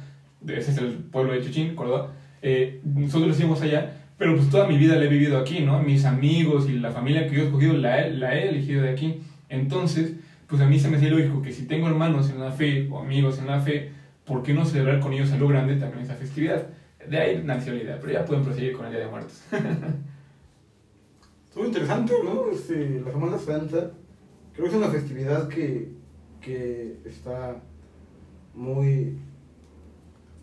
ese 0.47 0.71
es 0.71 0.77
el 0.77 0.89
pueblo 0.93 1.33
de 1.33 1.41
Chuchín, 1.41 1.75
Córdoba, 1.75 2.13
eh, 2.43 2.83
nosotros 2.85 3.41
íbamos 3.41 3.63
allá, 3.63 3.91
pero 4.19 4.37
pues 4.37 4.51
toda 4.51 4.67
mi 4.69 4.77
vida 4.77 4.97
la 4.97 5.07
he 5.07 5.09
vivido 5.09 5.39
aquí, 5.39 5.61
¿no? 5.61 5.83
Mis 5.83 6.05
amigos 6.05 6.69
y 6.69 6.75
la 6.79 6.91
familia 6.91 7.27
que 7.27 7.37
yo 7.37 7.41
he 7.41 7.45
escogido 7.47 7.73
la, 7.73 8.03
he- 8.07 8.11
la 8.13 8.35
he 8.39 8.51
elegido 8.51 8.83
de 8.83 8.91
aquí. 8.91 9.23
Entonces, 9.49 10.13
pues 10.47 10.61
a 10.61 10.67
mí 10.67 10.79
se 10.79 10.91
me 10.91 10.99
hacía 10.99 11.09
lógico 11.09 11.41
que 11.41 11.53
si 11.53 11.67
tengo 11.67 11.89
hermanos 11.89 12.29
en 12.29 12.39
la 12.39 12.53
fe 12.53 12.87
o 12.91 12.99
amigos 12.99 13.39
en 13.39 13.47
la 13.47 13.61
fe, 13.61 13.93
¿por 14.27 14.43
qué 14.43 14.53
no 14.53 14.67
celebrar 14.67 15.01
con 15.01 15.15
ellos 15.15 15.33
a 15.33 15.39
lo 15.39 15.49
grande 15.49 15.77
también 15.77 16.03
esa 16.03 16.17
festividad? 16.17 16.67
De 17.09 17.19
ahí 17.19 17.43
nació 17.45 17.75
la 17.75 17.83
idea, 17.83 17.99
pero 18.01 18.13
ya 18.13 18.25
pueden 18.25 18.45
proseguir 18.45 18.77
con 18.77 18.87
el 18.87 18.93
Día 18.93 19.01
de 19.01 19.11
Muertos. 19.11 19.43
Estuvo 21.47 21.67
interesante, 21.67 22.15
¿no? 22.23 22.51
Este, 22.51 23.01
la 23.05 23.11
Semana 23.11 23.39
Santa. 23.39 23.91
Creo 24.53 24.65
que 24.65 24.71
es 24.71 24.77
una 24.77 24.89
festividad 24.89 25.49
que, 25.49 25.89
que 26.41 27.01
está 27.05 27.57
muy. 28.55 29.19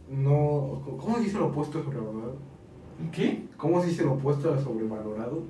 No. 0.10 0.84
¿Cómo 0.98 1.17
se 1.17 1.24
dice 1.24 1.38
lo 1.38 1.48
opuesto 1.48 1.80
a 1.80 1.84
sobrevalorado? 1.84 2.38
¿Qué? 3.12 3.46
¿Cómo 3.56 3.82
se 3.82 3.88
dice 3.89 4.04
lo 4.04 4.13
opuesto 4.13 4.54
a 4.54 4.60
sobrevalorado? 4.60 5.43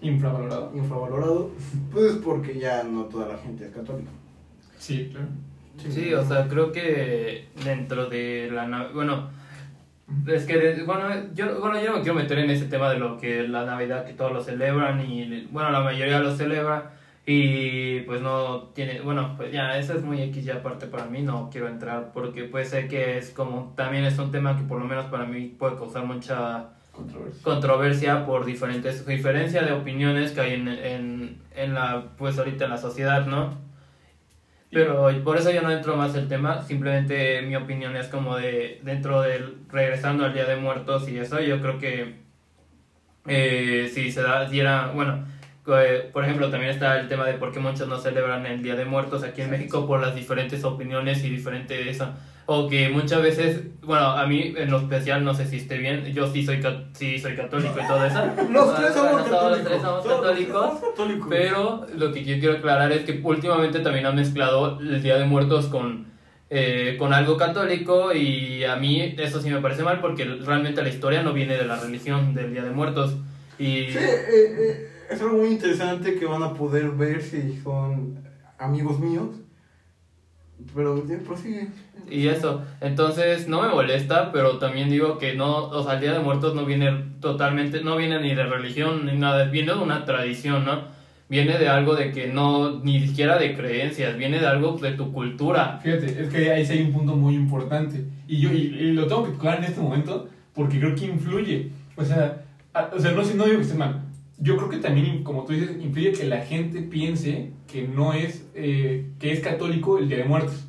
Infravalorado. 0.00 0.70
Infravalorado. 0.74 1.50
Pues 1.92 2.12
porque 2.24 2.58
ya 2.58 2.84
no 2.84 3.04
toda 3.04 3.28
la 3.28 3.38
gente 3.38 3.66
es 3.66 3.72
católica. 3.72 4.10
Sí, 4.78 5.08
claro. 5.10 5.28
Sí, 5.76 6.14
o 6.14 6.24
sea, 6.24 6.46
creo 6.48 6.70
que 6.70 7.48
dentro 7.64 8.08
de 8.08 8.48
la... 8.52 8.90
Bueno, 8.92 9.28
es 10.26 10.44
que, 10.44 10.82
bueno 10.84 11.08
yo, 11.34 11.60
bueno, 11.60 11.82
yo 11.82 11.92
no 11.92 12.02
quiero 12.02 12.14
meter 12.14 12.38
en 12.38 12.50
ese 12.50 12.66
tema 12.66 12.90
de 12.90 12.98
lo 12.98 13.18
que 13.18 13.48
la 13.48 13.64
Navidad, 13.64 14.04
que 14.04 14.12
todos 14.12 14.32
lo 14.32 14.42
celebran 14.42 15.00
y, 15.00 15.48
bueno, 15.50 15.70
la 15.70 15.80
mayoría 15.80 16.20
lo 16.20 16.34
celebra 16.34 16.92
y 17.26 18.00
pues 18.00 18.20
no 18.20 18.64
tiene, 18.74 19.00
bueno, 19.00 19.34
pues 19.36 19.50
ya, 19.50 19.78
eso 19.78 19.94
es 19.94 20.02
muy 20.02 20.20
X 20.20 20.44
ya 20.44 20.56
aparte 20.56 20.86
para 20.86 21.06
mí, 21.06 21.22
no 21.22 21.48
quiero 21.50 21.68
entrar 21.68 22.12
porque 22.12 22.44
puede 22.44 22.66
ser 22.66 22.86
que 22.86 23.16
es 23.16 23.30
como, 23.30 23.72
también 23.76 24.04
es 24.04 24.18
un 24.18 24.30
tema 24.30 24.56
que 24.58 24.64
por 24.64 24.78
lo 24.78 24.86
menos 24.86 25.06
para 25.06 25.24
mí 25.24 25.54
puede 25.58 25.76
causar 25.76 26.04
mucha 26.04 26.70
Controversia. 26.92 27.42
controversia 27.42 28.26
por 28.26 28.44
diferentes 28.44 29.04
diferencia 29.04 29.62
de 29.62 29.72
opiniones 29.72 30.30
que 30.30 30.40
hay 30.42 30.54
en, 30.54 30.68
en, 30.68 31.38
en 31.56 31.74
la 31.74 32.04
pues 32.16 32.38
ahorita 32.38 32.66
en 32.66 32.70
la 32.70 32.76
sociedad 32.76 33.26
no 33.26 33.63
pero 34.74 35.08
por 35.22 35.38
eso 35.38 35.50
yo 35.50 35.62
no 35.62 35.70
entro 35.70 35.96
más 35.96 36.14
el 36.14 36.28
tema 36.28 36.62
simplemente 36.62 37.40
mi 37.42 37.56
opinión 37.56 37.96
es 37.96 38.08
como 38.08 38.36
de 38.36 38.80
dentro 38.82 39.22
del 39.22 39.58
regresando 39.70 40.24
al 40.24 40.34
día 40.34 40.44
de 40.44 40.56
muertos 40.56 41.08
y 41.08 41.18
eso 41.18 41.40
yo 41.40 41.60
creo 41.60 41.78
que 41.78 42.16
eh, 43.26 43.90
si 43.92 44.12
se 44.12 44.22
da 44.22 44.46
diera 44.46 44.90
bueno 44.94 45.24
eh, 45.66 46.10
por 46.12 46.24
ejemplo 46.24 46.50
también 46.50 46.72
está 46.72 47.00
el 47.00 47.08
tema 47.08 47.24
de 47.24 47.34
por 47.34 47.52
qué 47.52 47.60
muchos 47.60 47.88
no 47.88 47.98
celebran 47.98 48.44
el 48.44 48.62
día 48.62 48.74
de 48.74 48.84
muertos 48.84 49.22
aquí 49.22 49.40
en 49.40 49.50
México 49.50 49.86
por 49.86 50.00
las 50.00 50.14
diferentes 50.14 50.64
opiniones 50.64 51.24
y 51.24 51.30
diferentes 51.30 51.86
eso 51.86 52.12
o 52.46 52.68
que 52.68 52.88
muchas 52.90 53.22
veces, 53.22 53.62
bueno, 53.82 54.04
a 54.06 54.26
mí 54.26 54.54
en 54.56 54.70
lo 54.70 54.78
especial 54.78 55.24
no 55.24 55.32
sé 55.34 55.46
si 55.46 55.56
esté 55.56 55.78
bien, 55.78 56.04
yo 56.12 56.26
sí 56.30 56.44
soy, 56.44 56.60
sí 56.92 57.18
soy 57.18 57.34
católico 57.36 57.74
y 57.82 57.86
todo 57.86 58.04
eso. 58.04 58.20
Los 58.52 58.76
tres 58.76 58.92
somos 58.94 59.12
Bueno, 59.12 59.26
todos 59.26 59.58
católicos. 59.58 59.58
los 59.58 59.64
tres 59.64 59.82
somos 59.82 60.02
Todos 60.04 60.06
los 60.06 60.34
tres 60.36 60.46
católicos. 60.48 60.78
somos 60.80 60.90
católicos. 60.90 61.26
Pero 61.30 61.86
lo 61.96 62.12
que 62.12 62.24
yo 62.24 62.38
quiero 62.38 62.56
aclarar 62.58 62.92
es 62.92 63.04
que 63.04 63.20
últimamente 63.22 63.80
también 63.80 64.06
han 64.06 64.16
mezclado 64.16 64.78
el 64.80 65.02
Día 65.02 65.16
de 65.16 65.24
Muertos 65.24 65.66
con, 65.66 66.06
eh, 66.50 66.96
con 66.98 67.12
algo 67.14 67.36
católico 67.36 68.12
y 68.12 68.62
a 68.64 68.76
mí 68.76 69.14
eso 69.18 69.40
sí 69.40 69.48
me 69.50 69.60
parece 69.60 69.82
mal 69.82 70.00
porque 70.00 70.24
realmente 70.24 70.82
la 70.82 70.88
historia 70.90 71.22
no 71.22 71.32
viene 71.32 71.56
de 71.56 71.64
la 71.64 71.76
religión 71.76 72.34
del 72.34 72.52
Día 72.52 72.62
de 72.62 72.70
Muertos. 72.70 73.14
Y 73.58 73.86
Sí, 73.90 73.98
eh, 73.98 74.26
eh, 74.30 74.88
es 75.10 75.20
algo 75.22 75.38
muy 75.38 75.48
interesante 75.48 76.16
que 76.18 76.26
van 76.26 76.42
a 76.42 76.52
poder 76.54 76.90
ver 76.90 77.22
si 77.22 77.58
son 77.62 78.18
amigos 78.58 78.98
míos. 79.00 79.28
Pero 80.74 81.02
prosigue. 81.26 81.68
Y 82.10 82.28
eso, 82.28 82.62
entonces 82.80 83.48
no 83.48 83.62
me 83.62 83.68
molesta, 83.68 84.30
pero 84.30 84.58
también 84.58 84.90
digo 84.90 85.16
que 85.18 85.34
no, 85.34 85.68
o 85.68 85.82
sea, 85.82 85.94
el 85.94 86.00
Día 86.00 86.12
de 86.12 86.18
Muertos 86.18 86.54
no 86.54 86.64
viene 86.66 86.92
totalmente, 87.20 87.82
no 87.82 87.96
viene 87.96 88.20
ni 88.20 88.34
de 88.34 88.44
religión 88.44 89.06
ni 89.06 89.16
nada, 89.16 89.44
viene 89.46 89.72
de 89.72 89.78
una 89.78 90.04
tradición, 90.04 90.64
¿no? 90.66 90.82
Viene 91.30 91.56
de 91.58 91.68
algo 91.68 91.94
de 91.96 92.12
que 92.12 92.26
no, 92.28 92.80
ni 92.80 93.00
siquiera 93.06 93.38
de 93.38 93.56
creencias, 93.56 94.18
viene 94.18 94.38
de 94.38 94.46
algo 94.46 94.76
de 94.76 94.92
tu 94.92 95.10
cultura. 95.12 95.80
Fíjate, 95.82 96.06
es 96.22 96.28
que 96.28 96.50
ahí 96.52 96.64
sí 96.66 96.74
hay 96.74 96.82
un 96.82 96.92
punto 96.92 97.16
muy 97.16 97.34
importante. 97.34 98.04
Y 98.28 98.38
yo 98.40 98.52
y, 98.52 98.56
y 98.78 98.92
lo 98.92 99.06
tengo 99.06 99.24
que 99.24 99.32
tocar 99.32 99.58
en 99.58 99.64
este 99.64 99.80
momento 99.80 100.28
porque 100.54 100.78
creo 100.78 100.94
que 100.94 101.06
influye. 101.06 101.70
O 101.96 102.04
sea, 102.04 102.42
a- 102.74 102.90
o 102.94 103.00
sea 103.00 103.12
no, 103.12 103.24
sé- 103.24 103.34
no 103.34 103.44
digo 103.44 103.56
que 103.56 103.62
esté 103.62 103.78
mal. 103.78 104.02
Yo 104.38 104.56
creo 104.56 104.68
que 104.68 104.78
también, 104.78 105.22
como 105.22 105.44
tú 105.44 105.52
dices, 105.52 105.76
influye 105.80 106.12
que 106.12 106.24
la 106.24 106.40
gente 106.40 106.82
piense 106.82 107.50
que 107.66 107.86
no 107.86 108.12
es, 108.12 108.46
eh, 108.54 109.06
que 109.18 109.32
es 109.32 109.40
católico 109.40 109.98
el 109.98 110.08
Día 110.08 110.18
de 110.18 110.24
Muertos, 110.24 110.66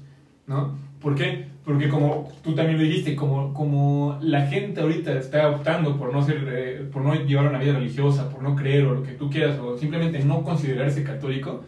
¿no? 0.47 0.77
¿Por 0.99 1.15
qué? 1.15 1.47
Porque 1.63 1.89
como 1.89 2.31
tú 2.43 2.53
también 2.53 2.77
lo 2.77 2.83
dijiste, 2.83 3.15
como, 3.15 3.53
como 3.53 4.19
la 4.21 4.45
gente 4.47 4.81
ahorita 4.81 5.17
está 5.17 5.49
optando 5.49 5.97
por 5.97 6.13
no 6.13 6.21
ser, 6.23 6.45
eh, 6.47 6.89
por 6.91 7.01
no 7.01 7.15
llevar 7.15 7.47
una 7.47 7.57
vida 7.57 7.73
religiosa, 7.73 8.29
por 8.29 8.43
no 8.43 8.55
creer 8.55 8.85
o 8.85 8.93
lo 8.93 9.03
que 9.03 9.13
tú 9.13 9.29
quieras, 9.29 9.59
o 9.59 9.77
simplemente 9.77 10.23
no 10.23 10.43
considerarse 10.43 11.03
católico, 11.03 11.63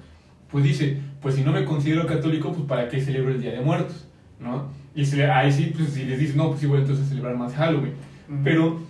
pues 0.51 0.63
dice, 0.63 0.97
pues 1.21 1.35
si 1.35 1.41
no 1.41 1.51
me 1.51 1.65
considero 1.65 2.05
católico, 2.05 2.51
pues 2.53 2.65
para 2.67 2.87
qué 2.89 3.01
celebro 3.01 3.31
el 3.31 3.41
Día 3.41 3.51
de 3.51 3.61
Muertos, 3.61 4.07
¿no? 4.39 4.69
Y 4.95 5.05
si, 5.05 5.21
ahí 5.21 5.51
sí, 5.51 5.73
pues 5.75 5.89
si 5.89 6.03
les 6.05 6.19
dices, 6.19 6.35
no, 6.35 6.49
pues 6.49 6.67
voy 6.67 6.79
entonces 6.79 7.05
a 7.05 7.09
celebrar 7.09 7.35
más 7.35 7.53
Halloween. 7.53 7.93
Pero, 8.43 8.81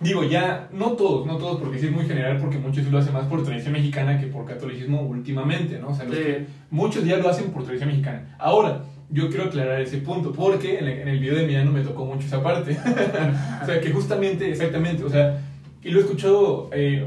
digo, 0.00 0.24
ya, 0.24 0.68
no 0.72 0.92
todos, 0.92 1.26
no 1.26 1.36
todos, 1.36 1.60
porque 1.60 1.78
sí 1.78 1.86
es 1.86 1.92
muy 1.92 2.06
general, 2.06 2.38
porque 2.38 2.58
muchos 2.58 2.86
lo 2.90 2.98
hacen 2.98 3.12
más 3.12 3.26
por 3.26 3.42
tradición 3.44 3.72
mexicana 3.74 4.18
que 4.18 4.26
por 4.26 4.44
catolicismo 4.46 5.02
últimamente, 5.02 5.78
¿no? 5.78 5.88
O 5.88 5.94
sea, 5.94 6.04
los 6.06 6.16
Sí. 6.16 6.22
que- 6.22 6.46
muchos 6.70 7.04
ya 7.04 7.18
lo 7.18 7.28
hacen 7.28 7.50
por 7.50 7.64
tradición 7.64 7.90
mexicana. 7.90 8.34
Ahora, 8.38 8.82
yo 9.10 9.28
quiero 9.28 9.44
aclarar 9.44 9.80
ese 9.80 9.98
punto, 9.98 10.32
porque 10.32 10.78
en 10.78 10.86
el, 10.86 10.98
en 11.00 11.08
el 11.08 11.18
video 11.18 11.34
de 11.36 11.46
Milano 11.46 11.72
me 11.72 11.82
tocó 11.82 12.04
mucho 12.06 12.26
esa 12.26 12.42
parte. 12.42 12.76
o 13.62 13.66
sea, 13.66 13.80
que 13.80 13.90
justamente, 13.90 14.48
exactamente, 14.50 15.04
o 15.04 15.10
sea, 15.10 15.38
y 15.82 15.90
lo 15.90 15.98
he 15.98 16.02
escuchado 16.02 16.70
eh, 16.72 17.06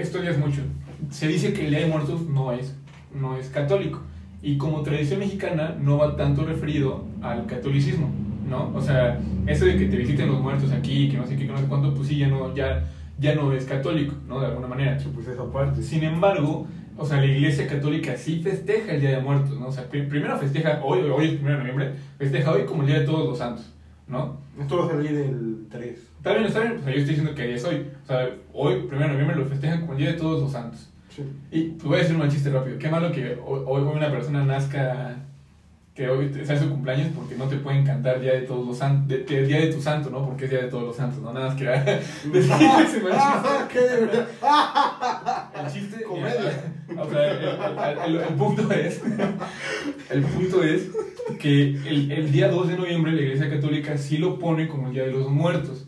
estos 0.00 0.22
días 0.22 0.38
mucho. 0.38 0.60
Se 1.10 1.26
dice 1.26 1.52
que 1.52 1.64
el 1.64 1.70
Día 1.70 1.80
de 1.80 1.86
Muertos 1.86 2.22
no 2.28 2.52
es, 2.52 2.76
no 3.14 3.36
es 3.36 3.48
católico. 3.48 4.00
Y 4.42 4.56
como 4.56 4.82
tradición 4.82 5.18
mexicana 5.18 5.76
no 5.78 5.98
va 5.98 6.16
tanto 6.16 6.44
referido 6.44 7.04
al 7.20 7.44
catolicismo, 7.46 8.08
¿no? 8.50 8.72
O 8.74 8.80
sea, 8.82 9.18
eso 9.46 9.64
de 9.64 9.76
que 9.78 9.86
te 9.86 9.96
visiten 9.96 10.26
los 10.28 10.40
muertos 10.40 10.70
aquí, 10.72 11.08
que 11.08 11.16
no 11.16 11.26
sé 11.26 11.36
qué, 11.36 11.46
que 11.46 11.52
no 11.52 11.58
sé 11.58 11.64
cuánto, 11.66 11.94
pues 11.94 12.08
sí, 12.08 12.18
ya 12.18 12.28
no, 12.28 12.54
ya, 12.54 12.84
ya 13.18 13.34
no 13.36 13.52
es 13.52 13.64
católico, 13.64 14.14
¿no? 14.28 14.40
De 14.40 14.46
alguna 14.48 14.66
manera. 14.66 14.98
Sí, 14.98 15.08
Pues 15.14 15.28
esa 15.28 15.44
parte. 15.50 15.82
Sin 15.82 16.02
embargo, 16.02 16.66
o 16.98 17.06
sea, 17.06 17.18
la 17.18 17.26
iglesia 17.26 17.66
católica 17.66 18.16
sí 18.16 18.40
festeja 18.42 18.92
el 18.92 19.00
Día 19.00 19.10
de 19.16 19.20
Muertos, 19.22 19.58
¿no? 19.58 19.68
O 19.68 19.72
sea, 19.72 19.88
pri- 19.88 20.02
primero 20.06 20.36
festeja, 20.36 20.80
hoy, 20.84 21.00
hoy 21.08 21.26
es 21.28 21.40
1 21.40 21.50
de 21.50 21.56
noviembre, 21.58 21.92
festeja 22.18 22.50
hoy 22.52 22.64
como 22.64 22.82
el 22.82 22.88
Día 22.88 23.00
de 23.00 23.06
Todos 23.06 23.28
los 23.30 23.38
Santos, 23.38 23.72
¿no? 24.08 24.38
Esto 24.60 24.78
va 24.78 24.86
a 24.86 24.88
salir 24.90 25.12
el 25.12 25.66
3. 25.70 25.98
Está 26.18 26.34
bien, 26.34 26.44
está 26.44 26.60
bien, 26.60 26.72
o 26.78 26.82
sea, 26.82 26.92
yo 26.92 26.98
estoy 26.98 27.14
diciendo 27.14 27.34
que 27.34 27.54
es 27.54 27.64
hoy. 27.64 27.86
O 28.02 28.06
sea, 28.06 28.28
hoy, 28.52 28.74
1 28.90 28.98
de 28.98 29.08
noviembre, 29.08 29.36
lo 29.36 29.46
festejan 29.46 29.80
como 29.80 29.92
el 29.92 29.98
Día 29.98 30.08
de 30.12 30.18
Todos 30.18 30.42
los 30.42 30.52
Santos. 30.52 30.90
Sí. 31.08 31.22
Y 31.50 31.62
te 31.70 31.86
voy 31.86 31.96
a 31.96 31.98
decir 32.00 32.14
un 32.14 32.20
mal 32.20 32.30
chiste 32.30 32.50
rápido. 32.50 32.78
Qué 32.78 32.88
malo 32.90 33.10
que 33.12 33.38
hoy, 33.46 33.60
hoy 33.66 33.82
una 33.82 34.10
persona 34.10 34.44
nazca, 34.44 35.16
que 36.00 36.08
hoy 36.08 36.32
sea 36.46 36.58
su 36.58 36.70
cumpleaños 36.70 37.08
porque 37.14 37.34
no 37.34 37.44
te 37.44 37.56
pueden 37.56 37.84
cantar 37.84 38.20
Día 38.22 38.32
de 38.32 38.40
Todos 38.40 38.66
los 38.66 38.78
Santos, 38.78 39.06
de, 39.06 39.18
de- 39.24 39.46
Día 39.46 39.60
de 39.60 39.66
tu 39.66 39.82
Santo, 39.82 40.08
¿no? 40.08 40.24
Porque 40.24 40.46
es 40.46 40.50
Día 40.50 40.62
de 40.62 40.68
Todos 40.68 40.84
los 40.84 40.96
Santos, 40.96 41.20
¿no? 41.22 41.30
Nada 41.34 41.48
más 41.48 41.56
que. 41.56 41.66
Ah, 43.12 43.68
qué 43.70 43.80
divertido. 43.80 44.26
El 45.62 45.72
chiste. 45.72 46.02
Comedia. 46.04 46.72
o 46.98 47.10
sea, 47.10 47.30
el, 47.32 48.14
el- 48.14 48.16
el- 48.16 48.20
el 48.28 48.34
punto 48.34 48.72
es. 48.72 49.02
El 50.10 50.22
punto 50.22 50.62
es 50.64 50.88
que 51.38 51.62
el, 51.86 52.10
el 52.12 52.32
día 52.32 52.48
2 52.48 52.68
de 52.68 52.76
noviembre 52.78 53.12
la 53.12 53.20
Iglesia 53.20 53.50
Católica 53.50 53.98
sí 53.98 54.16
lo 54.16 54.38
pone 54.38 54.68
como 54.68 54.88
el 54.88 54.94
Día 54.94 55.04
de 55.04 55.12
los 55.12 55.28
Muertos. 55.28 55.84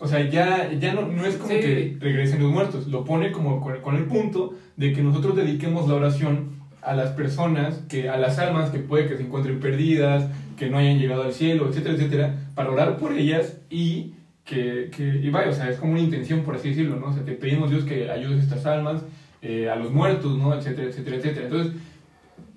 O 0.00 0.08
sea, 0.08 0.28
ya, 0.28 0.72
ya 0.72 0.92
no, 0.94 1.02
no 1.06 1.24
es 1.24 1.36
como 1.36 1.48
Sí. 1.50 1.60
que 1.60 1.96
regresen 2.00 2.42
los 2.42 2.50
muertos, 2.50 2.88
lo 2.88 3.04
pone 3.04 3.30
como 3.30 3.60
con, 3.60 3.80
con 3.80 3.94
el 3.94 4.06
punto 4.06 4.54
de 4.76 4.92
que 4.92 5.02
nosotros 5.02 5.36
dediquemos 5.36 5.88
la 5.88 5.94
oración 5.94 6.61
a 6.82 6.94
las 6.94 7.10
personas, 7.12 7.82
que, 7.88 8.08
a 8.08 8.16
las 8.16 8.38
almas 8.38 8.70
que 8.70 8.78
puede 8.80 9.06
que 9.06 9.16
se 9.16 9.22
encuentren 9.22 9.60
perdidas, 9.60 10.28
que 10.56 10.68
no 10.68 10.78
hayan 10.78 10.98
llegado 10.98 11.22
al 11.22 11.32
cielo, 11.32 11.68
etcétera, 11.68 11.94
etcétera, 11.94 12.34
para 12.54 12.70
orar 12.70 12.96
por 12.98 13.12
ellas 13.12 13.58
y 13.70 14.14
que, 14.44 14.90
que 14.94 15.04
y 15.22 15.30
vaya, 15.30 15.50
o 15.50 15.54
sea, 15.54 15.70
es 15.70 15.78
como 15.78 15.92
una 15.92 16.00
intención, 16.00 16.40
por 16.42 16.56
así 16.56 16.70
decirlo, 16.70 16.96
¿no? 16.96 17.06
O 17.06 17.12
sea, 17.12 17.24
te 17.24 17.32
pedimos 17.32 17.70
Dios 17.70 17.84
que 17.84 18.10
ayudes 18.10 18.40
a 18.40 18.42
estas 18.42 18.66
almas, 18.66 19.02
eh, 19.40 19.70
a 19.70 19.76
los 19.76 19.92
muertos, 19.92 20.36
¿no? 20.36 20.54
Etcétera, 20.54 20.88
etcétera, 20.88 21.16
etcétera. 21.16 21.46
Entonces, 21.46 21.72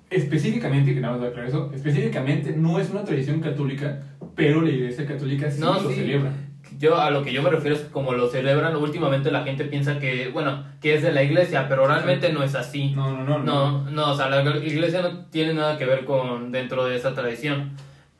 específicamente, 0.09 0.93
que 0.93 0.99
nada 0.99 1.17
más 1.17 1.27
aclarar 1.27 1.49
eso, 1.49 1.71
específicamente 1.73 2.53
no 2.55 2.79
es 2.79 2.89
una 2.89 3.03
tradición 3.03 3.39
católica, 3.39 4.03
pero 4.35 4.61
la 4.61 4.69
iglesia 4.69 5.05
católica 5.05 5.49
sí 5.51 5.59
No, 5.61 5.79
lo 5.81 5.89
sí. 5.89 5.95
celebra. 5.95 6.31
Yo 6.77 6.99
a 6.99 7.09
lo 7.11 7.23
que 7.23 7.31
yo 7.33 7.41
me 7.41 7.49
refiero 7.49 7.75
es 7.75 7.83
que 7.83 7.89
como 7.91 8.13
lo 8.13 8.27
celebran, 8.29 8.75
últimamente 8.75 9.31
la 9.31 9.43
gente 9.43 9.65
piensa 9.65 9.99
que, 9.99 10.29
bueno, 10.29 10.63
que 10.81 10.95
es 10.95 11.01
de 11.03 11.11
la 11.11 11.23
iglesia, 11.23 11.67
pero 11.69 11.87
realmente 11.87 12.31
no 12.33 12.43
es 12.43 12.55
así. 12.55 12.91
No, 12.95 13.11
no, 13.23 13.39
no. 13.39 13.43
No, 13.83 13.89
no, 13.91 14.11
o 14.11 14.15
sea, 14.15 14.29
la 14.29 14.41
iglesia 14.57 15.01
no 15.01 15.25
tiene 15.25 15.53
nada 15.53 15.77
que 15.77 15.85
ver 15.85 16.05
con 16.05 16.51
dentro 16.51 16.85
de 16.85 16.95
esa 16.95 17.13
tradición. 17.13 17.71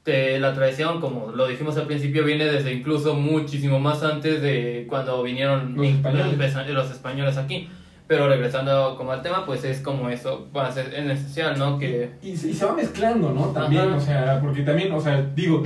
De 0.06 0.40
la 0.40 0.54
tradición, 0.54 1.02
como 1.02 1.32
lo 1.32 1.48
dijimos 1.48 1.76
al 1.78 1.88
principio, 1.88 2.24
viene 2.24 2.46
desde 2.46 2.72
incluso 2.72 3.16
muchísimo 3.16 3.80
más 3.80 4.04
antes 4.04 4.40
de 4.42 4.86
cuando 4.88 5.24
vinieron 5.24 5.76
Los 5.76 5.88
españoles. 5.88 6.56
los, 6.70 6.92
españoles 6.92 7.38
aquí. 7.38 7.70
Pero 8.08 8.28
regresando 8.30 8.94
como 8.98 9.12
al 9.14 9.24
tema, 9.24 9.48
pues 9.48 9.64
es 9.64 9.80
como 9.80 10.10
eso, 10.10 10.48
ser 10.72 10.94
en 10.94 11.10
esencial, 11.10 11.58
¿no? 11.58 11.80
Que 11.80 12.12
Y, 12.22 12.38
se- 12.38 12.50
y 12.50 12.54
se 12.54 12.64
va 12.64 12.74
mezclando, 12.76 13.32
¿no? 13.32 13.48
También, 13.48 13.82
Ajá. 13.88 13.96
o 13.96 14.00
sea, 14.00 14.40
porque 14.44 14.62
también, 14.62 14.92
o 14.92 15.02
sea, 15.02 15.20
digo, 15.34 15.64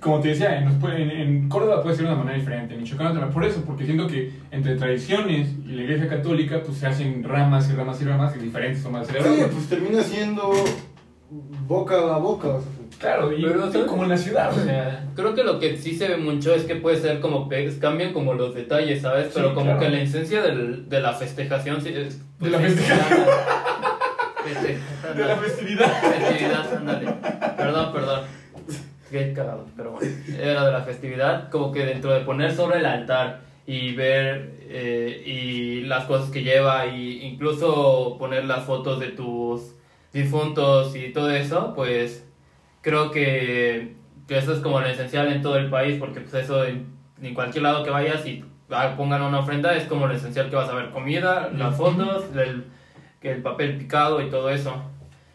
como 0.00 0.20
te 0.20 0.28
decía, 0.28 0.58
en, 0.58 0.68
en, 0.68 1.10
en 1.10 1.48
Córdoba 1.48 1.82
puede 1.82 1.96
ser 1.96 2.06
de 2.06 2.12
una 2.12 2.20
manera 2.22 2.38
diferente, 2.38 2.74
en 2.74 2.80
Michoacán 2.80 3.08
también, 3.08 3.30
por 3.32 3.44
eso, 3.44 3.62
porque 3.66 3.84
siento 3.84 4.06
que 4.06 4.30
entre 4.50 4.76
tradiciones 4.76 5.48
y 5.66 5.72
la 5.72 5.82
iglesia 5.82 6.08
católica, 6.08 6.62
pues 6.64 6.78
se 6.78 6.86
hacen 6.86 7.24
ramas 7.24 7.68
y 7.70 7.74
ramas 7.74 8.00
y 8.00 8.04
ramas 8.04 8.36
y 8.36 8.38
diferentes 8.40 8.82
formas 8.82 9.08
de 9.08 9.14
Sí, 9.14 9.22
celebrar. 9.24 9.50
pues 9.50 9.68
termina 9.68 10.02
siendo 10.02 10.52
boca 11.66 11.96
a 11.96 12.18
boca. 12.18 12.48
o 12.48 12.60
sea, 12.60 12.70
Claro, 12.98 13.32
y 13.32 13.42
Pero, 13.42 13.70
¿sabes? 13.70 13.86
como 13.86 14.02
en 14.02 14.08
la 14.08 14.16
ciudad, 14.16 14.50
o 14.52 14.60
sea. 14.60 15.04
creo 15.14 15.32
que 15.34 15.44
lo 15.44 15.60
que 15.60 15.76
sí 15.76 15.96
se 15.96 16.08
ve 16.08 16.16
mucho 16.16 16.52
es 16.52 16.64
que 16.64 16.74
puede 16.74 16.96
ser 16.96 17.20
como 17.20 17.48
que 17.48 17.70
cambian 17.80 18.12
como 18.12 18.34
los 18.34 18.54
detalles, 18.56 19.02
¿sabes? 19.02 19.30
Pero 19.32 19.50
Sí, 19.50 19.54
como 19.54 19.66
claro. 19.66 19.80
que 19.80 19.88
la 19.90 20.00
esencia 20.00 20.42
del, 20.42 20.88
de 20.88 21.00
la 21.00 21.12
festejación 21.12 21.80
sí 21.80 21.90
es- 21.94 22.20
De 22.40 22.50
la 22.50 22.58
sí, 22.58 22.64
festejación. 22.64 23.20
Feste- 24.44 24.78
De 25.16 25.24
la 25.24 25.36
festividad. 25.36 25.92
festividad, 26.02 26.74
ándale. 26.76 27.12
Perdón, 27.56 27.92
perdón. 27.92 28.07
Qué 29.10 29.32
cagado, 29.32 29.66
pero 29.76 29.92
bueno. 29.92 30.10
Era 30.38 30.64
de 30.66 30.72
la 30.72 30.82
festividad, 30.82 31.50
como 31.50 31.72
que 31.72 31.84
dentro 31.84 32.12
de 32.12 32.20
poner 32.20 32.52
sobre 32.52 32.78
el 32.78 32.86
altar 32.86 33.40
y 33.66 33.94
ver 33.94 34.54
eh, 34.62 35.22
y 35.26 35.80
las 35.82 36.04
cosas 36.04 36.30
que 36.30 36.42
lleva 36.42 36.86
y 36.86 37.22
incluso 37.22 38.16
poner 38.18 38.44
las 38.44 38.64
fotos 38.64 38.98
de 39.00 39.08
tus 39.08 39.74
difuntos 40.12 40.96
y 40.96 41.12
todo 41.12 41.30
eso, 41.30 41.74
pues 41.74 42.26
creo 42.80 43.10
que, 43.10 43.94
que 44.26 44.38
eso 44.38 44.52
es 44.54 44.60
como 44.60 44.80
lo 44.80 44.86
esencial 44.86 45.30
en 45.30 45.42
todo 45.42 45.56
el 45.58 45.68
país, 45.68 45.98
porque 45.98 46.20
pues 46.20 46.34
eso 46.34 46.64
en, 46.64 46.86
en 47.22 47.34
cualquier 47.34 47.62
lado 47.62 47.84
que 47.84 47.90
vayas 47.90 48.26
y 48.26 48.44
ah, 48.70 48.94
pongan 48.96 49.22
una 49.22 49.40
ofrenda 49.40 49.76
es 49.76 49.84
como 49.84 50.06
lo 50.06 50.14
esencial 50.14 50.48
que 50.48 50.56
vas 50.56 50.70
a 50.70 50.74
ver, 50.74 50.90
comida, 50.90 51.50
las 51.54 51.76
fotos, 51.76 52.24
el, 52.36 52.64
el 53.20 53.42
papel 53.42 53.76
picado 53.76 54.22
y 54.22 54.30
todo 54.30 54.48
eso, 54.50 54.82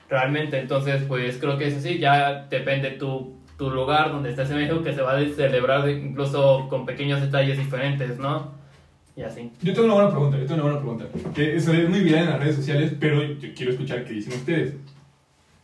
realmente, 0.09 0.59
entonces 0.59 1.03
pues 1.07 1.37
creo 1.37 1.57
que 1.57 1.67
eso 1.67 1.79
sí, 1.79 1.99
ya 1.99 2.47
depende 2.49 2.91
tu, 2.91 3.42
tu 3.63 3.69
lugar 3.69 4.11
donde 4.11 4.31
estés 4.31 4.49
en 4.49 4.57
México, 4.57 4.83
que 4.83 4.93
se 4.93 5.01
va 5.01 5.17
a 5.17 5.25
celebrar 5.25 5.87
incluso 5.87 6.67
con 6.69 6.85
pequeños 6.85 7.21
detalles 7.21 7.57
diferentes, 7.57 8.19
¿no? 8.19 8.51
Y 9.15 9.21
así. 9.21 9.53
Yo 9.61 9.73
tengo 9.73 9.85
una 9.85 9.93
buena 9.93 10.09
pregunta, 10.09 10.37
yo 10.37 10.45
tengo 10.45 10.65
una 10.65 10.79
buena 10.79 10.97
pregunta. 10.97 11.33
Que 11.33 11.55
eso 11.55 11.71
es 11.71 11.87
muy 11.87 12.01
viral 12.01 12.23
en 12.25 12.29
las 12.31 12.39
redes 12.41 12.57
sociales, 12.57 12.93
pero 12.99 13.23
yo 13.23 13.53
quiero 13.55 13.71
escuchar 13.71 14.03
qué 14.03 14.15
dicen 14.15 14.33
ustedes. 14.33 14.75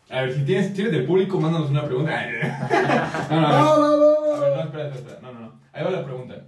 A 0.09 0.21
ver, 0.21 0.33
si 0.33 0.45
tienes, 0.45 0.67
si 0.67 0.73
tienes 0.75 0.93
del 0.93 1.05
público, 1.05 1.41
mándanos 1.41 1.69
una 1.71 1.83
pregunta. 1.83 2.11
No, 3.29 3.41
no, 3.41 3.49
no. 3.49 3.55
¡Ah, 3.55 3.77
va, 3.77 3.95
va, 3.97 4.37
A 4.37 4.39
ver, 4.39 4.49
no, 4.49 4.55
va! 4.55 4.63
espera, 4.63 4.87
espera, 4.87 4.95
espera. 4.95 5.19
No, 5.21 5.33
no, 5.33 5.39
no. 5.41 5.53
Ahí 5.73 5.83
va 5.83 5.91
la 5.91 6.05
pregunta. 6.05 6.45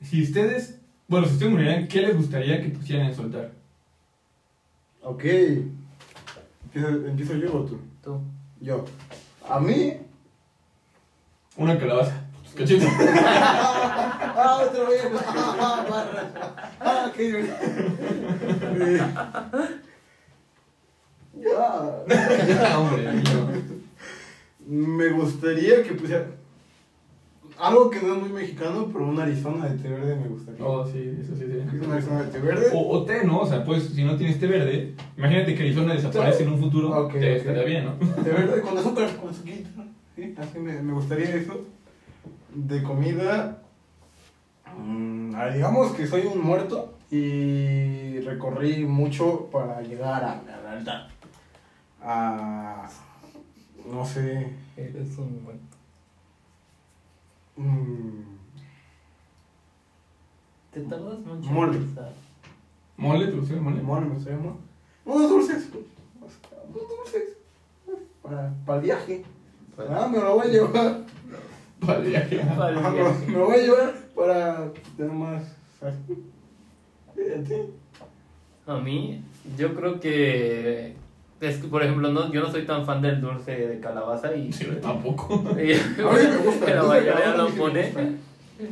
Si 0.00 0.22
ustedes, 0.22 0.80
bueno, 1.06 1.26
si 1.26 1.34
ustedes 1.34 1.52
murieran, 1.52 1.86
¿qué 1.86 2.00
les 2.00 2.16
gustaría 2.16 2.62
que 2.62 2.70
pusieran 2.70 3.08
en 3.08 3.14
su 3.14 3.22
altar? 3.22 3.50
Ok. 5.02 5.24
¿Empiezo, 6.64 6.88
¿Empiezo 6.88 7.34
yo 7.34 7.54
o 7.54 7.64
tú? 7.66 7.78
Tú. 8.02 8.20
Yo. 8.62 8.86
A 9.46 9.60
mí. 9.60 9.98
Una 11.60 11.78
calabaza. 11.78 12.14
Tus 12.42 12.54
cachetes. 12.54 12.88
¡Ah, 12.98 14.62
otra 14.66 14.84
vez! 14.88 15.02
¡Ah, 15.36 15.84
barra! 15.90 16.32
¡Ah, 16.80 17.12
qué 17.14 17.22
divertido! 17.24 17.56
Ya. 21.38 22.04
Ya, 22.48 22.78
hombre. 22.78 23.22
Me 24.66 25.08
gustaría 25.10 25.82
que 25.82 25.92
pusiera. 25.92 26.26
Algo 27.58 27.90
que 27.90 28.00
no 28.00 28.14
es 28.14 28.20
muy 28.22 28.30
mexicano, 28.30 28.88
pero 28.90 29.04
un 29.06 29.20
Arizona 29.20 29.66
de 29.68 29.76
té 29.82 29.88
verde 29.90 30.16
me 30.16 30.28
gustaría. 30.28 30.64
Oh, 30.64 30.86
sí, 30.86 31.14
eso 31.22 31.34
sí 31.34 31.40
sería. 31.40 31.64
Un 31.64 31.92
Arizona 31.92 32.22
de 32.22 32.30
té 32.30 32.38
verde. 32.38 32.70
O, 32.72 32.88
o 32.88 33.04
té, 33.04 33.22
¿no? 33.24 33.40
O 33.40 33.46
sea, 33.46 33.62
pues, 33.64 33.84
si 33.94 34.02
no 34.02 34.16
tienes 34.16 34.40
té 34.40 34.46
verde, 34.46 34.94
imagínate 35.18 35.54
que 35.54 35.62
Arizona 35.64 35.92
desaparece 35.92 36.44
en 36.44 36.52
un 36.52 36.58
futuro, 36.58 36.88
Ok, 37.04 37.12
te 37.12 37.18
ok. 37.18 37.36
estaría 37.40 37.64
bien, 37.64 37.84
¿no? 37.84 38.22
De 38.22 38.30
verde 38.32 38.62
con 38.62 38.78
azúcar, 38.78 39.14
con 39.16 39.28
azuquita. 39.28 39.68
Sí, 40.20 40.34
así 40.36 40.58
me, 40.58 40.82
me 40.82 40.92
gustaría 40.92 41.34
eso. 41.34 41.64
De 42.54 42.82
comida. 42.82 43.62
mm, 44.76 45.34
a 45.34 45.44
ver, 45.44 45.54
digamos 45.54 45.92
que 45.92 46.06
soy 46.06 46.26
un 46.26 46.44
muerto 46.44 46.98
y 47.10 48.20
recorrí 48.20 48.84
mucho 48.84 49.48
para 49.50 49.80
llegar 49.80 50.22
a 50.22 50.42
la 50.42 50.72
altar. 50.72 51.08
A. 52.02 52.86
No 53.90 54.04
sé. 54.04 54.52
Eres 54.76 55.16
un 55.16 55.42
buen. 55.44 55.60
mm, 57.56 58.22
Te 60.72 60.80
tardas 60.82 61.18
mucho. 61.20 61.50
Mole. 61.50 61.78
¿Mole? 62.98 63.26
¿Te 63.28 63.32
gusta 63.32 63.54
el 63.54 63.60
mole? 63.62 63.76
limón, 63.76 64.08
me 64.08 64.14
gustaría 64.16 64.38
más. 64.38 64.54
Unos 65.06 65.30
dulces. 65.30 65.70
Unos 65.72 66.88
dulces. 66.88 67.36
Para, 68.22 68.52
para 68.66 68.78
el 68.80 68.84
viaje. 68.84 69.24
Ah, 69.88 70.08
me 70.10 70.18
lo 70.18 70.34
voy 70.36 70.46
a 70.48 70.50
llevar. 70.50 70.72
Ya. 71.82 71.86
Vale, 71.86 72.16
Ajá, 72.16 72.94
ya. 72.94 73.04
me, 73.26 73.26
me 73.32 73.38
lo 73.38 73.44
voy 73.46 73.54
a 73.54 73.62
llevar 73.62 73.94
para 74.14 74.70
tener 74.96 75.12
más. 75.12 75.42
Fíjate. 77.14 77.70
A 78.66 78.76
mí, 78.76 79.22
yo 79.56 79.74
creo 79.74 79.98
que. 80.00 80.94
Es 81.40 81.56
que, 81.56 81.68
por 81.68 81.82
ejemplo, 81.82 82.10
no, 82.12 82.30
yo 82.30 82.42
no 82.42 82.50
soy 82.50 82.66
tan 82.66 82.84
fan 82.84 83.00
del 83.00 83.20
dulce 83.20 83.52
de 83.68 83.80
calabaza 83.80 84.34
y. 84.36 84.52
Sí, 84.52 84.66
tampoco. 84.82 85.42
y- 85.58 85.72
A 85.72 86.12
mí 86.12 86.28
me 86.28 86.36
gusta, 86.36 86.66
que 86.66 86.74
la 86.74 86.80
el 86.80 86.82
dulce 86.82 86.82
de 86.82 86.82
mayoría 86.82 87.12
calabaza 87.14 87.36
lo 87.36 87.48
a 87.48 87.52
pone. 87.52 87.92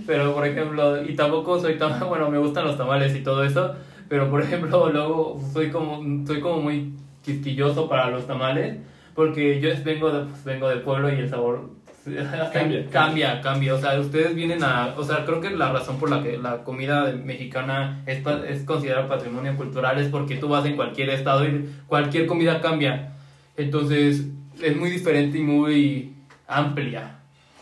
Pero, 0.06 0.34
por 0.34 0.46
ejemplo, 0.46 1.02
y 1.02 1.16
tampoco 1.16 1.58
soy 1.60 1.78
tan. 1.78 1.98
Bueno, 2.08 2.30
me 2.30 2.38
gustan 2.38 2.66
los 2.66 2.76
tamales 2.76 3.14
y 3.16 3.22
todo 3.22 3.42
eso. 3.44 3.74
Pero, 4.08 4.30
por 4.30 4.42
ejemplo, 4.42 4.90
luego 4.90 5.40
soy 5.52 5.70
como, 5.70 6.26
soy 6.26 6.40
como 6.40 6.60
muy 6.60 6.92
quisquilloso 7.24 7.88
para 7.88 8.10
los 8.10 8.26
tamales. 8.26 8.76
Porque 9.18 9.58
yo 9.58 9.70
vengo 9.84 10.12
de, 10.12 10.26
pues, 10.26 10.44
vengo 10.44 10.68
de 10.68 10.76
pueblo 10.76 11.12
y 11.12 11.16
el 11.16 11.28
sabor 11.28 11.70
Cambia. 12.52 12.86
cambia, 12.92 13.40
cambia. 13.40 13.74
O 13.74 13.80
sea, 13.80 13.98
ustedes 13.98 14.32
vienen 14.32 14.62
a. 14.62 14.94
O 14.96 15.02
sea, 15.02 15.24
creo 15.24 15.40
que 15.40 15.50
la 15.50 15.72
razón 15.72 15.98
por 15.98 16.08
la 16.08 16.22
que 16.22 16.38
la 16.38 16.62
comida 16.62 17.12
mexicana 17.12 18.00
es, 18.06 18.24
es 18.48 18.62
considerada 18.62 19.08
patrimonio 19.08 19.56
cultural 19.56 19.98
es 19.98 20.06
porque 20.06 20.36
tú 20.36 20.46
vas 20.46 20.64
en 20.66 20.76
cualquier 20.76 21.10
estado 21.10 21.44
y 21.48 21.68
cualquier 21.88 22.28
comida 22.28 22.60
cambia. 22.60 23.14
Entonces, 23.56 24.24
es 24.62 24.76
muy 24.76 24.88
diferente 24.88 25.38
y 25.38 25.42
muy 25.42 26.14
amplia. 26.46 27.16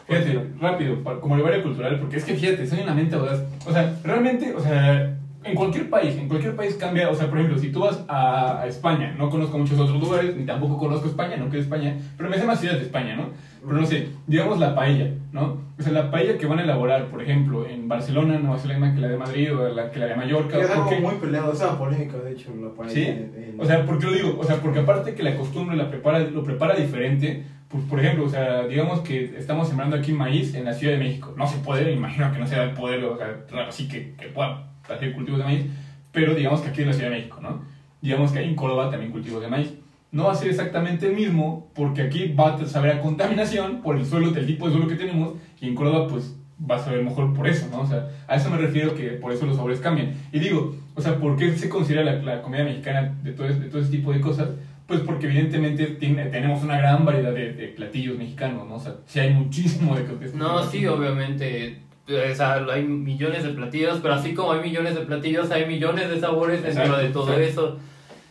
Fíjate, 0.06 0.38
rápido, 0.60 1.02
como 1.22 1.36
el 1.36 1.46
área 1.46 1.62
cultural, 1.62 1.98
porque 1.98 2.18
es 2.18 2.24
que 2.26 2.34
fíjate, 2.34 2.66
soy 2.66 2.80
una 2.80 2.92
mente 2.92 3.16
audaz. 3.16 3.42
O 3.66 3.72
sea, 3.72 3.98
realmente, 4.04 4.52
o 4.54 4.60
sea, 4.60 5.15
en 5.46 5.54
cualquier 5.54 5.90
país, 5.90 6.16
en 6.16 6.28
cualquier 6.28 6.56
país 6.56 6.74
cambia. 6.74 7.10
O 7.10 7.14
sea, 7.14 7.28
por 7.28 7.38
ejemplo, 7.38 7.58
si 7.58 7.70
tú 7.70 7.80
vas 7.80 8.04
a, 8.08 8.62
a 8.62 8.66
España, 8.66 9.14
no 9.16 9.30
conozco 9.30 9.58
muchos 9.58 9.78
otros 9.78 10.00
lugares, 10.00 10.36
ni 10.36 10.44
tampoco 10.44 10.78
conozco 10.78 11.08
España, 11.08 11.36
no 11.36 11.50
que 11.50 11.58
España, 11.58 11.96
pero 12.16 12.28
me 12.28 12.38
sé 12.38 12.44
más 12.44 12.60
ciudades 12.60 12.80
de 12.80 12.86
España, 12.86 13.16
¿no? 13.16 13.30
Pero 13.62 13.80
no 13.80 13.86
sé, 13.86 14.08
digamos 14.26 14.58
la 14.58 14.74
paella, 14.74 15.10
¿no? 15.32 15.58
O 15.78 15.82
sea, 15.82 15.92
la 15.92 16.10
paella 16.10 16.38
que 16.38 16.46
van 16.46 16.60
a 16.60 16.62
elaborar, 16.62 17.06
por 17.06 17.22
ejemplo, 17.22 17.66
en 17.66 17.88
Barcelona 17.88 18.38
no 18.38 18.50
va 18.50 18.56
a 18.56 18.58
ser 18.58 18.68
la 18.68 18.78
misma 18.78 18.94
que 18.94 19.00
la 19.00 19.08
de 19.08 19.16
Madrid 19.16 19.54
o 19.54 19.68
la, 19.68 19.90
que 19.90 19.98
la 19.98 20.06
de 20.06 20.16
Mallorca. 20.16 20.58
Es 20.58 20.70
algo 20.70 20.90
muy 21.00 21.14
peleado, 21.16 21.52
es 21.52 21.60
una 21.60 21.76
polémica, 21.76 22.16
de 22.18 22.32
hecho, 22.32 22.52
la 22.54 22.70
paella. 22.70 22.94
¿Sí? 22.94 23.54
O 23.58 23.64
sea, 23.64 23.84
¿por 23.84 23.98
qué 23.98 24.06
lo 24.06 24.12
digo? 24.12 24.36
O 24.38 24.44
sea, 24.44 24.56
porque 24.56 24.80
aparte 24.80 25.14
que 25.14 25.22
la 25.22 25.36
costumbre 25.36 25.76
la 25.76 25.90
prepara, 25.90 26.20
lo 26.20 26.42
prepara 26.44 26.74
diferente, 26.76 27.44
pues 27.68 27.84
por 27.84 27.98
ejemplo, 27.98 28.24
o 28.24 28.28
sea, 28.28 28.66
digamos 28.66 29.00
que 29.00 29.36
estamos 29.36 29.68
sembrando 29.68 29.96
aquí 29.96 30.12
maíz 30.12 30.54
en 30.54 30.64
la 30.64 30.72
Ciudad 30.72 30.94
de 30.94 31.00
México. 31.00 31.34
No 31.36 31.46
se 31.46 31.58
puede, 31.58 31.84
me 31.84 31.92
imagino 31.92 32.32
que 32.32 32.38
no 32.38 32.46
se 32.46 32.56
da 32.56 32.64
el 32.64 32.72
poder, 32.72 33.04
o 33.04 33.18
sea, 33.18 33.44
así 33.68 33.88
que, 33.88 34.14
que 34.14 34.28
pueda 34.28 34.70
hacer 34.88 35.12
cultivos 35.12 35.38
de 35.38 35.44
maíz, 35.44 35.66
pero 36.12 36.34
digamos 36.34 36.60
que 36.60 36.68
aquí 36.68 36.82
en 36.82 36.88
la 36.88 36.92
Ciudad 36.94 37.10
de 37.10 37.16
México, 37.16 37.38
¿no? 37.42 37.62
Digamos 38.00 38.32
que 38.32 38.40
en 38.42 38.54
Córdoba 38.54 38.90
también 38.90 39.12
cultivos 39.12 39.42
de 39.42 39.48
maíz. 39.48 39.72
No 40.12 40.24
va 40.24 40.32
a 40.32 40.34
ser 40.36 40.48
exactamente 40.48 41.06
el 41.08 41.14
mismo, 41.14 41.68
porque 41.74 42.02
aquí 42.02 42.32
va 42.32 42.54
a 42.54 42.66
saber 42.66 42.92
a 42.92 43.00
contaminación 43.00 43.82
por 43.82 43.96
el 43.96 44.06
suelo, 44.06 44.30
del 44.30 44.46
tipo 44.46 44.66
de 44.66 44.72
suelo 44.72 44.88
que 44.88 44.94
tenemos, 44.94 45.34
y 45.60 45.68
en 45.68 45.74
Córdoba, 45.74 46.06
pues, 46.08 46.36
vas 46.58 46.86
a 46.86 46.92
ver 46.92 47.02
mejor 47.04 47.34
por 47.34 47.46
eso, 47.48 47.66
¿no? 47.70 47.80
O 47.80 47.86
sea, 47.86 48.08
a 48.28 48.36
eso 48.36 48.48
me 48.48 48.56
refiero 48.56 48.94
que 48.94 49.08
por 49.10 49.32
eso 49.32 49.44
los 49.44 49.56
sabores 49.56 49.80
cambian. 49.80 50.14
Y 50.32 50.38
digo, 50.38 50.74
o 50.94 51.02
sea, 51.02 51.18
¿por 51.18 51.36
qué 51.36 51.52
se 51.58 51.68
considera 51.68 52.02
la, 52.04 52.14
la 52.22 52.40
comida 52.40 52.64
mexicana 52.64 53.14
de 53.22 53.32
todo, 53.32 53.46
de 53.48 53.68
todo 53.68 53.82
ese 53.82 53.90
tipo 53.90 54.12
de 54.12 54.20
cosas? 54.22 54.48
Pues 54.86 55.00
porque 55.00 55.26
evidentemente 55.26 55.84
tiene- 55.86 56.26
tenemos 56.26 56.62
una 56.62 56.78
gran 56.78 57.04
variedad 57.04 57.34
de, 57.34 57.52
de 57.52 57.66
platillos 57.68 58.16
mexicanos, 58.16 58.66
¿no? 58.68 58.76
O 58.76 58.80
sea, 58.80 58.94
sí 59.06 59.18
hay 59.20 59.34
muchísimo 59.34 59.96
de 59.96 60.04
de- 60.04 60.32
No, 60.38 60.62
sí, 60.64 60.86
obviamente. 60.86 61.80
O 62.08 62.34
sea, 62.34 62.64
hay 62.72 62.84
millones 62.84 63.42
de 63.42 63.50
platillos, 63.50 63.98
pero 64.00 64.14
así 64.14 64.32
como 64.32 64.52
hay 64.52 64.60
millones 64.60 64.94
de 64.94 65.00
platillos, 65.00 65.50
hay 65.50 65.66
millones 65.66 66.08
de 66.08 66.20
sabores 66.20 66.62
dentro 66.62 66.82
Exacto, 66.82 67.02
de 67.02 67.08
todo 67.10 67.32
exacto. 67.34 67.42
eso. 67.42 67.78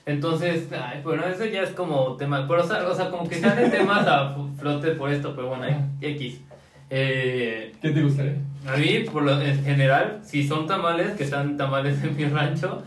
Entonces, 0.06 0.68
ay, 0.72 1.02
bueno, 1.04 1.26
eso 1.26 1.46
ya 1.46 1.64
es 1.64 1.72
como 1.72 2.16
tema. 2.16 2.48
Pero, 2.48 2.64
o 2.64 2.68
sea, 2.68 2.88
o 2.88 2.96
sea, 2.96 3.10
como 3.10 3.28
que 3.28 3.36
salen 3.36 3.72
temas 3.72 4.08
a 4.08 4.36
flote 4.58 4.92
por 4.92 5.12
esto, 5.12 5.34
pero 5.36 5.50
bueno, 5.50 5.64
hay 5.64 5.76
X. 6.00 6.42
Eh, 6.90 7.74
¿Qué 7.82 7.90
te 7.90 8.02
gustaría? 8.02 8.36
a 8.68 8.78
mí, 8.78 9.06
por 9.12 9.24
lo, 9.24 9.42
en 9.42 9.64
general, 9.64 10.20
si 10.24 10.48
son 10.48 10.68
tamales, 10.68 11.12
que 11.12 11.26
sean 11.26 11.58
tamales 11.58 12.04
en 12.04 12.16
mi 12.16 12.26
rancho. 12.26 12.84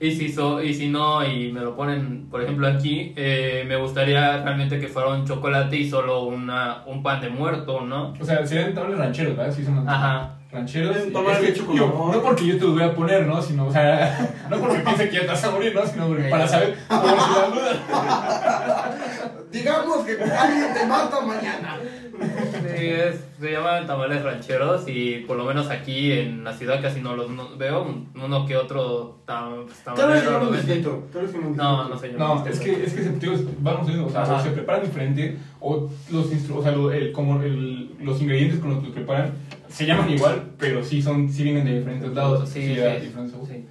Y 0.00 0.12
si, 0.12 0.32
so, 0.32 0.62
y 0.62 0.72
si 0.74 0.88
no, 0.88 1.24
y 1.26 1.50
me 1.50 1.60
lo 1.60 1.74
ponen, 1.74 2.28
por 2.30 2.42
ejemplo, 2.42 2.68
aquí, 2.68 3.12
eh, 3.16 3.64
me 3.66 3.76
gustaría 3.76 4.42
realmente 4.42 4.78
que 4.78 4.86
fuera 4.86 5.08
un 5.08 5.26
chocolate 5.26 5.76
y 5.76 5.88
solo 5.90 6.22
una, 6.24 6.84
un 6.86 7.02
pan 7.02 7.20
de 7.20 7.30
muerto, 7.30 7.80
¿no? 7.80 8.14
O 8.20 8.24
sea, 8.24 8.46
serían 8.46 8.74
tamales 8.74 8.98
rancheros, 8.98 9.36
¿verdad? 9.36 9.52
Sí, 9.52 9.64
son 9.64 9.88
Ajá. 9.88 10.36
rancheros. 10.52 10.96
Es 10.96 11.04
que, 11.04 11.10
no 11.10 12.22
porque 12.22 12.46
yo 12.46 12.58
te 12.58 12.64
los 12.64 12.74
voy 12.74 12.84
a 12.84 12.94
poner, 12.94 13.26
¿no? 13.26 13.42
Sino, 13.42 13.66
o 13.66 13.72
sea, 13.72 14.36
no 14.50 14.58
porque 14.58 14.78
piense 14.78 15.08
que 15.08 15.16
ya 15.16 15.22
te 15.22 15.26
vas 15.28 15.44
a 15.44 15.50
morir, 15.50 15.74
¿no? 15.74 15.84
Sino 15.84 16.06
porque 16.06 16.28
para 16.28 16.46
saber, 16.46 16.76
por 16.88 17.00
si. 17.00 17.18
Digamos 19.58 20.04
que 20.04 20.12
alguien 20.22 20.74
te 20.74 20.86
mata 20.86 21.20
mañana. 21.22 21.78
Sí, 22.18 22.86
es- 22.86 23.24
se 23.40 23.52
llaman 23.52 23.86
tamales 23.86 24.22
rancheros 24.22 24.84
y 24.88 25.24
por 25.26 25.36
lo 25.36 25.44
menos 25.44 25.68
aquí 25.70 26.10
en 26.12 26.42
la 26.42 26.52
ciudad 26.52 26.82
casi 26.82 27.00
no 27.00 27.14
los 27.14 27.30
no- 27.30 27.56
veo, 27.56 27.86
uno 28.14 28.46
que 28.46 28.56
otro 28.56 29.18
tam, 29.24 29.66
Tal 29.84 30.10
vez 30.10 30.24
tamalero 30.24 30.50
distinto. 30.50 31.06
Tal 31.12 31.22
vez 31.22 31.32
No, 31.34 31.38
distinto. 31.40 31.88
no 31.88 31.98
sé 31.98 32.12
yo. 32.12 32.18
No, 32.18 32.46
es 32.46 32.60
que, 32.60 32.84
es 32.84 32.92
que 32.94 33.00
ver, 33.00 34.00
o 34.00 34.10
sea, 34.10 34.40
se 34.40 34.50
preparan 34.50 34.82
diferente, 34.82 35.36
o 35.60 35.88
los, 36.10 36.32
instru- 36.32 36.56
o 36.56 36.62
sea, 36.62 36.72
lo- 36.72 36.90
el- 36.90 37.12
como 37.12 37.40
el- 37.42 37.90
los 38.02 38.20
ingredientes 38.20 38.58
con 38.60 38.70
los 38.70 38.78
que 38.80 38.86
los 38.86 38.94
preparan 38.94 39.32
se 39.68 39.86
llaman 39.86 40.10
igual, 40.10 40.42
pero 40.58 40.82
sí, 40.82 41.00
son, 41.02 41.30
sí 41.30 41.44
vienen 41.44 41.64
de 41.64 41.78
diferentes 41.78 42.12
lados. 42.12 42.48
Sí, 42.48 42.62
sí, 42.62 42.68
diferentes 42.68 43.12
sabores. 43.30 43.48
sí. 43.56 43.64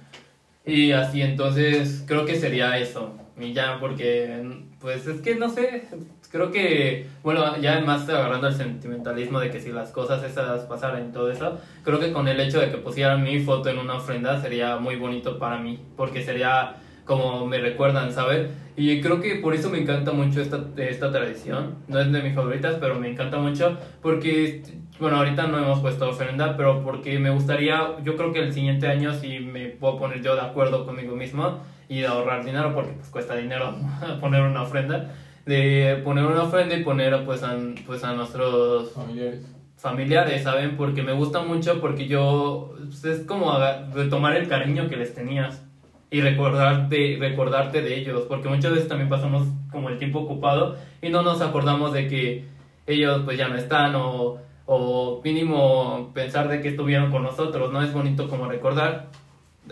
Y 0.64 0.92
así 0.92 1.22
entonces 1.22 2.04
creo 2.06 2.24
que 2.26 2.36
sería 2.38 2.78
eso, 2.78 3.12
y 3.40 3.52
ya 3.52 3.78
porque 3.80 4.44
pues 4.80 5.06
es 5.06 5.20
que 5.20 5.34
no 5.34 5.48
sé, 5.48 5.88
creo 6.30 6.50
que 6.50 7.06
bueno, 7.22 7.56
ya 7.58 7.80
más 7.80 8.08
agarrando 8.08 8.48
el 8.48 8.54
sentimentalismo 8.54 9.40
de 9.40 9.50
que 9.50 9.60
si 9.60 9.72
las 9.72 9.90
cosas 9.90 10.22
esas 10.22 10.62
pasaran 10.62 11.08
y 11.08 11.12
todo 11.12 11.30
eso, 11.30 11.58
creo 11.82 11.98
que 11.98 12.12
con 12.12 12.28
el 12.28 12.40
hecho 12.40 12.60
de 12.60 12.70
que 12.70 12.78
pusieran 12.78 13.22
mi 13.22 13.40
foto 13.40 13.68
en 13.68 13.78
una 13.78 13.94
ofrenda 13.96 14.40
sería 14.40 14.76
muy 14.76 14.96
bonito 14.96 15.38
para 15.38 15.58
mí, 15.58 15.80
porque 15.96 16.22
sería 16.22 16.76
como 17.08 17.46
me 17.46 17.58
recuerdan, 17.58 18.12
¿sabes? 18.12 18.50
Y 18.76 19.00
creo 19.00 19.20
que 19.20 19.36
por 19.36 19.54
eso 19.54 19.70
me 19.70 19.80
encanta 19.80 20.12
mucho 20.12 20.40
esta, 20.40 20.62
esta 20.76 21.10
tradición. 21.10 21.76
No 21.88 21.98
es 21.98 22.12
de 22.12 22.22
mis 22.22 22.34
favoritas, 22.34 22.76
pero 22.78 22.94
me 22.96 23.10
encanta 23.10 23.38
mucho 23.38 23.76
porque, 24.02 24.62
bueno, 25.00 25.16
ahorita 25.16 25.48
no 25.48 25.58
hemos 25.58 25.80
puesto 25.80 26.08
ofrenda, 26.08 26.56
pero 26.56 26.84
porque 26.84 27.18
me 27.18 27.30
gustaría, 27.30 27.96
yo 28.04 28.14
creo 28.14 28.32
que 28.32 28.40
el 28.40 28.52
siguiente 28.52 28.86
año 28.86 29.14
sí 29.14 29.40
me 29.40 29.68
puedo 29.70 29.98
poner 29.98 30.22
yo 30.22 30.36
de 30.36 30.42
acuerdo 30.42 30.84
conmigo 30.84 31.16
mismo 31.16 31.60
y 31.88 32.00
de 32.00 32.06
ahorrar 32.06 32.44
dinero, 32.44 32.74
porque 32.74 32.92
pues 32.92 33.08
cuesta 33.08 33.34
dinero 33.36 33.74
poner 34.20 34.42
una 34.42 34.62
ofrenda, 34.62 35.10
de 35.46 36.00
poner 36.04 36.24
una 36.24 36.42
ofrenda 36.42 36.76
y 36.76 36.84
poner 36.84 37.24
pues 37.24 37.42
a, 37.42 37.56
pues 37.86 38.04
a 38.04 38.12
nuestros 38.12 38.92
Familiares. 38.92 39.46
familiares, 39.76 40.42
¿saben? 40.42 40.76
Porque 40.76 41.02
me 41.02 41.12
gusta 41.12 41.40
mucho, 41.40 41.80
porque 41.80 42.06
yo, 42.06 42.74
pues, 42.86 43.04
es 43.04 43.26
como 43.26 43.56
retomar 43.94 44.36
el 44.36 44.48
cariño 44.48 44.88
que 44.88 44.96
les 44.96 45.14
tenías 45.14 45.64
y 46.10 46.20
recordarte, 46.20 47.16
recordarte 47.20 47.82
de 47.82 47.98
ellos, 47.98 48.24
porque 48.28 48.48
muchas 48.48 48.72
veces 48.72 48.88
también 48.88 49.08
pasamos 49.08 49.46
como 49.70 49.88
el 49.88 49.98
tiempo 49.98 50.20
ocupado 50.20 50.76
y 51.02 51.10
no 51.10 51.22
nos 51.22 51.40
acordamos 51.42 51.92
de 51.92 52.08
que 52.08 52.44
ellos 52.86 53.22
pues 53.24 53.36
ya 53.36 53.48
no 53.48 53.56
están 53.56 53.94
o, 53.94 54.38
o 54.64 55.20
mínimo 55.22 56.10
pensar 56.14 56.48
de 56.48 56.60
que 56.62 56.68
estuvieron 56.68 57.10
con 57.10 57.22
nosotros, 57.22 57.72
¿no? 57.72 57.82
Es 57.82 57.92
bonito 57.92 58.28
como 58.28 58.46
recordar, 58.48 59.08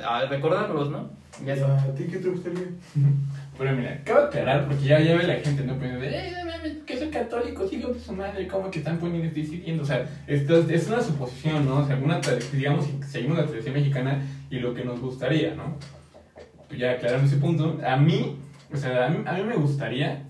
a 0.06 0.26
recordarlos, 0.26 0.90
¿no? 0.90 1.08
Y 1.44 1.50
eso. 1.50 1.66
¿A 1.66 1.94
ti 1.94 2.04
qué 2.04 2.18
te 2.18 2.28
gustaría? 2.28 2.66
Pero 3.58 3.72
mira, 3.76 4.00
cabe 4.04 4.26
aclarar, 4.26 4.66
porque 4.66 4.84
ya, 4.84 5.00
ya 5.00 5.16
ve 5.16 5.26
la 5.26 5.36
gente, 5.36 5.64
¿no? 5.64 5.74
Poniendo 5.74 6.00
de, 6.00 6.08
eh, 6.08 6.82
que 6.86 6.98
soy 6.98 7.08
católico, 7.08 7.66
sigo 7.68 7.92
de 7.92 8.00
su 8.00 8.12
madre, 8.12 8.46
¿cómo 8.46 8.70
que 8.70 8.78
están 8.78 8.98
poniendo, 8.98 9.32
decidiendo? 9.34 9.82
O 9.82 9.86
sea, 9.86 10.08
esto 10.26 10.58
es, 10.58 10.70
es 10.70 10.88
una 10.88 11.02
suposición, 11.02 11.66
¿no? 11.66 11.78
O 11.78 11.86
sea, 11.86 11.96
alguna, 11.96 12.20
digamos, 12.52 12.86
seguimos 13.06 13.38
la 13.38 13.46
tradición 13.46 13.74
mexicana 13.74 14.22
y 14.50 14.58
lo 14.58 14.74
que 14.74 14.84
nos 14.84 15.00
gustaría, 15.00 15.54
¿no? 15.54 15.76
Pues 16.68 16.80
ya 16.80 16.92
aclarando 16.92 17.26
ese 17.26 17.36
punto, 17.36 17.78
a 17.86 17.96
mí, 17.96 18.36
o 18.72 18.76
sea, 18.76 19.06
a 19.06 19.10
mí, 19.10 19.18
a 19.26 19.32
mí 19.34 19.42
me 19.42 19.56
gustaría, 19.56 20.24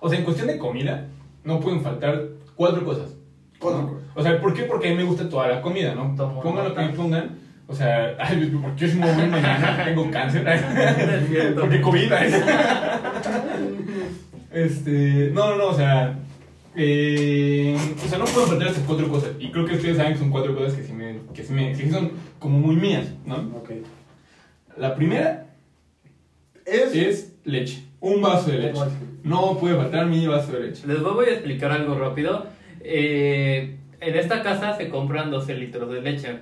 o 0.00 0.08
sea, 0.08 0.18
en 0.18 0.24
cuestión 0.24 0.48
de 0.48 0.58
comida, 0.58 1.06
no 1.44 1.60
pueden 1.60 1.82
faltar 1.82 2.28
cuatro 2.54 2.84
cosas. 2.84 3.14
Cuatro 3.58 3.82
¿no? 3.82 3.88
cosas. 3.88 4.02
O 4.14 4.22
sea, 4.22 4.40
¿por 4.40 4.54
qué? 4.54 4.64
Porque 4.64 4.88
a 4.88 4.90
mí 4.90 4.96
me 4.96 5.04
gusta 5.04 5.28
toda 5.28 5.48
la 5.48 5.62
comida, 5.62 5.94
¿no? 5.94 6.14
Pongan 6.42 6.64
lo 6.68 6.74
que 6.74 6.82
me 6.82 6.92
pongan. 6.92 7.38
O 7.66 7.74
sea, 7.74 8.16
ay, 8.20 8.50
porque 8.60 8.84
es 8.84 8.94
muy 8.94 9.10
buen 9.10 9.30
mañana, 9.30 9.84
tengo 9.84 10.10
cáncer. 10.10 10.44
Porque 11.58 11.80
COVID. 11.82 12.12
Este, 14.52 15.30
no, 15.32 15.50
no, 15.50 15.56
no, 15.56 15.66
o 15.68 15.74
sea, 15.74 16.18
eh, 16.76 17.76
o 18.04 18.08
sea, 18.08 18.18
no 18.18 18.24
puedo 18.26 18.46
faltar 18.46 18.68
esas 18.68 18.84
cuatro 18.84 19.08
cosas. 19.08 19.30
Y 19.38 19.50
creo 19.50 19.64
que 19.64 19.76
ustedes 19.76 19.96
saben 19.96 20.12
que 20.12 20.18
son 20.18 20.30
cuatro 20.30 20.54
cosas 20.54 20.74
que 20.74 20.84
sí, 20.84 20.92
me, 20.92 21.20
que 21.34 21.42
sí, 21.42 21.52
me, 21.52 21.70
que 21.70 21.76
sí 21.76 21.90
son 21.90 22.12
como 22.38 22.58
muy 22.58 22.76
mías, 22.76 23.06
¿no? 23.24 23.36
Ok. 23.56 23.70
La 24.76 24.94
primera 24.94 25.46
Es. 26.64 26.94
es 26.94 27.34
leche, 27.44 27.84
un 28.00 28.20
vaso 28.22 28.50
de 28.50 28.58
leche. 28.58 28.80
No 29.22 29.58
puede 29.58 29.76
faltar 29.76 30.06
mi 30.06 30.26
vaso 30.26 30.52
de 30.52 30.68
leche. 30.68 30.86
Les 30.86 31.00
voy 31.02 31.26
a 31.26 31.32
explicar 31.32 31.72
algo 31.72 31.94
rápido. 31.98 32.46
Eh, 32.80 33.76
en 34.00 34.16
esta 34.16 34.42
casa 34.42 34.76
se 34.76 34.88
compran 34.88 35.30
12 35.30 35.54
litros 35.54 35.92
de 35.92 36.00
leche, 36.00 36.40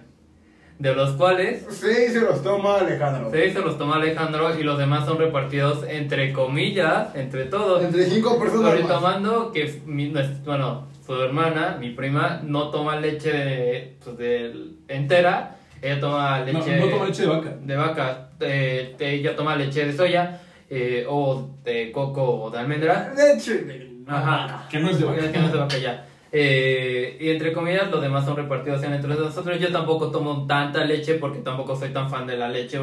de 0.80 0.94
los 0.94 1.10
cuales 1.12 1.64
Sí, 1.70 2.08
se 2.08 2.20
los 2.22 2.42
toma 2.42 2.78
Alejandro. 2.78 3.28
6 3.30 3.52
se 3.52 3.60
los 3.60 3.76
toma 3.76 3.96
Alejandro 3.96 4.58
y 4.58 4.62
los 4.62 4.78
demás 4.78 5.04
son 5.04 5.18
repartidos 5.18 5.84
entre 5.86 6.32
comillas, 6.32 7.14
entre 7.14 7.44
todos. 7.44 7.84
Entre 7.84 8.06
cinco 8.06 8.38
personas. 8.38 8.80
Tomando 8.88 9.52
que, 9.52 9.80
mi- 9.84 10.12
bueno, 10.44 10.88
su 11.06 11.14
hermana, 11.22 11.76
mi 11.78 11.90
prima, 11.90 12.40
no 12.42 12.70
toma 12.70 12.96
leche 12.96 13.30
de, 13.30 13.96
pues, 14.02 14.16
de- 14.16 14.54
entera, 14.88 15.56
ella 15.82 16.00
toma 16.00 16.40
leche 16.40 16.76
no 16.78 16.86
tomo 16.88 17.04
leche 17.04 17.22
de 17.22 17.28
vaca. 17.28 17.56
de 17.60 17.76
vaca, 17.76 18.28
eh, 18.40 18.96
ella 18.98 19.36
toma 19.36 19.56
leche 19.56 19.84
de 19.84 19.92
soya 19.96 20.40
eh, 20.70 21.04
o 21.08 21.50
de 21.62 21.92
coco 21.92 22.22
o 22.44 22.50
de 22.50 22.58
almendra. 22.58 23.12
Leche. 23.14 23.58
de- 23.64 23.90
Ajá. 24.06 24.66
Que 24.70 24.78
no 24.80 24.88
es 24.90 24.98
de 24.98 25.04
vaca. 25.04 25.30
Que 25.30 25.38
no 25.38 25.50
se 25.50 25.56
va 25.58 25.64
a 25.64 25.68
callar. 25.68 26.06
Eh, 26.32 27.16
y 27.20 27.30
entre 27.30 27.52
comillas, 27.52 27.90
los 27.90 28.00
demás 28.00 28.24
son 28.24 28.36
repartidos 28.36 28.82
en 28.84 28.92
entre 28.94 29.08
nosotros. 29.14 29.58
Yo 29.60 29.72
tampoco 29.72 30.10
tomo 30.10 30.46
tanta 30.46 30.84
leche 30.84 31.14
porque 31.14 31.40
tampoco 31.40 31.74
soy 31.76 31.90
tan 31.90 32.08
fan 32.08 32.26
de 32.26 32.36
la 32.36 32.48
leche 32.48 32.78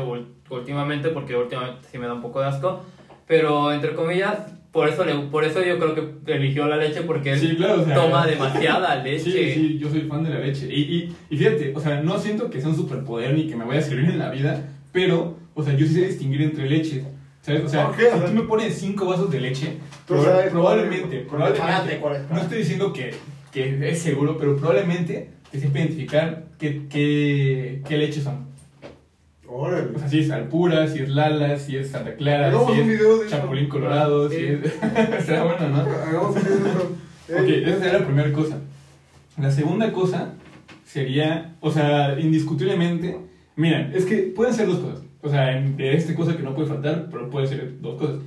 últimamente, 0.49 1.09
porque 1.09 1.35
últimamente 1.35 1.87
sí 1.91 1.97
me 1.97 2.07
da 2.07 2.13
un 2.13 2.21
poco 2.21 2.41
de 2.41 2.47
asco. 2.47 2.81
Pero 3.25 3.71
entre 3.73 3.93
comillas, 3.93 4.37
por 4.71 4.87
eso, 4.89 5.05
le, 5.05 5.13
por 5.15 5.43
eso 5.43 5.63
yo 5.63 5.77
creo 5.79 5.95
que 5.95 6.33
eligió 6.33 6.67
la 6.67 6.77
leche 6.77 7.01
porque 7.01 7.33
él 7.33 7.39
Sí, 7.39 7.55
claro, 7.55 7.81
o 7.81 7.85
sea, 7.85 7.95
toma 7.95 8.25
demasiada 8.27 8.95
leche. 9.01 9.31
Sí, 9.31 9.51
sí, 9.53 9.77
yo 9.79 9.89
soy 9.89 10.01
fan 10.01 10.23
de 10.23 10.29
la 10.29 10.39
leche. 10.39 10.67
Y, 10.69 10.81
y, 10.81 11.15
y 11.29 11.37
fíjate, 11.37 11.73
o 11.75 11.79
sea, 11.79 12.01
no 12.01 12.17
siento 12.19 12.49
que 12.49 12.59
sea 12.59 12.69
un 12.69 12.75
superpoder 12.75 13.33
ni 13.33 13.47
que 13.47 13.55
me 13.55 13.65
vaya 13.65 13.79
a 13.79 13.83
servir 13.83 14.09
en 14.09 14.19
la 14.19 14.29
vida, 14.29 14.61
pero, 14.91 15.35
o 15.55 15.63
sea, 15.63 15.73
yo 15.73 15.85
sí 15.85 15.93
sé 15.93 16.07
distinguir 16.07 16.41
entre 16.41 16.69
leches. 16.69 17.03
¿Sabes? 17.41 17.63
O 17.63 17.69
sea, 17.69 17.91
si 17.95 18.25
tú 18.25 18.33
me 18.33 18.41
pones 18.41 18.77
cinco 18.77 19.05
vasos 19.05 19.31
de 19.31 19.39
leche, 19.39 19.77
Tú 20.05 20.15
proba- 20.15 20.23
sabes 20.25 20.51
probablemente, 20.51 21.19
probablemente, 21.29 21.93
es 21.93 21.99
cuál. 21.99 22.25
no 22.29 22.41
estoy 22.41 22.57
diciendo 22.57 22.91
que, 22.91 23.13
que 23.63 23.89
es 23.89 23.99
seguro, 23.99 24.37
pero 24.37 24.55
probablemente 24.55 25.29
te 25.51 25.59
sepa 25.59 25.79
identificar 25.79 26.45
qué, 26.59 26.83
qué, 26.89 27.81
qué 27.87 27.97
leches 27.97 28.23
son. 28.23 28.47
Órale. 29.47 29.95
O 29.95 29.99
sea, 29.99 30.09
si 30.09 30.19
es 30.19 30.29
Alpura, 30.29 30.87
si 30.87 30.99
es 30.99 31.09
Lala, 31.09 31.57
si 31.57 31.77
es 31.77 31.89
Santa 31.89 32.15
Clara, 32.15 32.47
Hagamos 32.47 32.67
si 32.73 32.73
un 32.73 32.79
es 32.79 32.87
video 32.87 33.17
de 33.19 33.25
eso. 33.27 33.35
Chapulín 33.37 33.69
Colorado, 33.69 34.29
si 34.29 34.35
es... 34.45 34.59
Será 35.25 35.43
bueno, 35.45 35.69
¿no? 35.69 35.77
Hagamos 35.79 36.35
un 36.35 36.41
video 36.43 36.57
de 36.57 36.69
eso. 36.69 36.83
Ok, 37.63 37.67
esa 37.67 37.79
sería 37.79 37.99
la 37.99 38.05
primera 38.05 38.31
cosa. 38.33 38.57
La 39.39 39.51
segunda 39.51 39.91
cosa 39.93 40.33
sería, 40.85 41.55
o 41.61 41.71
sea, 41.71 42.19
indiscutiblemente, 42.19 43.17
mira, 43.55 43.89
es 43.93 44.05
que 44.05 44.17
pueden 44.35 44.53
ser 44.53 44.67
dos 44.67 44.79
cosas. 44.79 45.01
O 45.21 45.29
sea, 45.29 45.57
en- 45.57 45.77
de 45.77 45.95
esta 45.95 46.13
cosa 46.13 46.35
que 46.35 46.43
no 46.43 46.53
puede 46.53 46.67
faltar, 46.67 47.07
pero 47.09 47.29
puede 47.29 47.47
ser 47.47 47.79
dos 47.81 47.99
cosas. 47.99 48.17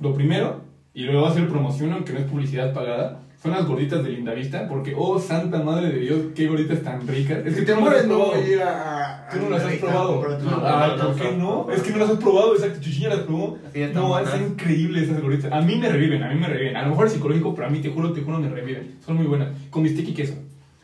Lo 0.00 0.14
primero, 0.14 0.62
y 0.94 1.04
luego 1.04 1.22
va 1.22 1.30
a 1.30 1.34
ser 1.34 1.48
promoción, 1.48 1.92
aunque 1.92 2.12
no 2.12 2.18
es 2.18 2.24
publicidad 2.26 2.72
pagada, 2.74 3.22
son 3.42 3.52
las 3.52 3.66
gorditas 3.66 4.04
de 4.04 4.10
Lindavista, 4.10 4.68
porque, 4.68 4.94
oh, 4.96 5.18
santa 5.18 5.62
madre 5.62 5.88
de 5.90 5.98
Dios, 6.00 6.18
qué 6.34 6.46
gorditas 6.46 6.82
tan 6.82 7.06
ricas. 7.08 7.38
Es 7.46 7.54
que 7.56 7.62
tú 7.62 7.72
no 7.72 7.76
las 7.76 7.80
mueres, 7.80 8.00
has 8.02 8.06
no 8.06 8.14
probado. 8.16 8.32
voy 8.40 8.44
a 8.44 8.52
ir 8.52 8.62
a. 8.62 9.26
a- 9.26 9.28
Tú 9.30 9.36
no 9.40 9.50
las 9.50 9.62
has 9.64 9.74
probado. 9.76 10.22
Ah, 10.62 10.96
¿por 11.00 11.14
qué 11.16 11.32
no. 11.36 11.66
Es 11.70 11.82
que 11.82 11.90
no 11.92 11.98
las 11.98 12.10
has 12.10 12.18
probado, 12.18 12.54
exacto. 12.54 12.80
Chuchiña 12.80 13.08
las 13.10 13.20
probó. 13.20 13.58
No, 13.94 14.18
es 14.18 14.28
increíble 14.40 15.02
esas 15.04 15.22
gorditas. 15.22 15.52
A 15.52 15.60
mí 15.62 15.76
me 15.76 15.88
reviven, 15.88 16.22
a 16.22 16.28
mí 16.28 16.38
me 16.38 16.48
reviven. 16.48 16.76
A 16.76 16.82
lo 16.82 16.90
mejor 16.90 17.06
es 17.06 17.12
psicológico, 17.14 17.54
pero 17.54 17.68
a 17.68 17.70
mí 17.70 17.78
te 17.80 17.88
juro, 17.90 18.12
te 18.12 18.20
juro, 18.22 18.38
me 18.38 18.48
reviven. 18.48 18.96
Son 19.06 19.16
muy 19.16 19.26
buenas. 19.26 19.48
Con 19.70 19.84
bistec 19.84 20.08
y 20.08 20.14
queso. 20.14 20.34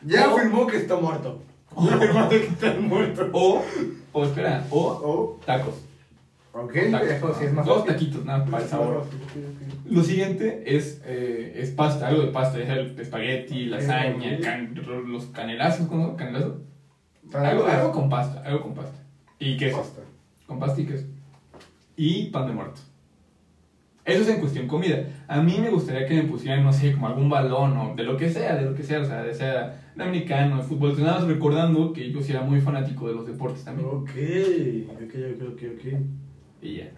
Ya 0.05 0.25
afirmó 0.25 0.65
que 0.67 0.77
está 0.77 0.95
muerto. 0.95 1.41
Ya 1.79 1.93
afirmó 1.95 2.27
que 2.29 2.37
está 2.37 2.73
muerto. 2.79 3.29
O, 3.33 3.61
o 4.13 4.23
espera, 4.25 4.65
o 4.71 4.79
Oh, 4.79 5.39
tacos. 5.45 5.75
Ok, 6.63 6.75
eso 6.75 7.33
sí 7.33 7.45
es 7.45 7.53
más 7.53 7.65
Dos 7.65 7.85
taquitos, 7.85 8.25
nada, 8.25 8.45
para 8.45 8.63
el 8.63 8.69
sabor. 8.69 9.05
Lo 9.85 10.03
siguiente 10.03 10.63
es, 10.65 11.01
eh, 11.05 11.53
es 11.55 11.71
pasta, 11.71 12.07
algo 12.07 12.21
de 12.21 12.27
pasta, 12.27 12.59
es 12.61 12.69
el 12.69 12.99
espagueti, 12.99 13.65
lasaña, 13.65 14.39
can- 14.41 14.73
los 15.07 15.25
canelazos, 15.27 15.87
¿cómo? 15.87 16.15
¿Canelazos? 16.15 16.55
Para 17.31 17.49
Algo, 17.49 17.65
algo 17.65 17.91
con 17.91 18.09
pasta, 18.09 18.41
algo 18.45 18.61
con 18.63 18.73
pasta. 18.73 18.97
Y 19.39 19.57
queso, 19.57 19.77
Pasta. 19.77 20.01
con 20.45 20.59
pasta 20.59 20.81
y 20.81 20.85
queso. 20.85 21.05
Y 21.95 22.25
pan 22.29 22.47
de 22.47 22.53
muerto. 22.53 22.81
Eso 24.05 24.21
es 24.21 24.29
en 24.29 24.39
cuestión 24.39 24.67
comida. 24.67 25.05
A 25.27 25.41
mí 25.41 25.57
me 25.59 25.69
gustaría 25.69 26.05
que 26.05 26.13
me 26.21 26.29
pusieran, 26.29 26.63
no 26.63 26.71
sé, 26.71 26.93
como 26.93 27.07
algún 27.07 27.27
balón 27.27 27.75
o 27.77 27.93
de 27.95 28.03
lo 28.03 28.15
que 28.15 28.29
sea, 28.29 28.55
de 28.55 28.63
lo 28.63 28.73
que 28.73 28.83
sea, 28.83 29.01
o 29.01 29.05
sea, 29.05 29.21
de 29.21 29.33
sea 29.33 29.91
de 29.95 30.03
americano, 30.03 30.57
de 30.57 30.63
fútbol. 30.63 30.91
Entonces, 30.91 31.05
nada 31.05 31.19
más 31.19 31.27
recordando 31.27 31.91
que 31.91 32.09
yo 32.09 32.21
sí 32.21 32.31
era 32.31 32.41
muy 32.41 32.61
fanático 32.61 33.09
de 33.09 33.15
los 33.15 33.25
deportes 33.27 33.65
también. 33.65 33.87
Ok, 33.89 34.09
ok, 34.89 35.15
ok, 35.35 35.47
ok, 35.53 35.61
ok. 35.75 35.99
Y 36.61 36.77
ya. 36.77 36.91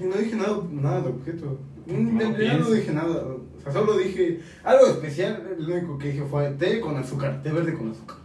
Y 0.00 0.04
no 0.06 0.16
dije 0.16 0.36
nada, 0.36 0.62
nada 0.70 1.00
de 1.02 1.08
objeto. 1.08 1.58
No 1.86 2.38
Ya 2.38 2.58
no 2.58 2.70
dije 2.70 2.92
nada. 2.92 3.24
O 3.24 3.60
sea, 3.62 3.72
solo 3.72 3.96
dije 3.96 4.40
algo 4.64 4.86
especial. 4.86 5.56
Lo 5.58 5.74
único 5.74 5.98
que 5.98 6.08
dije 6.08 6.24
fue 6.24 6.50
té 6.50 6.80
con 6.80 6.96
azúcar, 6.96 7.42
té 7.42 7.52
verde 7.52 7.74
con 7.74 7.90
azúcar. 7.90 8.16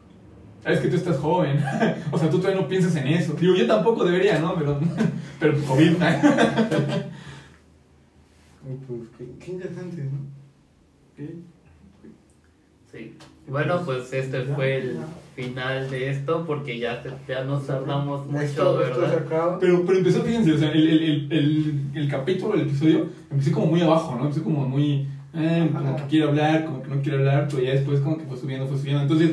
Es 0.66 0.80
que 0.80 0.90
tú 0.90 0.96
estás 0.96 1.18
joven. 1.18 1.58
o 2.12 2.18
sea, 2.18 2.30
tú 2.30 2.38
todavía 2.38 2.62
no 2.62 2.68
piensas 2.68 2.96
en 2.96 3.08
eso. 3.08 3.34
Digo, 3.34 3.56
yo 3.56 3.68
tampoco 3.68 4.04
debería, 4.04 4.40
¿no? 4.40 4.56
Pero, 4.56 4.80
pero 5.40 5.60
COVID. 5.64 5.92
Y 8.64 8.76
pues, 8.86 9.02
qué, 9.18 9.26
qué 9.40 9.52
interesante, 9.52 10.04
¿no? 10.04 10.20
¿Qué? 11.16 11.36
Sí. 12.92 13.18
Bueno, 13.48 13.82
pues 13.86 14.12
este 14.14 14.44
fue 14.44 14.78
el 14.78 14.96
ya. 14.96 15.08
Final 15.36 15.90
de 15.90 16.10
esto 16.10 16.44
porque 16.46 16.78
ya, 16.80 17.02
ya 17.28 17.44
nos 17.44 17.70
hablamos 17.70 18.26
mucho, 18.28 18.44
Esto, 18.44 18.82
esto 18.84 18.96
se 18.96 19.02
¿verdad? 19.02 19.18
acaba. 19.26 19.60
Pero, 19.60 19.84
pero 19.86 19.98
empezó, 20.00 20.22
fíjense, 20.24 20.52
o 20.54 20.58
sea, 20.58 20.72
el, 20.72 20.88
el, 20.88 21.04
el, 21.04 21.28
el, 21.32 21.82
el 21.96 22.08
capítulo, 22.10 22.54
el 22.56 22.62
episodio, 22.62 23.08
empecé 23.30 23.52
como 23.52 23.68
muy 23.68 23.82
abajo, 23.82 24.16
¿no? 24.16 24.24
Empecé 24.24 24.44
como 24.44 24.68
muy, 24.68 25.08
eh, 25.34 25.70
como 25.74 25.96
que 25.96 26.04
quiero 26.10 26.30
hablar, 26.30 26.66
como 26.66 26.82
que 26.84 26.90
no 26.90 27.02
quiero 27.02 27.20
hablar, 27.20 27.48
pero 27.50 27.64
ya 27.64 27.72
después 27.72 28.00
como 28.02 28.18
que 28.18 28.26
fue 28.26 28.38
subiendo, 28.38 28.68
fue 28.68 28.78
subiendo. 28.78 29.02
Entonces, 29.04 29.32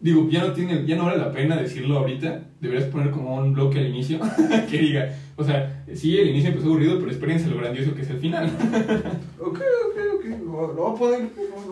digo, 0.00 0.28
ya 0.30 0.40
no 0.44 0.52
tiene, 0.52 0.86
ya 0.86 0.96
no 0.96 1.04
vale 1.06 1.18
la 1.18 1.32
pena 1.32 1.56
decirlo 1.56 1.98
ahorita. 1.98 2.42
Deberías 2.60 2.88
poner 2.88 3.10
como 3.10 3.36
un 3.36 3.52
bloque 3.52 3.78
al 3.78 3.86
inicio 3.88 4.18
que 4.70 4.78
diga, 4.78 5.14
o 5.36 5.44
sea, 5.44 5.84
sí, 5.94 6.16
el 6.18 6.28
inicio 6.30 6.50
empezó 6.50 6.68
aburrido, 6.68 6.98
pero 6.98 7.10
espérense 7.10 7.48
lo 7.50 7.58
grandioso 7.58 7.94
que 7.94 8.02
es 8.02 8.10
el 8.10 8.18
final. 8.18 8.50
Ok. 9.40 9.60
Lo, 10.44 10.72
lo 10.72 10.90
voy 10.92 11.14
a 11.14 11.18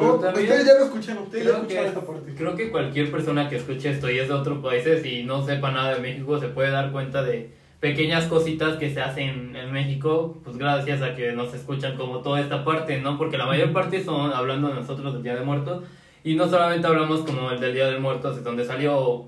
Lo, 0.05 0.15
también- 0.17 0.47
ustedes 0.47 0.67
ya 0.67 0.75
lo 0.79 0.85
escuchan, 0.85 1.19
ustedes 1.19 1.45
ya 1.45 1.51
escucharon 1.53 1.87
esta 1.89 2.01
parte. 2.01 2.35
creo 2.37 2.55
que 2.57 2.71
cualquier 2.71 3.11
persona 3.11 3.49
que 3.49 3.57
escuche 3.57 3.91
esto 3.91 4.11
y 4.11 4.19
es 4.19 4.29
de 4.29 4.35
otros 4.35 4.59
países 4.65 5.05
y 5.05 5.23
no 5.25 5.45
sepa 5.45 5.71
nada 5.71 5.95
de 5.95 6.01
México 6.01 6.39
se 6.39 6.49
puede 6.49 6.71
dar 6.71 6.93
cuenta 6.93 7.23
de 7.23 7.51
pequeñas 7.81 8.27
cositas 8.27 8.77
que 8.77 8.93
se 8.95 9.01
hacen 9.01 9.55
en 9.57 9.73
México, 9.73 10.39
pues 10.43 10.57
gracias 10.57 11.03
a 11.03 11.15
que 11.15 11.33
nos 11.33 11.53
escuchan 11.53 11.97
como 11.97 12.21
toda 12.21 12.41
esta 12.41 12.65
parte, 12.65 13.01
¿no? 13.01 13.19
Porque 13.19 13.37
la 13.37 13.47
mayor 13.47 13.73
parte 13.73 14.03
son 14.03 14.33
hablando 14.33 14.69
de 14.69 14.75
nosotros 14.75 15.13
del 15.13 15.23
Día 15.23 15.35
de 15.35 15.43
Muertos 15.45 15.83
y 16.23 16.35
no 16.35 16.49
solamente 16.49 16.87
hablamos 16.87 17.21
como 17.21 17.51
el 17.51 17.61
del 17.61 17.75
Día 17.75 17.87
de 17.89 17.99
Muertos, 17.99 18.37
de 18.37 18.43
donde 18.43 18.65
salió 18.65 19.27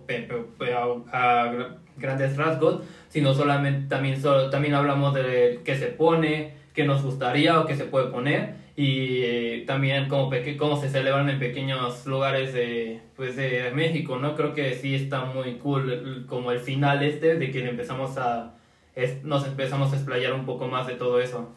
a, 1.13 1.43
a 1.45 1.53
gra- 1.53 1.77
grandes 1.99 2.37
rasgos, 2.39 2.81
sino 3.17 3.33
solamente 3.33 3.89
también, 3.89 4.21
solo, 4.21 4.51
también 4.51 4.75
hablamos 4.75 5.15
de 5.15 5.61
qué 5.65 5.75
se 5.75 5.87
pone, 5.87 6.53
qué 6.75 6.85
nos 6.85 7.03
gustaría 7.03 7.59
o 7.59 7.65
qué 7.65 7.75
se 7.75 7.85
puede 7.87 8.09
poner 8.09 8.57
y 8.77 9.23
eh, 9.23 9.65
también 9.67 10.07
peque- 10.29 10.59
cómo 10.59 10.79
se 10.79 10.91
celebran 10.91 11.31
en 11.31 11.39
pequeños 11.39 12.05
lugares 12.05 12.53
de, 12.53 13.01
pues 13.17 13.35
de 13.35 13.71
México, 13.75 14.19
¿no? 14.19 14.37
Creo 14.37 14.53
que 14.53 14.75
sí 14.75 14.95
está 14.95 15.25
muy 15.25 15.55
cool 15.55 16.27
como 16.29 16.53
el 16.53 16.59
final 16.59 17.03
este 17.03 17.37
de 17.37 17.51
que 17.51 17.67
empezamos 17.67 18.19
a 18.19 18.53
es- 18.95 19.25
nos 19.25 19.47
empezamos 19.47 19.95
a 19.95 19.97
explayar 19.97 20.35
un 20.35 20.45
poco 20.45 20.69
más 20.69 20.87
de 20.87 20.97
todo 20.97 21.19
eso. 21.19 21.49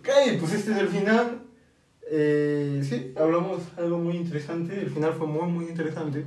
Ok, 0.00 0.08
pues 0.40 0.54
este 0.54 0.72
es 0.72 0.78
el 0.78 0.88
final. 0.88 1.38
Eh, 2.10 2.80
sí, 2.82 3.12
hablamos 3.16 3.60
algo 3.78 3.98
muy 3.98 4.16
interesante. 4.16 4.74
El 4.80 4.90
final 4.90 5.12
fue 5.12 5.28
muy, 5.28 5.46
muy 5.46 5.66
interesante. 5.66 6.24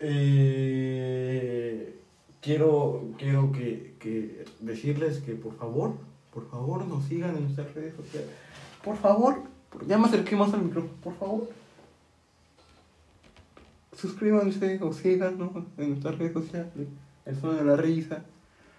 Eh, 0.00 1.94
quiero 2.40 3.04
quiero 3.18 3.52
que, 3.52 3.94
que 3.98 4.44
decirles 4.60 5.18
que 5.18 5.32
por 5.32 5.56
favor, 5.56 5.92
por 6.32 6.48
favor 6.50 6.84
nos 6.86 7.04
sigan 7.04 7.36
en 7.36 7.44
nuestras 7.44 7.74
redes 7.74 7.94
sociales. 7.94 8.30
Por 8.84 8.96
favor, 8.96 9.36
ya 9.86 9.98
me 9.98 10.06
acerqué 10.06 10.36
más 10.36 10.52
al 10.54 10.62
micrófono, 10.62 10.92
por 11.02 11.14
favor. 11.18 11.48
Suscríbanse 13.96 14.78
o 14.82 14.92
síganos 14.92 15.50
en 15.76 15.88
nuestras 15.90 16.18
redes 16.18 16.32
sociales. 16.32 16.68
El 17.26 17.36
son 17.40 17.56
de 17.56 17.64
la 17.64 17.76
risa. 17.76 18.22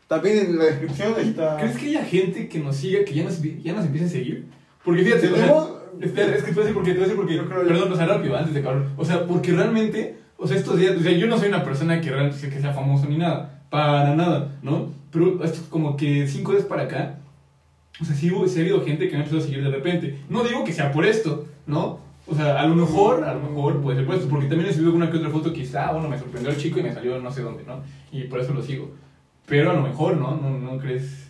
También 0.08 0.38
en 0.40 0.58
la 0.58 0.66
descripción 0.66 1.14
está. 1.20 1.58
¿Crees 1.58 1.78
que 1.78 1.88
haya 1.88 2.06
gente 2.06 2.48
que 2.48 2.60
nos 2.60 2.76
siga, 2.78 3.04
que 3.06 3.14
ya 3.14 3.24
nos, 3.24 3.42
ya 3.42 3.74
nos 3.74 3.86
empiece 3.86 4.06
a 4.06 4.10
seguir? 4.10 4.46
Porque 4.84 5.04
fíjate, 5.04 5.28
o 5.28 5.36
sea, 5.36 5.66
es 6.00 6.12
que 6.44 6.52
te 6.52 6.54
voy 6.54 6.64
a 6.64 6.66
decir 6.66 6.74
por 6.74 6.84
qué, 6.84 6.92
te 6.92 6.98
voy 7.00 7.04
a 7.04 7.08
decir 7.08 7.16
por 7.16 7.28
qué. 7.28 7.36
Yo 7.36 7.46
creo- 7.48 7.68
Perdón, 7.68 7.92
o 7.92 7.96
sea, 7.96 8.06
rápido, 8.08 8.36
antes 8.38 8.54
de 8.54 8.60
acabar. 8.62 8.88
O 8.98 9.06
sea, 9.06 9.28
porque 9.28 9.52
realmente, 9.52 10.18
o 10.40 10.48
sea, 10.48 10.58
estos 10.58 10.80
días, 10.80 10.96
o 10.98 11.02
sea, 11.02 11.12
yo 11.12 11.28
no 11.28 11.38
soy 11.38 11.50
una 11.50 11.64
persona 11.64 12.00
que 12.02 12.10
realmente 12.10 12.50
que 12.50 12.62
sea 12.62 12.74
famoso 12.74 13.08
ni 13.08 13.18
nada, 13.18 13.64
para 13.70 14.16
nada, 14.16 14.56
¿no? 14.62 14.88
Pero 15.12 15.44
esto 15.44 15.62
es 15.62 15.68
como 15.70 15.98
que 15.98 16.28
cinco 16.28 16.54
días 16.54 16.66
para 16.66 16.84
acá, 16.84 17.18
o 18.02 18.06
sea, 18.06 18.16
sí, 18.16 18.30
sí 18.48 18.60
ha 18.60 18.62
habido 18.62 18.84
gente 18.86 19.08
que 19.08 19.12
me 19.12 19.18
ha 19.18 19.20
empezado 19.26 19.42
a 19.42 19.46
seguir 19.46 19.64
de 19.64 19.70
repente. 19.70 20.20
No 20.30 20.44
digo 20.44 20.64
que 20.64 20.72
sea 20.72 20.92
por 20.92 21.06
esto, 21.06 21.46
¿no? 21.68 22.00
O 22.28 22.36
sea, 22.36 22.62
a 22.62 22.68
lo 22.68 22.76
mejor, 22.76 23.24
a 23.24 23.34
lo 23.34 23.42
mejor 23.42 23.82
puede 23.82 23.98
ser 23.98 24.06
por 24.06 24.16
esto, 24.16 24.30
porque 24.30 24.48
también 24.48 24.70
he 24.70 24.74
subido 24.74 24.94
una 24.94 25.12
que 25.12 25.18
otra 25.18 25.30
foto 25.30 25.52
que 25.52 25.64
está, 25.64 25.92
bueno, 25.92 26.08
me 26.08 26.18
sorprendió 26.18 26.52
el 26.52 26.58
chico 26.58 26.80
y 26.80 26.84
me 26.84 26.94
salió 26.94 27.20
no 27.20 27.32
sé 27.32 27.42
dónde, 27.42 27.64
¿no? 27.64 27.82
Y 28.12 28.26
por 28.26 28.40
eso 28.40 28.54
lo 28.54 28.62
sigo. 28.62 28.92
Pero 29.48 29.72
a 29.72 29.74
lo 29.74 29.82
mejor, 29.82 30.16
¿no? 30.16 30.38
¿No, 30.38 30.58
no 30.58 30.78
crees? 30.78 31.28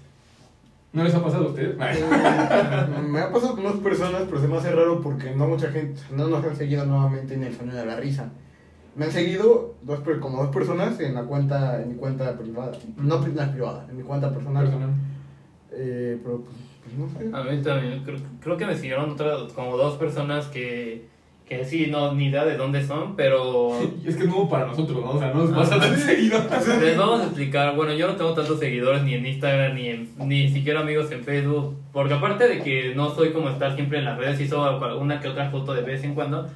¿No 0.91 1.03
les 1.03 1.15
ha 1.15 1.23
pasado 1.23 1.45
a 1.45 1.49
ustedes? 1.49 1.77
Me 3.09 3.19
ha 3.19 3.31
pasado 3.31 3.55
con 3.55 3.63
dos 3.63 3.77
personas, 3.77 4.23
pero 4.27 4.41
se 4.41 4.47
me 4.47 4.57
hace 4.57 4.71
raro 4.71 5.01
porque 5.01 5.35
no 5.35 5.47
mucha 5.47 5.71
gente, 5.71 6.01
no 6.15 6.27
nos 6.27 6.43
han 6.43 6.55
seguido 6.55 6.85
nuevamente 6.85 7.35
en 7.35 7.43
el 7.43 7.55
sonido 7.55 7.77
de 7.77 7.85
la 7.85 7.95
risa. 7.95 8.31
Me 8.95 9.05
han 9.05 9.11
seguido 9.11 9.75
dos, 9.83 9.99
como 10.19 10.43
dos 10.43 10.53
personas 10.53 10.99
en 10.99 11.15
la 11.15 11.23
cuenta, 11.23 11.81
en 11.81 11.89
mi 11.89 11.95
cuenta 11.95 12.37
privada, 12.37 12.71
no 12.97 13.21
pri- 13.21 13.33
la 13.33 13.51
privada, 13.51 13.85
en 13.89 13.97
mi 13.97 14.03
cuenta 14.03 14.33
personal. 14.33 14.65
Personal. 14.65 14.89
Eh, 15.71 16.17
pero 16.23 16.41
pues, 16.43 16.55
pues, 16.83 16.97
no 16.97 17.07
sé. 17.19 17.35
A 17.35 17.43
mí 17.51 17.61
también, 17.61 18.03
creo, 18.03 18.17
creo 18.41 18.57
que 18.57 18.65
me 18.65 18.75
siguieron 18.75 19.11
otras, 19.11 19.53
como 19.53 19.77
dos 19.77 19.97
personas 19.97 20.47
que, 20.47 21.07
que 21.47 21.63
sí, 21.65 21.87
no, 21.89 22.13
ni 22.13 22.25
idea 22.27 22.43
de 22.45 22.57
dónde 22.57 22.85
son, 22.85 23.15
pero 23.15 23.71
Y 24.03 24.07
es 24.09 24.15
que 24.17 24.23
es 24.23 24.27
nuevo 24.29 24.49
para 24.49 24.65
nosotros, 24.65 24.99
¿no? 24.99 25.11
O 25.11 25.19
sea, 25.19 25.31
no 25.33 25.45
nos 25.45 25.51
pasa 25.51 25.79
tan 25.79 25.95
seguido. 25.95 26.39
les 26.81 26.97
vamos 26.97 27.21
a 27.21 27.25
explicar. 27.25 27.75
Bueno, 27.75 27.93
yo 27.93 28.07
no 28.07 28.15
tengo 28.15 28.33
tantos 28.33 28.59
seguidores 28.59 29.03
ni 29.03 29.13
en 29.13 29.25
Instagram, 29.25 29.75
ni, 29.75 29.87
en, 29.89 30.09
ni 30.25 30.49
siquiera 30.49 30.79
amigos 30.81 31.11
en 31.11 31.23
Facebook, 31.23 31.75
porque 31.93 32.15
aparte 32.15 32.47
de 32.47 32.61
que 32.63 32.93
no 32.95 33.11
soy 33.13 33.31
como 33.31 33.49
estar 33.49 33.75
siempre 33.75 33.99
en 33.99 34.05
las 34.05 34.17
redes, 34.17 34.41
hizo 34.41 34.63
alguna 34.65 35.21
que 35.21 35.27
otra 35.27 35.49
foto 35.51 35.73
de 35.73 35.81
vez 35.83 36.03
en 36.03 36.15
cuando, 36.15 36.47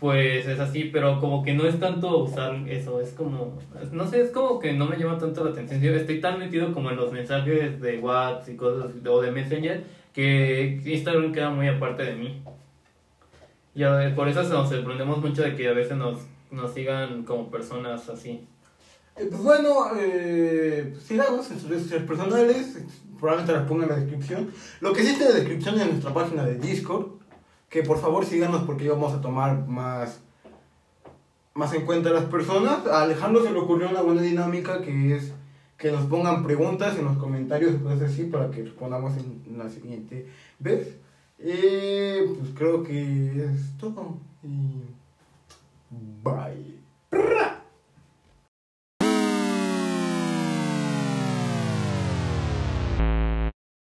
pues 0.00 0.46
es 0.46 0.58
así, 0.58 0.84
pero 0.84 1.20
como 1.20 1.42
que 1.44 1.52
no 1.52 1.66
es 1.66 1.78
tanto 1.78 2.24
usar 2.24 2.56
eso, 2.66 3.02
es 3.02 3.12
como, 3.12 3.58
no 3.92 4.08
sé, 4.08 4.22
es 4.22 4.30
como 4.30 4.58
que 4.58 4.72
no 4.72 4.86
me 4.86 4.96
llama 4.96 5.18
tanto 5.18 5.44
la 5.44 5.50
atención. 5.50 5.80
Yo 5.82 5.94
estoy 5.94 6.20
tan 6.22 6.38
metido 6.38 6.72
como 6.72 6.90
en 6.90 6.96
los 6.96 7.12
mensajes 7.12 7.78
de 7.80 7.98
WhatsApp 7.98 8.48
y 8.48 8.56
cosas, 8.56 8.92
o 9.06 9.20
de 9.20 9.30
Messenger, 9.30 9.84
que 10.14 10.80
Instagram 10.86 11.32
queda 11.32 11.50
muy 11.50 11.68
aparte 11.68 12.02
de 12.04 12.14
mí. 12.14 12.42
Y 13.74 13.82
a 13.82 13.92
ver, 13.92 14.14
por 14.14 14.26
eso 14.26 14.42
nos 14.42 14.70
sorprendemos 14.70 15.18
mucho 15.18 15.42
de 15.42 15.54
que 15.54 15.68
a 15.68 15.72
veces 15.72 15.98
nos, 15.98 16.18
nos 16.50 16.72
sigan 16.72 17.24
como 17.24 17.50
personas 17.50 18.08
así. 18.08 18.46
Eh, 19.16 19.26
pues 19.28 19.42
bueno, 19.42 19.84
eh, 19.98 20.88
pues, 20.92 21.04
síganos 21.04 21.50
en 21.50 21.60
sus 21.60 21.68
redes 21.68 22.02
personales, 22.04 22.78
probablemente 23.18 23.52
las 23.52 23.68
ponga 23.68 23.84
en 23.84 23.90
la 23.90 23.96
descripción. 23.96 24.50
Lo 24.80 24.94
que 24.94 25.02
está 25.02 25.24
en 25.24 25.30
la 25.30 25.36
descripción 25.36 25.78
es 25.78 25.86
nuestra 25.88 26.14
página 26.14 26.44
de 26.44 26.54
Discord, 26.54 27.19
que 27.70 27.82
por 27.82 27.98
favor 27.98 28.26
síganos 28.26 28.64
porque 28.64 28.88
vamos 28.88 29.14
a 29.14 29.20
tomar 29.20 29.66
más, 29.66 30.20
más 31.54 31.72
en 31.72 31.86
cuenta 31.86 32.10
a 32.10 32.12
las 32.12 32.24
personas. 32.24 32.86
A 32.86 33.02
Alejandro 33.02 33.42
se 33.42 33.52
le 33.52 33.58
ocurrió 33.58 33.88
una 33.88 34.02
buena 34.02 34.20
dinámica 34.20 34.82
que 34.82 35.16
es 35.16 35.32
que 35.78 35.90
nos 35.90 36.04
pongan 36.04 36.44
preguntas 36.44 36.98
en 36.98 37.06
los 37.06 37.16
comentarios, 37.16 37.80
cosas 37.80 38.02
así, 38.02 38.24
para 38.24 38.50
que 38.50 38.64
respondamos 38.64 39.14
en 39.16 39.56
la 39.56 39.70
siguiente 39.70 40.26
vez. 40.58 40.98
Eh, 41.42 42.34
pues 42.38 42.50
creo 42.54 42.82
que 42.82 43.44
es 43.44 43.78
todo. 43.78 44.18
Y 44.42 44.82
bye. 46.22 46.80